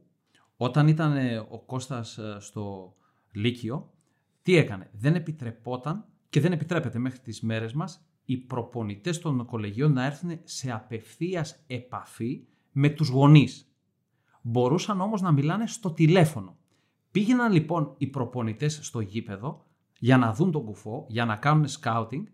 όταν 0.58 0.88
ήταν 0.88 1.16
ε, 1.16 1.38
ο 1.38 1.60
Κώστας 1.66 2.18
ε, 2.18 2.38
στο 2.40 2.96
Λύκειο, 3.32 3.94
τι 4.42 4.56
έκανε; 4.56 4.90
Δεν 4.94 5.16
επιτρεπόταν 5.16 6.06
και 6.30 6.40
δεν 6.40 6.52
επιτρέπεται 6.52 7.00
μέχρι 7.00 7.20
τις 7.20 7.42
μέρες 7.42 7.74
μας 7.74 8.08
οι 8.26 8.38
προπονητές 8.38 9.20
των 9.20 9.46
κολεγίων 9.46 9.94
να 9.94 10.06
έρθουν 10.06 10.40
σε 10.44 10.72
απευθείας 10.72 11.64
επαφή 11.68 12.48
με 12.72 12.90
τους 12.90 13.10
γονείς. 13.10 13.67
Μπορούσαν 14.50 15.02
όμως 15.02 15.22
να 15.22 15.32
μιλάνε 15.32 15.68
στο 15.68 15.92
τηλέφωνο. 15.92 16.56
Πήγαιναν 17.12 17.52
λοιπόν 17.52 17.94
οι 17.98 18.08
προπονητές 18.08 18.80
στο 18.82 19.00
γήπεδο 19.00 19.66
για 20.00 20.18
να 20.18 20.34
δουν 20.34 20.52
τον 20.52 20.64
κουφό, 20.66 21.06
για 21.10 21.26
να 21.26 21.36
κάνουν 21.36 21.68
σκάουτινγκ, 21.68 22.26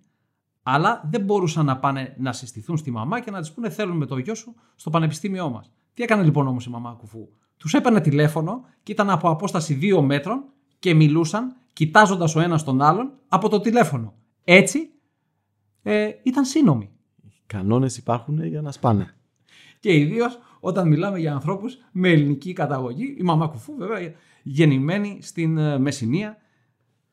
αλλά 0.64 1.08
δεν 1.12 1.22
μπορούσαν 1.22 1.66
να 1.66 1.78
πάνε 1.78 2.16
να 2.20 2.34
συστηθούν 2.34 2.78
στη 2.78 2.92
μαμά 2.92 3.20
και 3.20 3.32
να 3.32 3.40
της 3.40 3.52
πούνε 3.52 3.70
θέλουμε 3.70 4.06
το 4.06 4.18
γιο 4.18 4.36
σου 4.36 4.56
στο 4.76 4.90
πανεπιστήμιό 4.90 5.50
μας. 5.50 5.72
Τι 5.94 6.04
έκανε 6.04 6.24
λοιπόν 6.24 6.48
όμως 6.48 6.66
η 6.66 6.70
μαμά 6.70 6.92
κουφού; 6.92 7.28
Τους 7.58 7.74
έπαιρνε 7.74 8.02
τηλέφωνο 8.02 8.66
και 8.84 8.92
ήταν 8.92 9.10
από 9.10 9.30
απόσταση 9.30 9.74
δύο 9.74 10.02
μέτρων 10.02 10.44
και 10.80 10.94
μιλούσαν 10.94 11.56
κοιτάζοντας 11.74 12.36
ο 12.36 12.40
ένας 12.40 12.64
τον 12.64 12.82
άλλον 12.82 13.12
από 13.28 13.50
το 13.50 13.60
τηλέφωνο. 13.60 14.14
Έτσι 14.44 14.90
ε, 15.84 16.10
ήταν 16.24 16.46
σύνομοι. 16.46 16.90
Οι 17.22 17.44
κανόνες 17.46 17.98
υπάρχουν 17.98 18.46
για 18.46 18.62
να 18.62 18.72
σπάνε. 18.72 19.16
Και 19.80 19.96
ιδίως 19.96 20.40
όταν 20.66 20.88
μιλάμε 20.88 21.20
για 21.20 21.34
ανθρώπους 21.34 21.78
με 21.92 22.10
ελληνική 22.10 22.54
καταγωγή. 22.54 23.16
Η 23.20 23.24
μαμά 23.24 23.48
Κουφού, 23.48 23.76
βέβαια, 23.78 24.14
γεννημένη 24.44 25.18
στην 25.22 25.58
ε, 25.58 25.78
Μεσσηνία, 25.78 26.38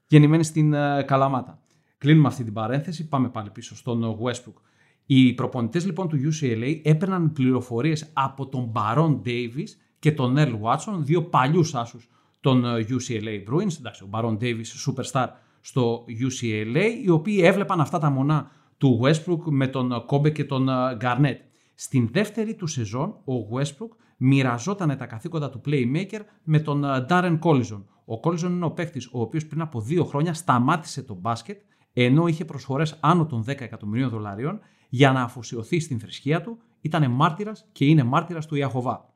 γεννημένη 0.06 0.44
στην 0.44 0.72
ε, 0.72 1.02
Καλαμάτα. 1.06 1.62
Κλείνουμε 1.98 2.28
αυτή 2.28 2.44
την 2.44 2.52
παρένθεση, 2.52 3.08
πάμε 3.08 3.28
πάλι 3.28 3.50
πίσω 3.50 3.76
στον 3.76 4.04
ε, 4.04 4.16
Westbrook. 4.22 4.60
Οι 5.06 5.32
προπονητές 5.32 5.86
λοιπόν 5.86 6.08
του 6.08 6.16
UCLA 6.16 6.80
έπαιρναν 6.82 7.32
πληροφορίες 7.32 8.10
από 8.12 8.46
τον 8.48 8.72
Baron 8.74 9.20
Davis 9.24 9.68
και 9.98 10.12
τον 10.12 10.34
Earl 10.38 10.58
Watson, 10.60 10.98
δύο 10.98 11.22
παλιούς 11.22 11.74
άσους 11.74 12.10
των 12.40 12.64
UCLA 12.64 13.48
Bruins, 13.48 13.78
εντάξει, 13.78 14.02
ο 14.02 14.08
Baron 14.10 14.38
Davis 14.40 14.64
superstar 14.86 15.26
στο 15.60 16.04
UCLA, 16.08 16.84
οι 17.04 17.10
οποίοι 17.10 17.40
έβλεπαν 17.42 17.80
αυτά 17.80 17.98
τα 17.98 18.10
μονά 18.10 18.50
του 18.78 19.00
Westbrook 19.02 19.40
με 19.44 19.66
τον 19.66 20.04
Kobe 20.08 20.32
και 20.32 20.44
τον 20.44 20.68
Garnett. 21.00 21.36
Στην 21.82 22.08
δεύτερη 22.12 22.54
του 22.54 22.66
σεζόν, 22.66 23.08
ο 23.08 23.34
Westbrook 23.52 23.96
μοιραζόταν 24.16 24.96
τα 24.96 25.06
καθήκοντα 25.06 25.50
του 25.50 25.60
playmaker 25.66 26.20
με 26.42 26.58
τον 26.58 26.84
ε, 26.84 27.06
Darren 27.08 27.38
Collison. 27.38 27.82
Ο 28.04 28.20
Collison 28.22 28.42
είναι 28.42 28.64
ο 28.64 28.70
παίκτης 28.70 29.08
ο 29.12 29.20
οποίος 29.20 29.46
πριν 29.46 29.60
από 29.60 29.80
δύο 29.80 30.04
χρόνια 30.04 30.34
σταμάτησε 30.34 31.02
το 31.02 31.14
μπάσκετ 31.14 31.60
ενώ 31.92 32.26
είχε 32.26 32.44
προσφορές 32.44 32.98
άνω 33.00 33.26
των 33.26 33.42
10 33.42 33.46
εκατομμυρίων 33.46 34.08
δολαρίων 34.08 34.60
για 34.88 35.12
να 35.12 35.22
αφοσιωθεί 35.22 35.80
στην 35.80 36.00
θρησκεία 36.00 36.42
του, 36.42 36.58
ήταν 36.80 37.10
μάρτυρας 37.10 37.68
και 37.72 37.84
είναι 37.84 38.02
μάρτυρας 38.02 38.46
του 38.46 38.54
Ιαχοβά. 38.54 39.14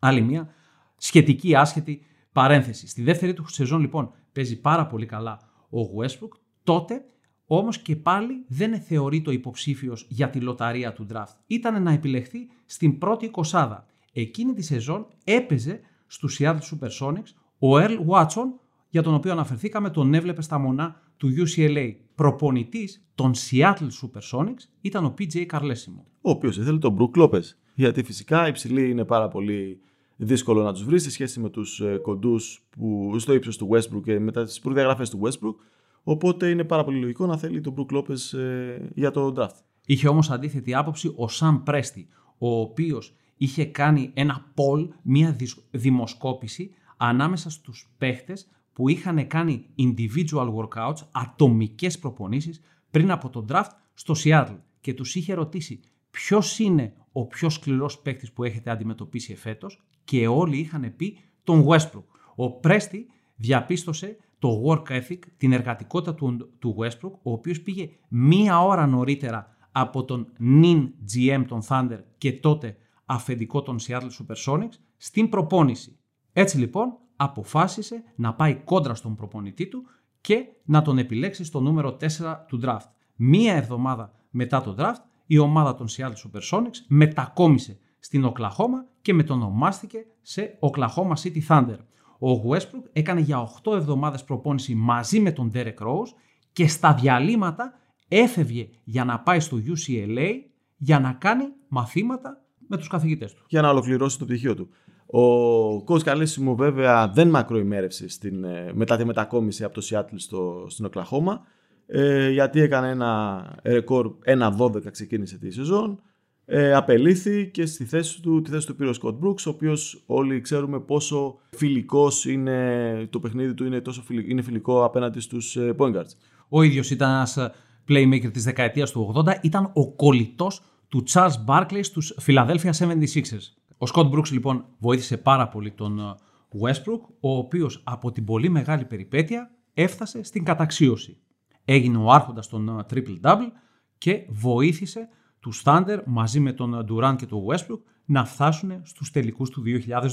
Άλλη 0.00 0.20
μια 0.20 0.48
σχετική 0.96 1.56
άσχετη 1.56 2.02
παρένθεση. 2.32 2.88
Στη 2.88 3.02
δεύτερη 3.02 3.34
του 3.34 3.48
σεζόν 3.48 3.80
λοιπόν 3.80 4.12
παίζει 4.32 4.60
πάρα 4.60 4.86
πολύ 4.86 5.06
καλά 5.06 5.38
ο 5.70 5.80
Westbrook, 6.00 6.38
τότε 6.62 7.04
όμως 7.46 7.78
και 7.78 7.96
πάλι 7.96 8.44
δεν 8.48 8.80
θεωρεί 8.80 9.22
το 9.22 9.30
υποψήφιος 9.30 10.06
για 10.08 10.30
τη 10.30 10.40
λοταρία 10.40 10.92
του 10.92 11.06
draft. 11.12 11.36
Ήταν 11.46 11.82
να 11.82 11.92
επιλεχθεί 11.92 12.38
στην 12.66 12.98
πρώτη 12.98 13.24
εικοσάδα. 13.24 13.86
Εκείνη 14.12 14.52
τη 14.52 14.62
σεζόν 14.62 15.06
έπαιζε 15.24 15.80
στους 16.06 16.38
Seattle 16.40 16.58
Supersonics 16.58 17.32
ο 17.58 17.68
Earl 17.78 17.98
Watson, 18.08 18.46
για 18.88 19.02
τον 19.02 19.14
οποίο 19.14 19.32
αναφερθήκαμε, 19.32 19.90
τον 19.90 20.14
έβλεπε 20.14 20.42
στα 20.42 20.58
μονά 20.58 21.00
του 21.16 21.28
UCLA. 21.28 21.94
Προπονητής 22.14 23.04
των 23.14 23.32
Seattle 23.34 23.88
Supersonics 24.02 24.64
ήταν 24.80 25.04
ο 25.04 25.14
PJ 25.18 25.46
Carlesimo. 25.46 26.02
Ο 26.20 26.30
οποίος 26.30 26.56
ήθελε 26.58 26.78
τον 26.78 26.96
Brook 26.98 27.22
Lopez. 27.22 27.42
Γιατί 27.74 28.02
φυσικά 28.02 28.48
οι 28.48 28.52
ψηλοί 28.52 28.90
είναι 28.90 29.04
πάρα 29.04 29.28
πολύ 29.28 29.80
δύσκολο 30.16 30.62
να 30.62 30.72
τους 30.72 30.84
βρεις 30.84 31.02
σε 31.02 31.10
σχέση 31.10 31.40
με 31.40 31.50
τους 31.50 31.80
ε, 31.80 31.96
κοντούς 31.96 32.66
που 32.70 33.14
στο 33.18 33.32
ύψος 33.32 33.56
του 33.56 33.68
Westbrook 33.72 34.02
και 34.04 34.18
με 34.18 34.32
τις 34.32 34.60
προδιαγραφές 34.60 35.10
του 35.10 35.20
Westbrook 35.22 35.54
Οπότε 36.02 36.50
είναι 36.50 36.64
πάρα 36.64 36.84
πολύ 36.84 37.00
λογικό 37.00 37.26
να 37.26 37.36
θέλει 37.36 37.60
τον 37.60 37.74
Brook 37.76 37.96
Lopez 37.96 38.38
ε, 38.38 38.76
για 38.94 39.10
το 39.10 39.34
draft. 39.36 39.56
Είχε 39.86 40.08
όμως 40.08 40.30
αντίθετη 40.30 40.74
άποψη 40.74 41.08
ο 41.08 41.24
Sam 41.40 41.62
Presti, 41.66 42.04
ο 42.38 42.60
οποίος 42.60 43.16
είχε 43.36 43.64
κάνει 43.64 44.10
ένα 44.14 44.52
poll, 44.54 44.88
μια 45.02 45.36
δημοσκόπηση 45.70 46.74
ανάμεσα 46.96 47.50
στους 47.50 47.90
παίχτες 47.98 48.50
που 48.72 48.88
είχαν 48.88 49.26
κάνει 49.26 49.66
individual 49.78 50.54
workouts, 50.54 51.06
ατομικές 51.12 51.98
προπονήσεις 51.98 52.60
πριν 52.90 53.10
από 53.10 53.28
τον 53.28 53.46
draft 53.48 53.70
στο 53.94 54.14
Seattle 54.24 54.58
και 54.80 54.94
τους 54.94 55.14
είχε 55.14 55.34
ρωτήσει 55.34 55.80
ποιος 56.10 56.58
είναι 56.58 56.92
ο 57.12 57.26
πιο 57.26 57.48
σκληρός 57.48 57.98
παίχτης 57.98 58.32
που 58.32 58.44
έχετε 58.44 58.70
αντιμετωπίσει 58.70 59.32
εφέτος 59.32 59.82
και 60.04 60.28
όλοι 60.28 60.58
είχαν 60.58 60.92
πει 60.96 61.18
τον 61.44 61.66
Westbrook. 61.68 62.04
Ο 62.34 62.50
Πρέστη 62.50 63.06
διαπίστωσε 63.36 64.16
το 64.42 64.62
work 64.66 64.90
ethic, 64.90 65.18
την 65.36 65.52
εργατικότητα 65.52 66.14
του, 66.14 66.50
του 66.58 66.76
Westbrook, 66.78 67.12
ο 67.22 67.32
οποίος 67.32 67.60
πήγε 67.60 67.90
μία 68.08 68.64
ώρα 68.64 68.86
νωρίτερα 68.86 69.56
από 69.72 70.04
τον 70.04 70.32
νυν 70.38 70.92
GM 71.14 71.44
των 71.48 71.60
Thunder 71.68 71.98
και 72.18 72.32
τότε 72.32 72.76
αφεντικό 73.04 73.62
των 73.62 73.76
Seattle 73.80 74.10
Supersonics 74.18 74.76
στην 74.96 75.28
προπόνηση. 75.28 75.98
Έτσι 76.32 76.58
λοιπόν 76.58 76.98
αποφάσισε 77.16 78.02
να 78.16 78.34
πάει 78.34 78.54
κόντρα 78.54 78.94
στον 78.94 79.14
προπονητή 79.14 79.66
του 79.68 79.82
και 80.20 80.44
να 80.64 80.82
τον 80.82 80.98
επιλέξει 80.98 81.44
στο 81.44 81.60
νούμερο 81.60 81.96
4 82.00 82.06
του 82.48 82.60
draft. 82.64 82.88
Μία 83.16 83.54
εβδομάδα 83.54 84.12
μετά 84.30 84.60
το 84.60 84.74
draft 84.78 85.02
η 85.26 85.38
ομάδα 85.38 85.74
των 85.74 85.86
Seattle 85.88 86.30
Supersonics 86.30 86.84
μετακόμισε 86.88 87.78
στην 87.98 88.24
Οκλαχώμα 88.24 88.86
και 89.02 89.14
μετονομάστηκε 89.14 89.98
σε 90.22 90.58
Oklahoma 90.60 91.14
City 91.22 91.46
Thunder. 91.48 91.78
Ο 92.22 92.50
Westbrook 92.50 92.84
έκανε 92.92 93.20
για 93.20 93.48
8 93.64 93.74
εβδομάδες 93.74 94.24
προπόνηση 94.24 94.74
μαζί 94.74 95.20
με 95.20 95.32
τον 95.32 95.50
Derek 95.54 95.78
Rose 95.78 96.12
και 96.52 96.68
στα 96.68 96.94
διαλύματα 96.94 97.78
έφευγε 98.08 98.68
για 98.84 99.04
να 99.04 99.20
πάει 99.20 99.40
στο 99.40 99.56
UCLA 99.66 100.30
για 100.76 101.00
να 101.00 101.12
κάνει 101.12 101.44
μαθήματα 101.68 102.40
με 102.68 102.76
τους 102.76 102.88
καθηγητές 102.88 103.34
του. 103.34 103.44
Για 103.48 103.62
να 103.62 103.68
ολοκληρώσει 103.68 104.18
το 104.18 104.24
πτυχίο 104.24 104.54
του. 104.54 104.68
Ο 105.06 105.84
coach 105.86 106.02
Καλέσιμο 106.02 106.54
βέβαια 106.54 107.08
δεν 107.08 107.28
μακροημέρευσε 107.28 108.08
στην, 108.08 108.44
ε, 108.44 108.72
μετά 108.74 108.96
τη 108.96 109.04
μετακόμιση 109.04 109.64
από 109.64 109.74
το 109.74 109.86
Seattle 109.90 110.14
στο, 110.16 110.66
στην 110.68 110.84
Οκλαχώμα 110.84 111.40
ε, 111.86 112.30
γιατί 112.30 112.60
έκανε 112.60 112.88
ένα 112.88 113.44
ρεκόρ 113.64 114.14
1-12 114.58 114.90
ξεκίνησε 114.90 115.38
τη 115.38 115.50
σεζόν 115.50 116.02
ε, 116.44 116.74
απελήθη 116.74 117.50
και 117.52 117.66
στη 117.66 117.84
θέση 117.84 118.22
του, 118.22 118.42
τη 118.42 118.50
θέση 118.50 118.66
του 118.66 118.76
πήρε 118.76 118.88
ο 118.88 118.92
Σκοτ 118.92 119.18
Μπρούξ, 119.18 119.46
ο 119.46 119.50
οποίος 119.50 120.02
όλοι 120.06 120.40
ξέρουμε 120.40 120.80
πόσο 120.80 121.38
φιλικός 121.50 122.24
είναι 122.24 123.06
το 123.10 123.20
παιχνίδι 123.20 123.54
του, 123.54 123.64
είναι, 123.64 123.80
τόσο 123.80 124.02
φιλικό, 124.02 124.30
είναι 124.30 124.42
φιλικό 124.42 124.84
απέναντι 124.84 125.20
στους 125.20 125.56
ε, 125.56 125.74
point 125.78 125.94
guards. 125.94 126.10
Ο 126.48 126.62
ίδιος 126.62 126.90
ήταν 126.90 127.10
ένας 127.10 127.36
ε, 127.36 127.52
playmaker 127.88 128.32
της 128.32 128.44
δεκαετίας 128.44 128.90
του 128.90 129.14
80, 129.26 129.34
ήταν 129.42 129.70
ο 129.74 129.92
κολλητός 129.92 130.62
του 130.88 131.04
Charles 131.12 131.44
Barkley 131.46 131.80
στους 131.82 132.14
Philadelphia 132.26 132.70
76ers. 132.78 133.52
Ο 133.78 133.86
Scott 133.94 134.10
Brooks 134.10 134.30
λοιπόν 134.30 134.64
βοήθησε 134.78 135.16
πάρα 135.16 135.48
πολύ 135.48 135.70
τον 135.70 135.98
ε, 135.98 136.14
Westbrook, 136.62 137.00
ο 137.20 137.36
οποίος 137.36 137.80
από 137.84 138.12
την 138.12 138.24
πολύ 138.24 138.48
μεγάλη 138.48 138.84
περιπέτεια 138.84 139.50
έφτασε 139.74 140.22
στην 140.22 140.44
καταξίωση. 140.44 141.16
έγινε 141.64 141.96
ο 141.96 142.10
άρχοντας 142.10 142.48
των 142.48 142.86
triple-double 142.92 143.50
και 143.98 144.26
βοήθησε 144.28 145.08
του 145.42 145.52
Thunder 145.64 145.98
μαζί 146.06 146.40
με 146.40 146.52
τον 146.52 146.86
Durant 146.88 147.14
και 147.18 147.26
τον 147.26 147.44
Westbrook 147.46 147.80
να 148.04 148.24
φτάσουν 148.24 148.80
στους 148.82 149.10
τελικούς 149.10 149.50
του 149.50 149.62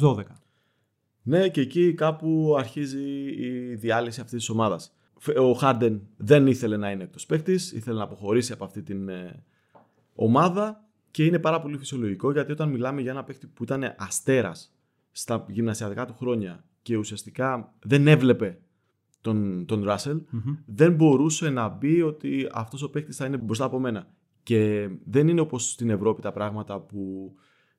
2012. 0.02 0.24
Ναι, 1.22 1.50
και 1.50 1.62
εκεί 1.62 1.94
κάπου 1.94 2.56
αρχίζει 2.58 3.04
η 3.40 3.76
διάλυση 3.76 4.22
αυτής 4.22 4.40
της 4.40 4.50
ομάδας. 4.50 4.96
Ο 5.28 5.60
Harden 5.62 6.00
δεν 6.18 6.48
ήθελε 6.48 6.78
να 6.78 6.92
είναι 6.92 7.04
εκτός 7.04 7.26
παίκτης, 7.26 7.72
ήθελε 7.72 7.98
να 7.98 8.04
αποχωρήσει 8.04 8.52
από 8.52 8.64
αυτή 8.64 8.84
την 8.84 9.10
ε, 9.10 9.44
ομάδα 10.14 10.84
και 11.12 11.26
είναι 11.26 11.40
πάρα 11.40 11.62
πολύ 11.62 11.78
φυσιολογικό 11.78 12.32
γιατί 12.32 12.52
όταν 12.52 12.70
μιλάμε 12.70 13.02
για 13.02 13.12
ένα 13.12 13.24
παίκτη 13.24 13.48
που 13.48 13.64
ήταν 13.64 13.96
αστέρας 13.98 14.76
στα 15.12 15.46
γυμνασιατικά 15.50 16.06
του 16.06 16.14
χρόνια 16.14 16.64
και 16.82 16.98
ουσιαστικά 16.98 17.74
δεν 17.84 18.08
έβλεπε 18.08 18.60
τον, 19.22 19.66
τον 19.66 19.86
Russell, 19.88 20.22
δεν 20.66 20.94
μπορούσε 20.94 21.50
να 21.50 21.68
μπει 21.68 22.02
ότι 22.02 22.50
αυτός 22.52 22.84
ο 22.84 22.90
παίκτης 22.90 23.16
θα 23.16 23.26
είναι 23.26 23.38
μπροστά 23.38 23.66
από 23.66 23.80
μένα. 23.80 24.08
Και 24.44 24.90
δεν 25.06 25.28
είναι 25.28 25.42
όπως 25.42 25.72
στην 25.72 25.90
Ευρώπη 25.90 26.22
τα 26.22 26.32
πράγματα 26.32 26.80
που 26.80 27.34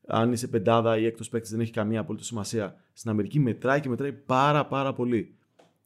αν 0.06 0.32
είσαι 0.32 0.48
πεντάδα 0.48 0.98
ή 0.98 1.06
έκτος 1.06 1.28
παίκτης 1.28 1.50
δεν 1.50 1.60
έχει 1.60 1.72
καμία 1.72 2.00
απολύτως 2.00 2.26
σημασία. 2.26 2.74
Στην 2.92 3.10
Αμερική 3.10 3.40
μετράει 3.40 3.80
και 3.80 3.88
μετράει 3.88 4.12
πάρα 4.12 4.66
πάρα 4.66 4.92
πολύ. 4.92 5.34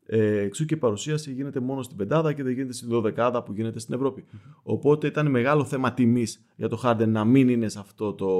Ε, 0.07 0.39
εξού 0.39 0.65
και 0.65 0.75
η 0.75 0.77
παρουσίαση 0.77 1.33
γίνεται 1.33 1.61
μόνο 1.61 1.83
στην 1.83 1.97
πεντάδα 1.97 2.33
και 2.33 2.43
δεν 2.43 2.53
γίνεται 2.53 2.73
στην 2.73 2.89
δωδεκάδα 2.89 3.43
που 3.43 3.53
γίνεται 3.53 3.79
στην 3.79 3.95
ευρωπη 3.95 4.25
Οπότε 4.63 5.07
ήταν 5.07 5.31
μεγάλο 5.31 5.65
θέμα 5.65 5.93
τιμής 5.93 6.45
για 6.57 6.69
το 6.69 6.81
Harden 6.85 7.07
να 7.07 7.25
μην 7.25 7.49
είναι 7.49 7.69
σε, 7.69 7.79
αυτό 7.79 8.13
το, 8.13 8.31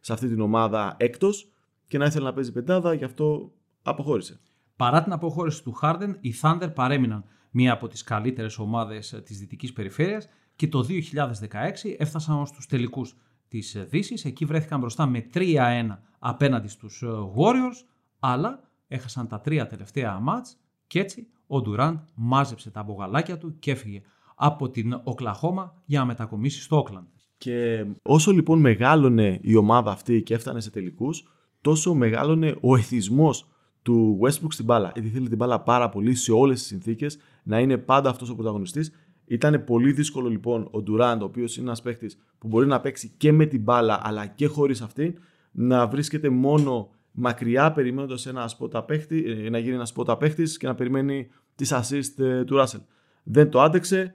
σε 0.00 0.12
αυτή 0.12 0.28
την 0.28 0.40
ομάδα 0.40 0.96
έκτος 0.98 1.52
και 1.86 1.98
να 1.98 2.04
ήθελε 2.04 2.24
να 2.24 2.32
παίζει 2.32 2.52
πεντάδα, 2.52 2.94
γι' 2.94 3.04
αυτό 3.04 3.52
αποχώρησε. 3.82 4.40
Παρά 4.76 5.02
την 5.02 5.12
αποχώρηση 5.12 5.62
του 5.62 5.78
Harden, 5.82 6.14
οι 6.20 6.34
Thunder 6.42 6.68
παρέμειναν 6.74 7.24
μία 7.50 7.72
από 7.72 7.88
τις 7.88 8.02
καλύτερες 8.02 8.58
ομάδες 8.58 9.22
της 9.24 9.38
δυτικής 9.38 9.72
περιφέρειας 9.72 10.28
και 10.56 10.68
το 10.68 10.82
2016 10.82 11.94
έφτασαν 11.98 12.46
στους 12.46 12.66
τελικούς 12.66 13.16
της 13.48 13.76
Δύσης. 13.88 14.24
Εκεί 14.24 14.44
βρέθηκαν 14.44 14.80
μπροστά 14.80 15.06
με 15.06 15.26
3-1 15.34 15.98
απέναντι 16.18 16.68
στους 16.68 17.04
Warriors, 17.36 17.86
αλλά 18.18 18.60
έχασαν 18.88 19.28
τα 19.28 19.40
τρία 19.40 19.66
τελευταία 19.66 20.18
μάτς 20.18 20.56
και 20.86 21.00
έτσι 21.00 21.26
ο 21.46 21.60
Ντουράντ 21.60 21.98
μάζεψε 22.14 22.70
τα 22.70 22.82
μπογαλάκια 22.82 23.38
του 23.38 23.58
και 23.58 23.70
έφυγε 23.70 24.02
από 24.34 24.70
την 24.70 25.00
Οκλαχώμα 25.04 25.82
για 25.84 25.98
να 25.98 26.04
μετακομίσεις 26.04 26.64
στο 26.64 26.76
Όκλαντ. 26.76 27.06
Και 27.38 27.86
όσο 28.02 28.32
λοιπόν 28.32 28.60
μεγάλωνε 28.60 29.38
η 29.42 29.54
ομάδα 29.56 29.90
αυτή 29.90 30.22
και 30.22 30.34
έφτανε 30.34 30.60
σε 30.60 30.70
τελικούς, 30.70 31.28
τόσο 31.60 31.94
μεγάλωνε 31.94 32.56
ο 32.60 32.76
εθισμός 32.76 33.48
του 33.82 34.18
Westbrook 34.22 34.52
στην 34.52 34.64
μπάλα. 34.64 34.90
Γιατί 34.94 35.08
θέλει 35.08 35.28
την 35.28 35.36
μπάλα 35.36 35.60
πάρα 35.60 35.88
πολύ 35.88 36.14
σε 36.14 36.32
όλες 36.32 36.58
τις 36.58 36.66
συνθήκες 36.66 37.18
να 37.48 37.60
είναι 37.60 37.78
πάντα 37.78 38.10
αυτός 38.10 38.30
ο 38.30 38.34
πρωταγωνιστής. 38.34 38.92
Ήταν 39.24 39.64
πολύ 39.64 39.92
δύσκολο 39.92 40.28
λοιπόν 40.28 40.62
ο 40.62 40.82
Durant, 40.86 41.18
ο 41.20 41.24
οποίος 41.24 41.56
είναι 41.56 41.66
ένας 41.66 41.82
παίχτη 41.82 42.10
που 42.38 42.48
μπορεί 42.48 42.66
να 42.66 42.80
παίξει 42.80 43.12
και 43.16 43.32
με 43.32 43.46
την 43.46 43.62
μπάλα 43.62 44.00
αλλά 44.02 44.26
και 44.26 44.46
χωρίς 44.46 44.80
αυτή, 44.80 45.14
να 45.50 45.86
βρίσκεται 45.86 46.28
μόνο 46.28 46.90
μακριά 47.10 47.72
περιμένοντας 47.72 48.26
ένα 48.26 48.48
σπότα 48.48 48.82
παίχτη, 48.84 49.24
ε, 49.26 49.50
να 49.50 49.58
γίνει 49.58 49.74
ένας 49.74 49.88
σπότα 49.88 50.16
παίχτη 50.16 50.42
και 50.42 50.66
να 50.66 50.74
περιμένει 50.74 51.28
τις 51.54 51.72
assist 51.74 52.18
ε, 52.18 52.44
του 52.44 52.56
Russell. 52.58 52.82
Δεν 53.22 53.50
το 53.50 53.60
άντεξε, 53.60 54.14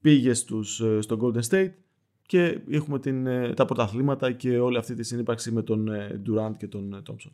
πήγε 0.00 0.34
στους, 0.34 0.80
ε, 0.80 1.00
στο 1.00 1.18
Golden 1.20 1.42
State 1.50 1.72
και 2.26 2.60
έχουμε 2.70 2.98
την, 2.98 3.24
τα 3.54 3.64
πρωταθλήματα 3.64 4.32
και 4.32 4.58
όλη 4.58 4.76
αυτή 4.76 4.94
τη 4.94 5.02
συνύπαρξη 5.02 5.52
με 5.52 5.62
τον 5.62 5.88
Durant 6.26 6.56
και 6.56 6.68
τον 6.68 7.02
Thompson. 7.08 7.30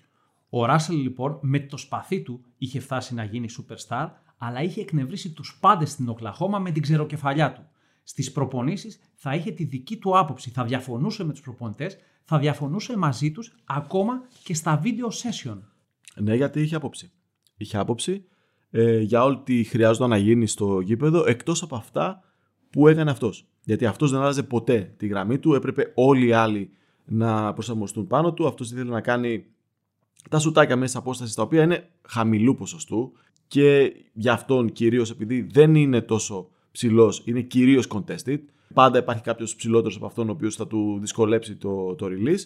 Ο 0.48 0.64
Ράσελ 0.64 0.96
λοιπόν 0.96 1.38
με 1.42 1.60
το 1.60 1.76
σπαθί 1.76 2.22
του 2.22 2.44
είχε 2.58 2.80
φτάσει 2.80 3.14
να 3.14 3.24
γίνει 3.24 3.48
superstar, 3.58 4.08
αλλά 4.42 4.62
είχε 4.62 4.80
εκνευρίσει 4.80 5.32
τους 5.32 5.58
πάντες 5.60 5.90
στην 5.90 6.08
Οκλαχώμα 6.08 6.58
με 6.58 6.70
την 6.70 6.82
ξεροκεφαλιά 6.82 7.52
του. 7.52 7.66
Στις 8.02 8.32
προπονήσεις 8.32 9.00
θα 9.14 9.34
είχε 9.34 9.50
τη 9.50 9.64
δική 9.64 9.96
του 9.96 10.18
άποψη, 10.18 10.50
θα 10.50 10.64
διαφωνούσε 10.64 11.24
με 11.24 11.32
τους 11.32 11.40
προπονητές, 11.40 11.96
θα 12.24 12.38
διαφωνούσε 12.38 12.96
μαζί 12.96 13.32
τους 13.32 13.54
ακόμα 13.64 14.22
και 14.42 14.54
στα 14.54 14.82
video 14.84 15.08
session. 15.08 15.58
Ναι, 16.16 16.34
γιατί 16.34 16.60
είχε 16.60 16.76
άποψη. 16.76 17.10
Είχε 17.56 17.76
άποψη 17.76 18.24
ε, 18.70 19.00
για 19.00 19.24
ό,τι 19.24 19.64
χρειάζονταν 19.64 20.10
να 20.10 20.16
γίνει 20.16 20.46
στο 20.46 20.80
γήπεδο, 20.80 21.24
εκτός 21.26 21.62
από 21.62 21.76
αυτά 21.76 22.22
που 22.70 22.88
έκανε 22.88 23.10
αυτός. 23.10 23.46
Γιατί 23.64 23.86
αυτός 23.86 24.10
δεν 24.10 24.20
άλλαζε 24.20 24.42
ποτέ 24.42 24.94
τη 24.96 25.06
γραμμή 25.06 25.38
του, 25.38 25.54
έπρεπε 25.54 25.92
όλοι 25.94 26.26
οι 26.26 26.32
άλλοι 26.32 26.70
να 27.04 27.52
προσαρμοστούν 27.52 28.06
πάνω 28.06 28.32
του, 28.32 28.46
αυτός 28.46 28.70
ήθελε 28.70 28.90
να 28.90 29.00
κάνει 29.00 29.44
τα 30.28 30.38
σουτάκια 30.38 30.76
μέσα 30.76 30.98
απόσταση 30.98 31.36
τα 31.36 31.42
οποία 31.42 31.62
είναι 31.62 31.90
χαμηλού 32.08 32.54
ποσοστού 32.54 33.12
και 33.50 33.94
για 34.12 34.32
αυτόν 34.32 34.72
κυρίως 34.72 35.10
επειδή 35.10 35.40
δεν 35.40 35.74
είναι 35.74 36.00
τόσο 36.00 36.50
ψηλός, 36.70 37.22
είναι 37.24 37.40
κυρίως 37.40 37.86
contested. 37.88 38.38
Πάντα 38.74 38.98
υπάρχει 38.98 39.22
κάποιος 39.22 39.54
ψηλότερος 39.54 39.96
από 39.96 40.06
αυτόν 40.06 40.28
ο 40.28 40.32
οποίος 40.32 40.56
θα 40.56 40.66
του 40.66 40.98
δυσκολέψει 41.00 41.56
το, 41.56 41.94
το 41.94 42.06
release. 42.06 42.40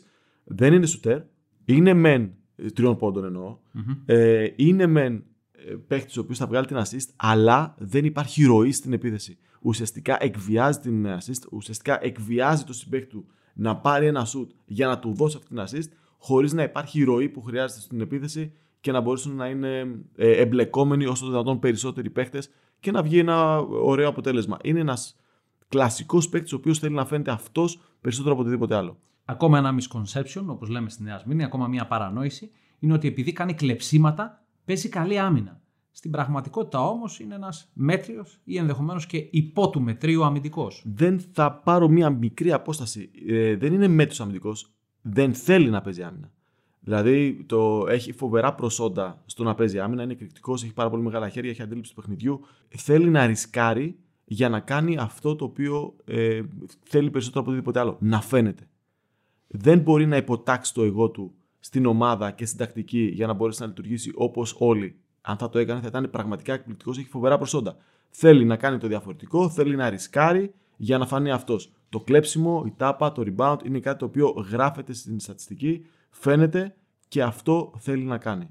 Δεν 0.45 0.73
είναι 0.73 0.87
σουτέρ. 0.87 1.21
Είναι 1.65 1.95
μεν 1.95 2.33
ε, 2.57 2.71
τριών 2.71 2.97
πόντων 2.97 3.59
Ε, 4.05 4.47
είναι 4.57 4.87
μεν 4.87 5.25
ε, 5.53 5.75
παίχτης 5.87 6.17
ο 6.17 6.21
οποίος 6.21 6.39
θα 6.39 6.47
βγάλει 6.47 6.67
την 6.67 6.77
assist, 6.77 7.09
αλλά 7.17 7.75
δεν 7.79 8.05
υπάρχει 8.05 8.45
ροή 8.45 8.73
στην 8.73 8.93
επίθεση. 8.93 9.39
Ουσιαστικά 9.61 10.17
εκβιάζει 10.21 10.79
την 10.79 11.07
assist, 11.07 11.49
ουσιαστικά 11.51 11.99
εκβιάζει 12.05 12.65
το 12.65 12.73
συμπέχτη 12.73 13.07
του 13.07 13.27
να 13.55 13.77
πάρει 13.77 14.07
ένα 14.07 14.27
shoot 14.27 14.49
για 14.65 14.87
να 14.87 14.99
του 14.99 15.15
δώσει 15.15 15.37
αυτή 15.37 15.55
την 15.55 15.65
assist 15.65 15.89
χωρίς 16.19 16.53
να 16.53 16.63
υπάρχει 16.63 17.01
η 17.01 17.05
ροή 17.05 17.29
που 17.29 17.43
χρειάζεται 17.43 17.81
στην 17.81 18.01
επίθεση 18.01 18.53
και 18.85 18.93
να 18.93 19.01
μπορέσουν 19.01 19.37
να 19.37 19.47
είναι 19.49 19.99
ε, 20.17 20.31
εμπλεκόμενοι 20.31 21.07
όσο 21.07 21.25
το 21.25 21.31
δυνατόν 21.31 21.59
περισσότεροι 21.59 22.11
παίχτες 22.11 22.51
και 22.81 22.91
να 22.91 23.03
βγει 23.03 23.19
ένα 23.19 23.59
ωραίο 23.59 24.09
αποτέλεσμα. 24.09 24.59
Είναι 24.63 24.81
ένας 24.81 25.17
κλασικός 25.69 26.29
παίκτης 26.29 26.53
ο 26.53 26.57
οποίος 26.57 26.79
θέλει 26.79 26.95
να 26.95 27.05
φαίνεται 27.05 27.31
αυτός 27.31 27.81
περισσότερο 28.01 28.33
από 28.33 28.43
οτιδήποτε 28.43 28.75
άλλο. 28.75 28.99
Ακόμα 29.25 29.59
ένα 29.59 29.75
misconception, 29.75 30.43
όπως 30.47 30.69
λέμε 30.69 30.89
στη 30.89 31.03
Νέα 31.03 31.19
Σμήνη, 31.19 31.45
ακόμα 31.45 31.67
μια 31.67 31.87
παρανόηση, 31.87 32.51
είναι 32.79 32.93
ότι 32.93 33.09
επειδή 33.09 33.33
κάνει 33.33 33.55
κλεψίματα, 33.55 34.45
παίζει 34.65 34.89
καλή 34.89 35.19
άμυνα. 35.19 35.61
Στην 35.91 36.11
πραγματικότητα 36.11 36.89
όμως 36.89 37.21
είναι 37.21 37.35
ένας 37.35 37.71
μέτριος 37.73 38.41
ή 38.45 38.57
ενδεχομένως 38.57 39.07
και 39.07 39.29
υπό 39.31 39.71
του 39.71 39.81
μετρίου 39.81 40.25
αμυντικός. 40.25 40.83
Δεν 40.87 41.21
θα 41.33 41.53
πάρω 41.53 41.89
μια 41.89 42.11
μικρή 42.11 42.53
απόσταση. 42.53 43.11
Ε, 43.29 43.57
δεν 43.57 43.73
είναι 43.73 43.89
μέτριος 43.89 44.21
αμυντικός 44.21 44.75
δεν 45.03 45.35
θέλει 45.35 45.71
να 45.71 45.81
παίζει 45.81 46.03
άμυνα. 46.03 46.33
Δηλαδή 46.85 47.45
το, 47.47 47.87
έχει 47.89 48.13
φοβερά 48.13 48.55
προσόντα 48.55 49.23
στο 49.27 49.43
να 49.43 49.55
παίζει 49.55 49.79
άμυνα, 49.79 50.03
είναι 50.03 50.13
εκρηκτικός, 50.13 50.63
έχει 50.63 50.73
πάρα 50.73 50.91
πολύ 50.91 51.03
μεγάλα 51.03 51.29
χέρια, 51.29 51.51
έχει 51.51 51.63
αντίληψη 51.63 51.95
του 51.95 52.01
παιχνιδιού. 52.01 52.41
Θέλει 52.69 53.09
να 53.09 53.27
ρισκάρει 53.27 53.97
για 54.25 54.49
να 54.49 54.61
κάνει 54.61 54.97
αυτό 54.97 55.37
το 55.37 55.45
οποίο 55.45 55.95
ε, 56.05 56.41
θέλει 56.83 57.11
περισσότερο 57.11 57.41
από 57.41 57.51
οτιδήποτε 57.51 57.81
άλλο. 57.81 57.97
Να 58.01 58.21
φαίνεται. 58.21 58.69
Δεν 59.47 59.79
μπορεί 59.79 60.07
να 60.07 60.17
υποτάξει 60.17 60.75
το 60.75 60.83
εγώ 60.83 61.11
του 61.11 61.35
στην 61.61 61.87
ομάδα 61.87 62.31
και 62.31 62.47
στην 62.47 62.59
τακτική 62.59 63.11
για 63.13 63.27
να 63.27 63.33
μπορέσει 63.33 63.61
να 63.61 63.67
λειτουργήσει 63.67 64.13
όπως 64.15 64.57
όλοι. 64.59 64.97
Αν 65.21 65.37
θα 65.37 65.49
το 65.49 65.59
έκανε, 65.59 65.81
θα 65.81 65.87
ήταν 65.87 66.11
πραγματικά 66.11 66.53
εκπληκτικός, 66.53 66.99
έχει 66.99 67.09
φοβερά 67.09 67.37
προσόντα. 67.37 67.77
Θέλει 68.11 68.45
να 68.45 68.57
κάνει 68.57 68.79
το 68.79 68.87
διαφορετικό, 68.87 69.49
θέλει 69.49 69.77
να 69.77 69.89
ρισκάρει 69.91 70.53
για 70.77 70.99
να 70.99 71.07
φανεί 71.07 71.31
αυτός. 71.31 71.73
Το 71.89 72.01
κλέψιμο, 72.01 72.63
η 72.67 72.73
τάπα, 72.77 73.13
το 73.13 73.23
rebound 73.27 73.57
είναι 73.65 73.81
κάτι 73.81 73.99
το 73.99 74.05
οποίο 74.05 74.47
γράφεται 74.51 74.93
στην 74.93 75.21
στατιστική, 75.21 75.87
φαίνεται 76.15 76.75
και 77.09 77.23
αυτό 77.23 77.73
θέλει 77.79 78.05
να 78.05 78.19
κάνει. 78.19 78.49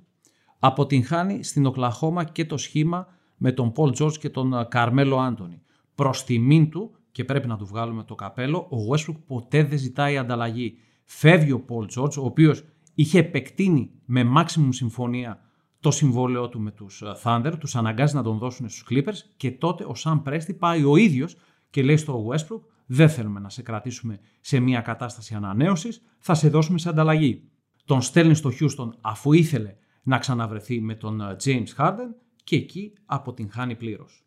Αποτυγχάνει 0.59 1.43
στην 1.43 1.65
Οκλαχώμα 1.65 2.23
και 2.23 2.45
το 2.45 2.57
σχήμα 2.57 3.07
με 3.37 3.51
τον 3.51 3.71
Πολ 3.71 3.91
Τζόρτζ 3.91 4.17
και 4.17 4.29
τον 4.29 4.53
ε, 4.53 4.65
Καρμέλο 4.69 5.17
Άντωνη. 5.17 5.61
Προς 5.95 6.23
τιμήν 6.23 6.69
του, 6.69 6.95
και 7.11 7.23
πρέπει 7.23 7.47
να 7.47 7.57
του 7.57 7.65
βγάλουμε 7.65 8.03
το 8.03 8.15
καπέλο, 8.15 8.57
ο 8.57 8.77
Westbrook 8.91 9.15
ποτέ 9.27 9.63
δεν 9.63 9.77
ζητάει 9.77 10.17
ανταλλαγή. 10.17 10.77
Φεύγει 11.03 11.51
ο 11.51 11.59
Πολ 11.59 11.85
Τζόρτζ, 11.85 12.17
ο 12.17 12.25
οποίος 12.25 12.63
είχε 12.93 13.19
επεκτείνει 13.19 13.91
με 14.05 14.31
maximum 14.37 14.67
συμφωνία 14.69 15.39
το 15.79 15.91
συμβόλαιό 15.91 16.49
του 16.49 16.59
με 16.59 16.71
τους 16.71 17.01
ε, 17.01 17.05
Thunder, 17.23 17.53
τους 17.59 17.75
αναγκάζει 17.75 18.15
να 18.15 18.23
τον 18.23 18.37
δώσουν 18.37 18.69
στους 18.69 18.85
Clippers 18.89 19.17
και 19.37 19.51
τότε 19.51 19.83
ο 19.83 19.93
Sam 20.03 20.19
Πρέστη 20.23 20.53
πάει 20.53 20.83
ο 20.83 20.95
ίδιος 20.95 21.37
και 21.69 21.83
λέει 21.83 21.97
στο 21.97 22.27
Westbrook 22.27 22.61
δεν 22.85 23.09
θέλουμε 23.09 23.39
να 23.39 23.49
σε 23.49 23.61
κρατήσουμε 23.61 24.19
σε 24.41 24.59
μια 24.59 24.81
κατάσταση 24.81 25.35
ανανέωσης, 25.35 26.01
θα 26.19 26.33
σε 26.33 26.49
δώσουμε 26.49 26.79
σε 26.79 26.89
ανταλλαγή. 26.89 27.43
Τον 27.85 28.01
στέλνει 28.01 28.33
στο 28.33 28.49
Houston 28.59 28.89
αφού 29.01 29.33
ήθελε 29.33 29.75
να 30.03 30.17
ξαναβρεθεί 30.17 30.81
με 30.81 30.95
τον 30.95 31.21
ε, 31.21 31.35
James 31.43 31.75
Harden 31.77 32.13
και 32.43 32.55
εκεί 32.55 32.93
αποτυγχάνει 33.05 33.75
πλήρως. 33.75 34.25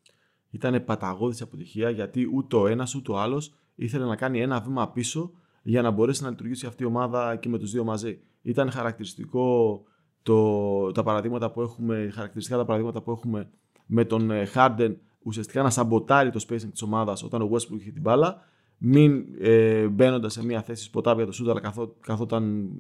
Ήταν 0.50 0.84
παταγώδης 0.84 1.42
αποτυχία 1.42 1.90
γιατί 1.90 2.28
ούτε 2.32 2.56
ο 2.56 2.66
ένας 2.66 2.94
ούτε 2.94 3.12
ο 3.12 3.18
άλλος 3.18 3.54
ήθελε 3.74 4.04
να 4.04 4.16
κάνει 4.16 4.40
ένα 4.40 4.60
βήμα 4.60 4.90
πίσω 4.90 5.30
για 5.62 5.82
να 5.82 5.90
μπορέσει 5.90 6.22
να 6.22 6.30
λειτουργήσει 6.30 6.66
αυτή 6.66 6.82
η 6.82 6.86
ομάδα 6.86 7.36
και 7.36 7.48
με 7.48 7.58
τους 7.58 7.70
δύο 7.70 7.84
μαζί. 7.84 8.18
Ήταν 8.42 8.70
χαρακτηριστικό 8.70 9.82
το, 10.22 10.92
τα 10.92 11.02
παραδείγματα 11.02 11.50
που 11.50 11.62
έχουμε, 11.62 12.10
χαρακτηριστικά 12.12 12.56
τα 12.58 12.64
παραδείγματα 12.64 13.02
που 13.02 13.10
έχουμε 13.10 13.50
με 13.86 14.04
τον 14.04 14.30
ε, 14.30 14.48
Harden 14.54 14.94
ουσιαστικά 15.22 15.62
να 15.62 15.70
σαμποτάρει 15.70 16.30
το 16.30 16.44
spacing 16.48 16.70
της 16.70 16.82
ομάδας 16.82 17.22
όταν 17.22 17.42
ο 17.42 17.50
Westbrook 17.52 17.78
είχε 17.78 17.90
την 17.90 18.02
μπάλα, 18.02 18.42
μην 18.78 19.24
ε, 19.38 19.86
μπαίνοντας 19.88 20.32
σε 20.32 20.44
μια 20.44 20.62
θέση 20.62 20.84
σποτά 20.84 21.14
για 21.14 21.26
το 21.26 21.32
σούτ, 21.32 21.48
αλλά 21.48 21.60
καθό, 21.60 21.94
καθόταν 22.00 22.70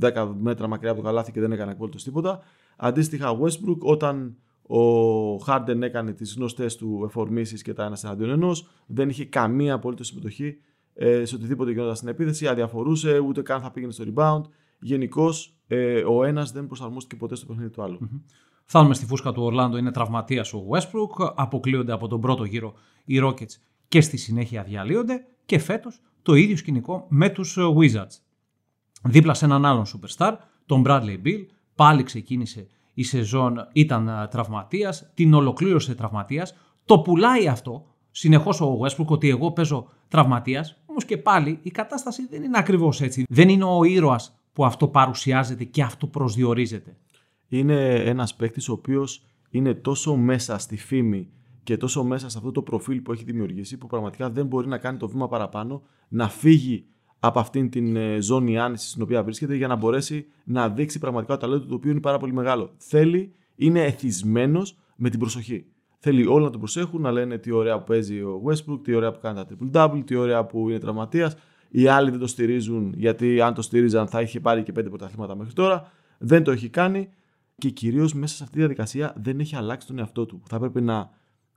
10 0.00 0.32
μέτρα 0.38 0.66
μακριά 0.66 0.90
από 0.90 1.00
το 1.00 1.06
καλάθι 1.06 1.32
και 1.32 1.40
δεν 1.40 1.52
έκανε 1.52 1.72
απόλυτος 1.72 2.04
τίποτα. 2.04 2.40
Αντίστοιχα, 2.76 3.30
ο 3.30 3.38
Westbrook 3.42 3.78
όταν 3.78 4.36
Ο 4.72 5.36
Χάρντεν 5.36 5.82
έκανε 5.82 6.12
τις 6.12 6.34
γνωστές 6.34 6.76
του 6.76 7.02
εφορμήσεις 7.04 7.62
και 7.62 7.72
τα 7.72 7.84
ένα 7.84 7.98
εναντίον 8.02 8.30
ενός. 8.30 8.68
Δεν 8.86 9.08
είχε 9.08 9.24
καμία 9.24 9.74
απολύτω 9.74 10.04
συμμετοχή 10.04 10.56
ε, 10.94 11.24
σε 11.24 11.34
οτιδήποτε 11.34 11.70
γινόταν 11.70 11.96
στην 11.96 12.08
επίθεση. 12.08 12.46
Αδιαφορούσε, 12.46 13.18
ούτε 13.18 13.42
καν 13.42 13.60
θα 13.60 13.70
πήγαινε 13.70 13.92
στο 13.92 14.04
rebound. 14.14 14.40
Γενικώς 14.80 15.56
ε, 15.66 16.02
ο 16.02 16.24
ένας 16.24 16.52
δεν 16.52 16.66
προσαρμόστηκε 16.66 17.16
ποτέ 17.16 17.34
στο 17.34 17.46
παιχνίδι 17.46 17.70
του 17.70 17.82
άλλου. 17.82 17.98
Φτάνουμε 18.64 18.94
στη 18.94 19.06
φούσκα 19.06 19.32
του 19.32 19.42
Ορλάντο, 19.42 19.76
είναι 19.76 19.90
τραυματίας 19.90 20.52
ο 20.52 20.66
Westbrook. 20.70 21.32
Αποκλείονται 21.34 21.92
από 21.92 22.08
τον 22.08 22.20
πρώτο 22.20 22.44
γύρο 22.44 22.74
οι 23.04 23.20
Rockets 23.22 23.54
και 23.88 24.00
στη 24.00 24.16
συνέχεια 24.16 24.62
διαλύονται. 24.62 25.26
Και 25.44 25.58
φέτος 25.58 26.00
το 26.22 26.34
ίδιο 26.34 26.56
σκηνικό 26.56 27.06
με 27.08 27.28
τους 27.28 27.58
Wizards. 27.58 28.29
Δίπλα 29.02 29.34
σε 29.34 29.44
έναν 29.44 29.64
άλλον 29.64 29.84
superstar, 29.84 30.32
τον 30.66 30.82
Bradley 30.86 31.18
Bill, 31.24 31.46
πάλι 31.74 32.02
ξεκίνησε 32.02 32.66
η 32.94 33.02
σεζόν, 33.02 33.68
ήταν 33.72 34.28
τραυματίας, 34.30 35.10
την 35.14 35.34
ολοκλήρωσε 35.34 35.94
τραυματίας, 35.94 36.54
το 36.84 36.98
πουλάει 36.98 37.48
αυτό 37.48 37.86
συνεχώς 38.10 38.60
ο 38.60 38.78
Westbrook 38.82 39.06
ότι 39.06 39.28
εγώ 39.28 39.52
παίζω 39.52 39.88
τραυματίας, 40.08 40.82
όμως 40.86 41.04
και 41.04 41.16
πάλι 41.16 41.58
η 41.62 41.70
κατάσταση 41.70 42.26
δεν 42.30 42.42
είναι 42.42 42.58
ακριβώς 42.58 43.00
έτσι. 43.00 43.24
Δεν 43.28 43.48
είναι 43.48 43.64
ο 43.64 43.84
ήρωας 43.84 44.40
που 44.52 44.64
αυτό 44.64 44.88
παρουσιάζεται 44.88 45.64
και 45.64 45.82
αυτό 45.82 46.06
προσδιορίζεται. 46.06 46.96
Είναι 47.48 47.94
ένας 47.94 48.34
παίκτης 48.34 48.68
ο 48.68 48.72
οποίος 48.72 49.24
είναι 49.50 49.74
τόσο 49.74 50.16
μέσα 50.16 50.58
στη 50.58 50.76
φήμη 50.76 51.28
και 51.62 51.76
τόσο 51.76 52.04
μέσα 52.04 52.28
σε 52.28 52.38
αυτό 52.38 52.52
το 52.52 52.62
προφίλ 52.62 53.00
που 53.00 53.12
έχει 53.12 53.24
δημιουργήσει 53.24 53.78
που 53.78 53.86
πραγματικά 53.86 54.30
δεν 54.30 54.46
μπορεί 54.46 54.68
να 54.68 54.78
κάνει 54.78 54.98
το 54.98 55.08
βήμα 55.08 55.28
παραπάνω, 55.28 55.82
να 56.08 56.28
φύγει 56.28 56.84
από 57.20 57.38
αυτήν 57.38 57.70
την 57.70 57.96
ε, 57.96 58.20
ζώνη 58.20 58.58
άνεσης 58.58 58.90
στην 58.90 59.02
οποία 59.02 59.22
βρίσκεται 59.22 59.54
για 59.54 59.68
να 59.68 59.76
μπορέσει 59.76 60.26
να 60.44 60.68
δείξει 60.68 60.98
πραγματικά 60.98 61.34
το 61.34 61.40
ταλέντο 61.40 61.60
του, 61.60 61.68
το 61.68 61.74
οποίο 61.74 61.90
είναι 61.90 62.00
πάρα 62.00 62.18
πολύ 62.18 62.32
μεγάλο. 62.32 62.70
Θέλει, 62.76 63.32
είναι 63.56 63.84
εθισμένος 63.84 64.78
με 64.96 65.10
την 65.10 65.18
προσοχή. 65.18 65.66
Θέλει 65.98 66.26
όλοι 66.26 66.44
να 66.44 66.50
τον 66.50 66.60
προσέχουν, 66.60 67.00
να 67.00 67.10
λένε 67.10 67.38
τι 67.38 67.50
ωραία 67.50 67.78
που 67.78 67.84
παίζει 67.84 68.20
ο 68.20 68.42
Westbrook, 68.46 68.80
τι 68.82 68.94
ωραία 68.94 69.12
που 69.12 69.18
κάνει 69.20 69.34
τα 69.34 69.46
triple 69.46 69.70
double, 69.72 70.02
τι 70.04 70.14
ωραία 70.14 70.44
που 70.44 70.68
είναι 70.68 70.78
τραυματίας. 70.78 71.36
Οι 71.68 71.86
άλλοι 71.86 72.10
δεν 72.10 72.18
το 72.18 72.26
στηρίζουν, 72.26 72.92
γιατί 72.96 73.40
αν 73.40 73.54
το 73.54 73.62
στήριζαν 73.62 74.08
θα 74.08 74.20
είχε 74.20 74.40
πάρει 74.40 74.62
και 74.62 74.72
πέντε 74.72 74.88
πρωταθλήματα 74.88 75.36
μέχρι 75.36 75.52
τώρα. 75.52 75.92
Δεν 76.18 76.44
το 76.44 76.50
έχει 76.50 76.68
κάνει 76.68 77.08
και 77.58 77.70
κυρίως 77.70 78.14
μέσα 78.14 78.34
σε 78.34 78.42
αυτή 78.42 78.54
τη 78.54 78.60
διαδικασία 78.60 79.14
δεν 79.16 79.40
έχει 79.40 79.56
αλλάξει 79.56 79.86
τον 79.86 79.98
εαυτό 79.98 80.26
του. 80.26 80.42
Θα 80.46 80.56
έπρεπε 80.56 80.80
να 80.80 81.10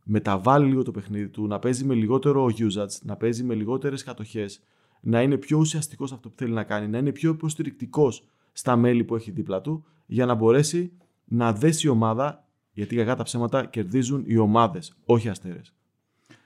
μεταβάλει 0.03 0.66
λίγο 0.66 0.84
το 0.84 0.91
παιχνίδι 0.91 1.30
του, 1.30 1.47
να 1.47 1.59
παίζει 1.59 1.86
με 1.86 1.93
λιγότερο 1.93 2.45
usage, 2.45 3.01
να 3.01 3.16
παίζει 3.16 3.43
με 3.43 3.53
λιγότερες 3.53 4.03
κατοχές, 4.03 4.64
να 5.06 5.22
είναι 5.22 5.38
πιο 5.38 5.58
ουσιαστικός 5.58 6.12
αυτό 6.12 6.30
που 6.30 6.36
θέλει 6.38 6.54
να 6.54 6.64
κάνει, 6.64 6.88
να 6.88 6.97
είναι 6.97 7.12
πιο 7.12 7.32
υποστηρικτικός 7.32 8.28
στα 8.51 8.76
μέλη 8.76 9.04
που 9.04 9.16
έχει 9.16 9.32
δίπλα 9.32 9.62
του, 9.62 9.86
για 10.06 10.26
να 10.26 10.34
μπορέσει 10.34 10.91
να 11.26 11.54
δέσει 11.54 11.88
η 11.88 11.89
ομάδα, 11.89 12.47
γιατί 12.72 12.95
κακά 12.95 13.16
τα 13.16 13.24
ψέματα 13.24 13.66
κερδίζουν 13.66 14.24
οι 14.28 14.38
ομάδες, 14.38 14.95
όχι 15.06 15.30
αστέρες. 15.30 15.74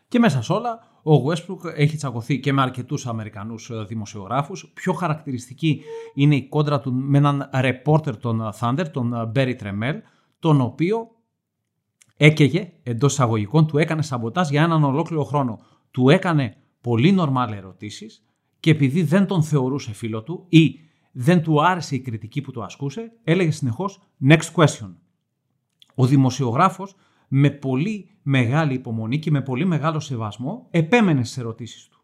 Και 0.08 0.20
μέσα 0.20 0.42
σε 0.42 0.54
όλα, 0.54 0.80
ο 1.04 1.12
Westbrook 1.26 1.74
έχει 1.76 1.98
τσακωθεί 1.98 2.40
και 2.40 2.54
με 2.54 2.62
αρκετούς 2.62 3.08
Αμερικανούς 3.08 3.70
ε, 3.70 3.84
δημοσιογράφους. 3.88 4.72
Πιο 4.74 4.94
χαρακτηριστική 4.94 5.82
είναι 6.14 6.36
η 6.36 6.48
κόντρα 6.48 6.80
του 6.80 6.94
με 6.94 7.18
έναν 7.18 7.50
ρεπόρτερ 7.54 8.18
των 8.18 8.50
Thunder, 8.60 8.86
τον 8.92 9.14
ε, 9.14 9.32
Barry 9.36 9.56
Tremel, 9.62 10.00
τον 10.40 10.62
οποίο 10.62 11.12
έκαιγε 12.18 12.72
εντός 12.84 13.12
εισαγωγικών, 13.12 13.68
του 13.68 13.78
έκανε 13.78 14.02
σαμποτάζ 14.02 14.50
για 14.50 14.64
έναν 14.64 14.84
ολόκληρο 14.84 15.24
χρόνο. 15.24 15.60
Του 15.92 16.10
έκανε 16.10 16.58
πολύ 16.82 17.12
νορμάλ 17.12 17.52
ερωτήσεις 17.52 18.27
και 18.60 18.72
επειδή 18.72 19.04
δεν 19.04 19.26
τον 19.26 19.44
θεωρούσε 19.44 19.94
φίλο 19.94 20.24
του 20.24 20.46
ή 20.50 20.80
δεν 21.12 21.42
του 21.44 21.64
άρεσε 21.64 21.96
η 21.96 22.00
κριτική 22.00 22.42
που 22.42 22.52
του 22.52 22.64
ασκούσε, 22.64 23.12
έλεγε 23.24 23.52
συνεχώς 23.52 24.02
next 24.28 24.54
question. 24.56 24.94
Ο 25.96 26.06
δημοσιογράφος 26.06 26.96
με 27.28 27.50
πολύ 27.50 28.10
μεγάλη 28.22 28.74
υπομονή 28.74 29.20
και 29.20 29.32
με 29.32 29.42
πολύ 29.42 29.66
μεγάλο 29.66 30.00
σεβασμό 30.00 30.68
επέμενε 30.72 31.24
στις 31.24 31.38
ερωτήσεις 31.38 31.88
του. 31.88 32.02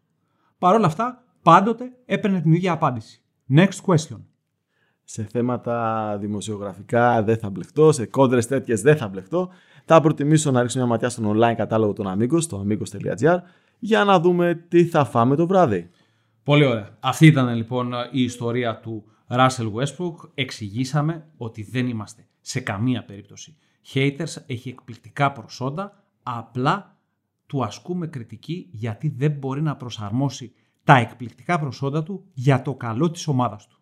Παρ' 0.58 0.74
όλα 0.74 0.86
αυτά, 0.86 1.24
πάντοτε 1.42 1.92
έπαιρνε 2.06 2.40
την 2.40 2.52
ίδια 2.52 2.72
απάντηση. 2.72 3.22
Next 3.54 3.80
question. 3.86 4.20
Σε 5.04 5.24
θέματα 5.24 6.16
δημοσιογραφικά 6.20 7.22
δεν 7.22 7.38
θα 7.38 7.50
μπλεχτώ, 7.50 7.92
σε 7.92 8.06
κόντρες 8.06 8.46
τέτοιες 8.46 8.80
δεν 8.82 8.96
θα 8.96 9.08
μπλεχτώ. 9.08 9.48
Θα 9.84 10.00
προτιμήσω 10.00 10.50
να 10.50 10.60
ρίξω 10.60 10.78
μια 10.78 10.86
ματιά 10.86 11.08
στον 11.08 11.36
online 11.36 11.54
κατάλογο 11.56 11.92
των 11.92 12.06
Amigos, 12.18 12.42
στο 12.42 12.66
amigos.gr, 12.68 13.36
για 13.78 14.04
να 14.04 14.20
δούμε 14.20 14.64
τι 14.68 14.84
θα 14.84 15.04
φάμε 15.04 15.36
το 15.36 15.46
βράδυ. 15.46 15.90
Πολύ 16.44 16.64
ωραία. 16.64 16.96
Αυτή 17.00 17.26
ήταν 17.26 17.54
λοιπόν 17.54 17.92
η 18.10 18.22
ιστορία 18.22 18.80
του 18.80 19.04
Russell 19.28 19.72
Westbrook. 19.72 20.30
Εξηγήσαμε 20.34 21.26
ότι 21.36 21.62
δεν 21.62 21.88
είμαστε 21.88 22.26
σε 22.40 22.60
καμία 22.60 23.04
περίπτωση 23.04 23.56
haters, 23.94 24.42
έχει 24.46 24.68
εκπληκτικά 24.68 25.32
προσόντα, 25.32 26.04
απλά 26.22 26.98
του 27.46 27.64
ασκούμε 27.64 28.06
κριτική 28.06 28.68
γιατί 28.70 29.08
δεν 29.08 29.30
μπορεί 29.30 29.62
να 29.62 29.76
προσαρμόσει 29.76 30.52
τα 30.84 30.96
εκπληκτικά 30.96 31.58
προσόντα 31.58 32.02
του 32.02 32.24
για 32.32 32.62
το 32.62 32.74
καλό 32.74 33.10
της 33.10 33.26
ομάδας 33.26 33.66
του. 33.66 33.78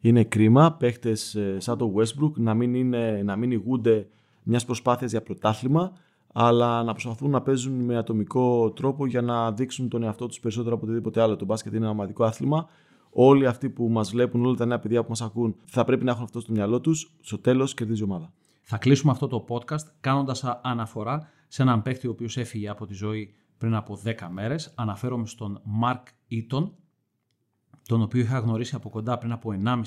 Είναι 0.00 0.24
κρίμα 0.24 0.72
παίχτες 0.72 1.34
ε, 1.34 1.60
σαν 1.60 1.78
το 1.78 1.92
Westbrook 1.96 2.32
να 2.34 2.54
μην, 2.54 2.74
είναι, 2.74 3.22
να 3.24 3.36
μην 3.36 3.50
ηγούνται 3.50 4.08
μιας 4.42 4.64
προσπάθειας 4.64 5.10
για 5.10 5.22
πρωτάθλημα 5.22 5.92
αλλά 6.36 6.82
να 6.82 6.92
προσπαθούν 6.92 7.30
να 7.30 7.42
παίζουν 7.42 7.84
με 7.84 7.96
ατομικό 7.96 8.70
τρόπο 8.70 9.06
για 9.06 9.22
να 9.22 9.52
δείξουν 9.52 9.88
τον 9.88 10.02
εαυτό 10.02 10.26
τους 10.26 10.40
περισσότερο 10.40 10.74
από 10.74 10.84
οτιδήποτε 10.84 11.20
άλλο. 11.20 11.36
Το 11.36 11.44
μπάσκετ 11.44 11.72
είναι 11.72 11.84
ένα 11.84 11.90
ομαδικό 11.90 12.24
άθλημα. 12.24 12.68
Όλοι 13.10 13.46
αυτοί 13.46 13.70
που 13.70 13.88
μας 13.88 14.10
βλέπουν, 14.10 14.44
όλα 14.44 14.54
τα 14.54 14.66
νέα 14.66 14.78
παιδιά 14.78 15.02
που 15.02 15.08
μας 15.08 15.22
ακούν, 15.22 15.56
θα 15.64 15.84
πρέπει 15.84 16.04
να 16.04 16.10
έχουν 16.10 16.22
αυτό 16.22 16.40
στο 16.40 16.52
μυαλό 16.52 16.80
τους. 16.80 17.14
Στο 17.20 17.38
τέλος, 17.38 17.74
κερδίζει 17.74 18.00
η 18.00 18.04
ομάδα. 18.04 18.32
Θα 18.62 18.78
κλείσουμε 18.78 19.12
αυτό 19.12 19.26
το 19.26 19.44
podcast 19.48 19.86
κάνοντας 20.00 20.44
αναφορά 20.62 21.28
σε 21.48 21.62
έναν 21.62 21.82
παίκτη 21.82 22.06
ο 22.06 22.10
οποίος 22.10 22.36
έφυγε 22.36 22.68
από 22.68 22.86
τη 22.86 22.94
ζωή 22.94 23.34
πριν 23.58 23.74
από 23.74 23.98
10 24.04 24.28
μέρες. 24.30 24.72
Αναφέρομαι 24.74 25.26
στον 25.26 25.60
Mark 25.82 26.02
Eaton, 26.30 26.70
τον 27.88 28.02
οποίο 28.02 28.20
είχα 28.20 28.38
γνωρίσει 28.38 28.74
από 28.74 28.88
κοντά 28.88 29.18
πριν 29.18 29.32
από 29.32 29.52
1,5 29.64 29.82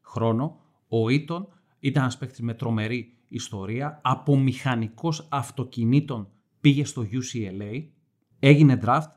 χρόνο. 0.00 0.56
Ο 0.88 0.98
Eaton 1.08 1.44
ήταν 1.78 2.02
ένας 2.02 2.18
παίκτης 2.18 2.40
με 2.40 2.54
τρομερή 2.54 3.18
ιστορία. 3.34 4.00
Από 4.02 4.38
μηχανικός 4.38 5.28
αυτοκινήτων 5.30 6.28
πήγε 6.60 6.84
στο 6.84 7.02
UCLA, 7.02 7.84
έγινε 8.38 8.80
draft, 8.84 9.10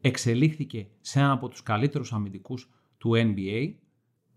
εξελίχθηκε 0.00 0.88
σε 1.00 1.20
ένα 1.20 1.32
από 1.32 1.48
τους 1.48 1.62
καλύτερους 1.62 2.12
αμυντικούς 2.12 2.70
του 2.98 3.10
NBA, 3.14 3.74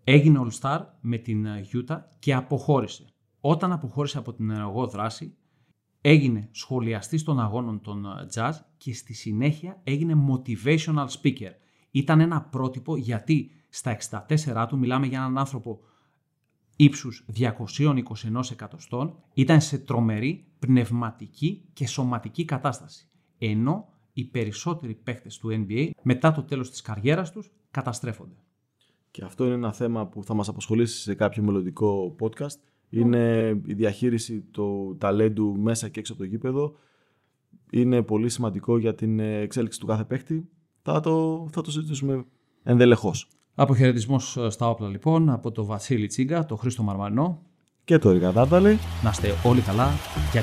έγινε 0.04 0.40
All-Star 0.42 0.80
με 1.00 1.16
την 1.16 1.46
Utah 1.72 1.98
και 2.18 2.34
αποχώρησε. 2.34 3.04
Όταν 3.40 3.72
αποχώρησε 3.72 4.18
από 4.18 4.32
την 4.32 4.50
ενεργό 4.50 4.86
δράση, 4.86 5.36
έγινε 6.00 6.48
σχολιαστής 6.50 7.22
των 7.22 7.40
αγώνων 7.40 7.80
των 7.80 8.06
jazz 8.34 8.52
και 8.76 8.94
στη 8.94 9.14
συνέχεια 9.14 9.80
έγινε 9.84 10.14
motivational 10.28 11.06
speaker. 11.06 11.52
Ήταν 11.90 12.20
ένα 12.20 12.42
πρότυπο 12.42 12.96
γιατί 12.96 13.50
στα 13.68 13.96
64 14.28 14.66
του 14.68 14.78
μιλάμε 14.78 15.06
για 15.06 15.18
έναν 15.18 15.38
άνθρωπο 15.38 15.80
ύψους 16.80 17.24
221 17.38 18.50
εκατοστών 18.50 19.14
ήταν 19.34 19.60
σε 19.60 19.78
τρομερή 19.78 20.46
πνευματική 20.58 21.64
και 21.72 21.86
σωματική 21.86 22.44
κατάσταση. 22.44 23.08
Ενώ 23.38 23.88
οι 24.12 24.24
περισσότεροι 24.24 24.94
παίχτες 24.94 25.38
του 25.38 25.48
NBA 25.68 25.90
μετά 26.02 26.32
το 26.32 26.42
τέλος 26.42 26.70
της 26.70 26.80
καριέρας 26.80 27.32
τους 27.32 27.50
καταστρέφονται. 27.70 28.34
Και 29.10 29.24
αυτό 29.24 29.44
είναι 29.44 29.54
ένα 29.54 29.72
θέμα 29.72 30.06
που 30.06 30.24
θα 30.24 30.34
μας 30.34 30.48
απασχολήσει 30.48 31.00
σε 31.00 31.14
κάποιο 31.14 31.42
μελλοντικό 31.42 32.16
podcast. 32.20 32.58
Είναι 32.88 33.48
η 33.66 33.74
διαχείριση 33.74 34.40
του 34.40 34.96
ταλέντου 35.00 35.56
μέσα 35.58 35.88
και 35.88 36.00
έξω 36.00 36.12
από 36.12 36.22
το 36.22 36.28
γήπεδο. 36.28 36.74
Είναι 37.70 38.02
πολύ 38.02 38.28
σημαντικό 38.28 38.78
για 38.78 38.94
την 38.94 39.20
εξέλιξη 39.20 39.80
του 39.80 39.86
κάθε 39.86 40.04
παίχτη. 40.04 40.48
Θα 40.82 41.00
το, 41.00 41.46
θα 41.52 41.60
το 41.60 41.70
συζητήσουμε 41.70 42.24
ενδελεχώς. 42.62 43.28
Αποχαιρετισμός 43.60 44.36
ε, 44.36 44.50
στα 44.50 44.68
όπλα 44.68 44.88
λοιπόν 44.88 45.30
από 45.30 45.50
το 45.52 45.64
Βασίλη 45.64 46.06
Τσίγκα, 46.06 46.46
το 46.46 46.56
Χρήστο 46.56 46.82
Μαρμανό. 46.82 47.42
Και 47.84 47.98
το 47.98 48.10
Ρικα 48.10 48.32
Να 49.02 49.10
είστε 49.10 49.34
όλοι 49.44 49.60
καλά. 49.60 49.90
Και 50.32 50.42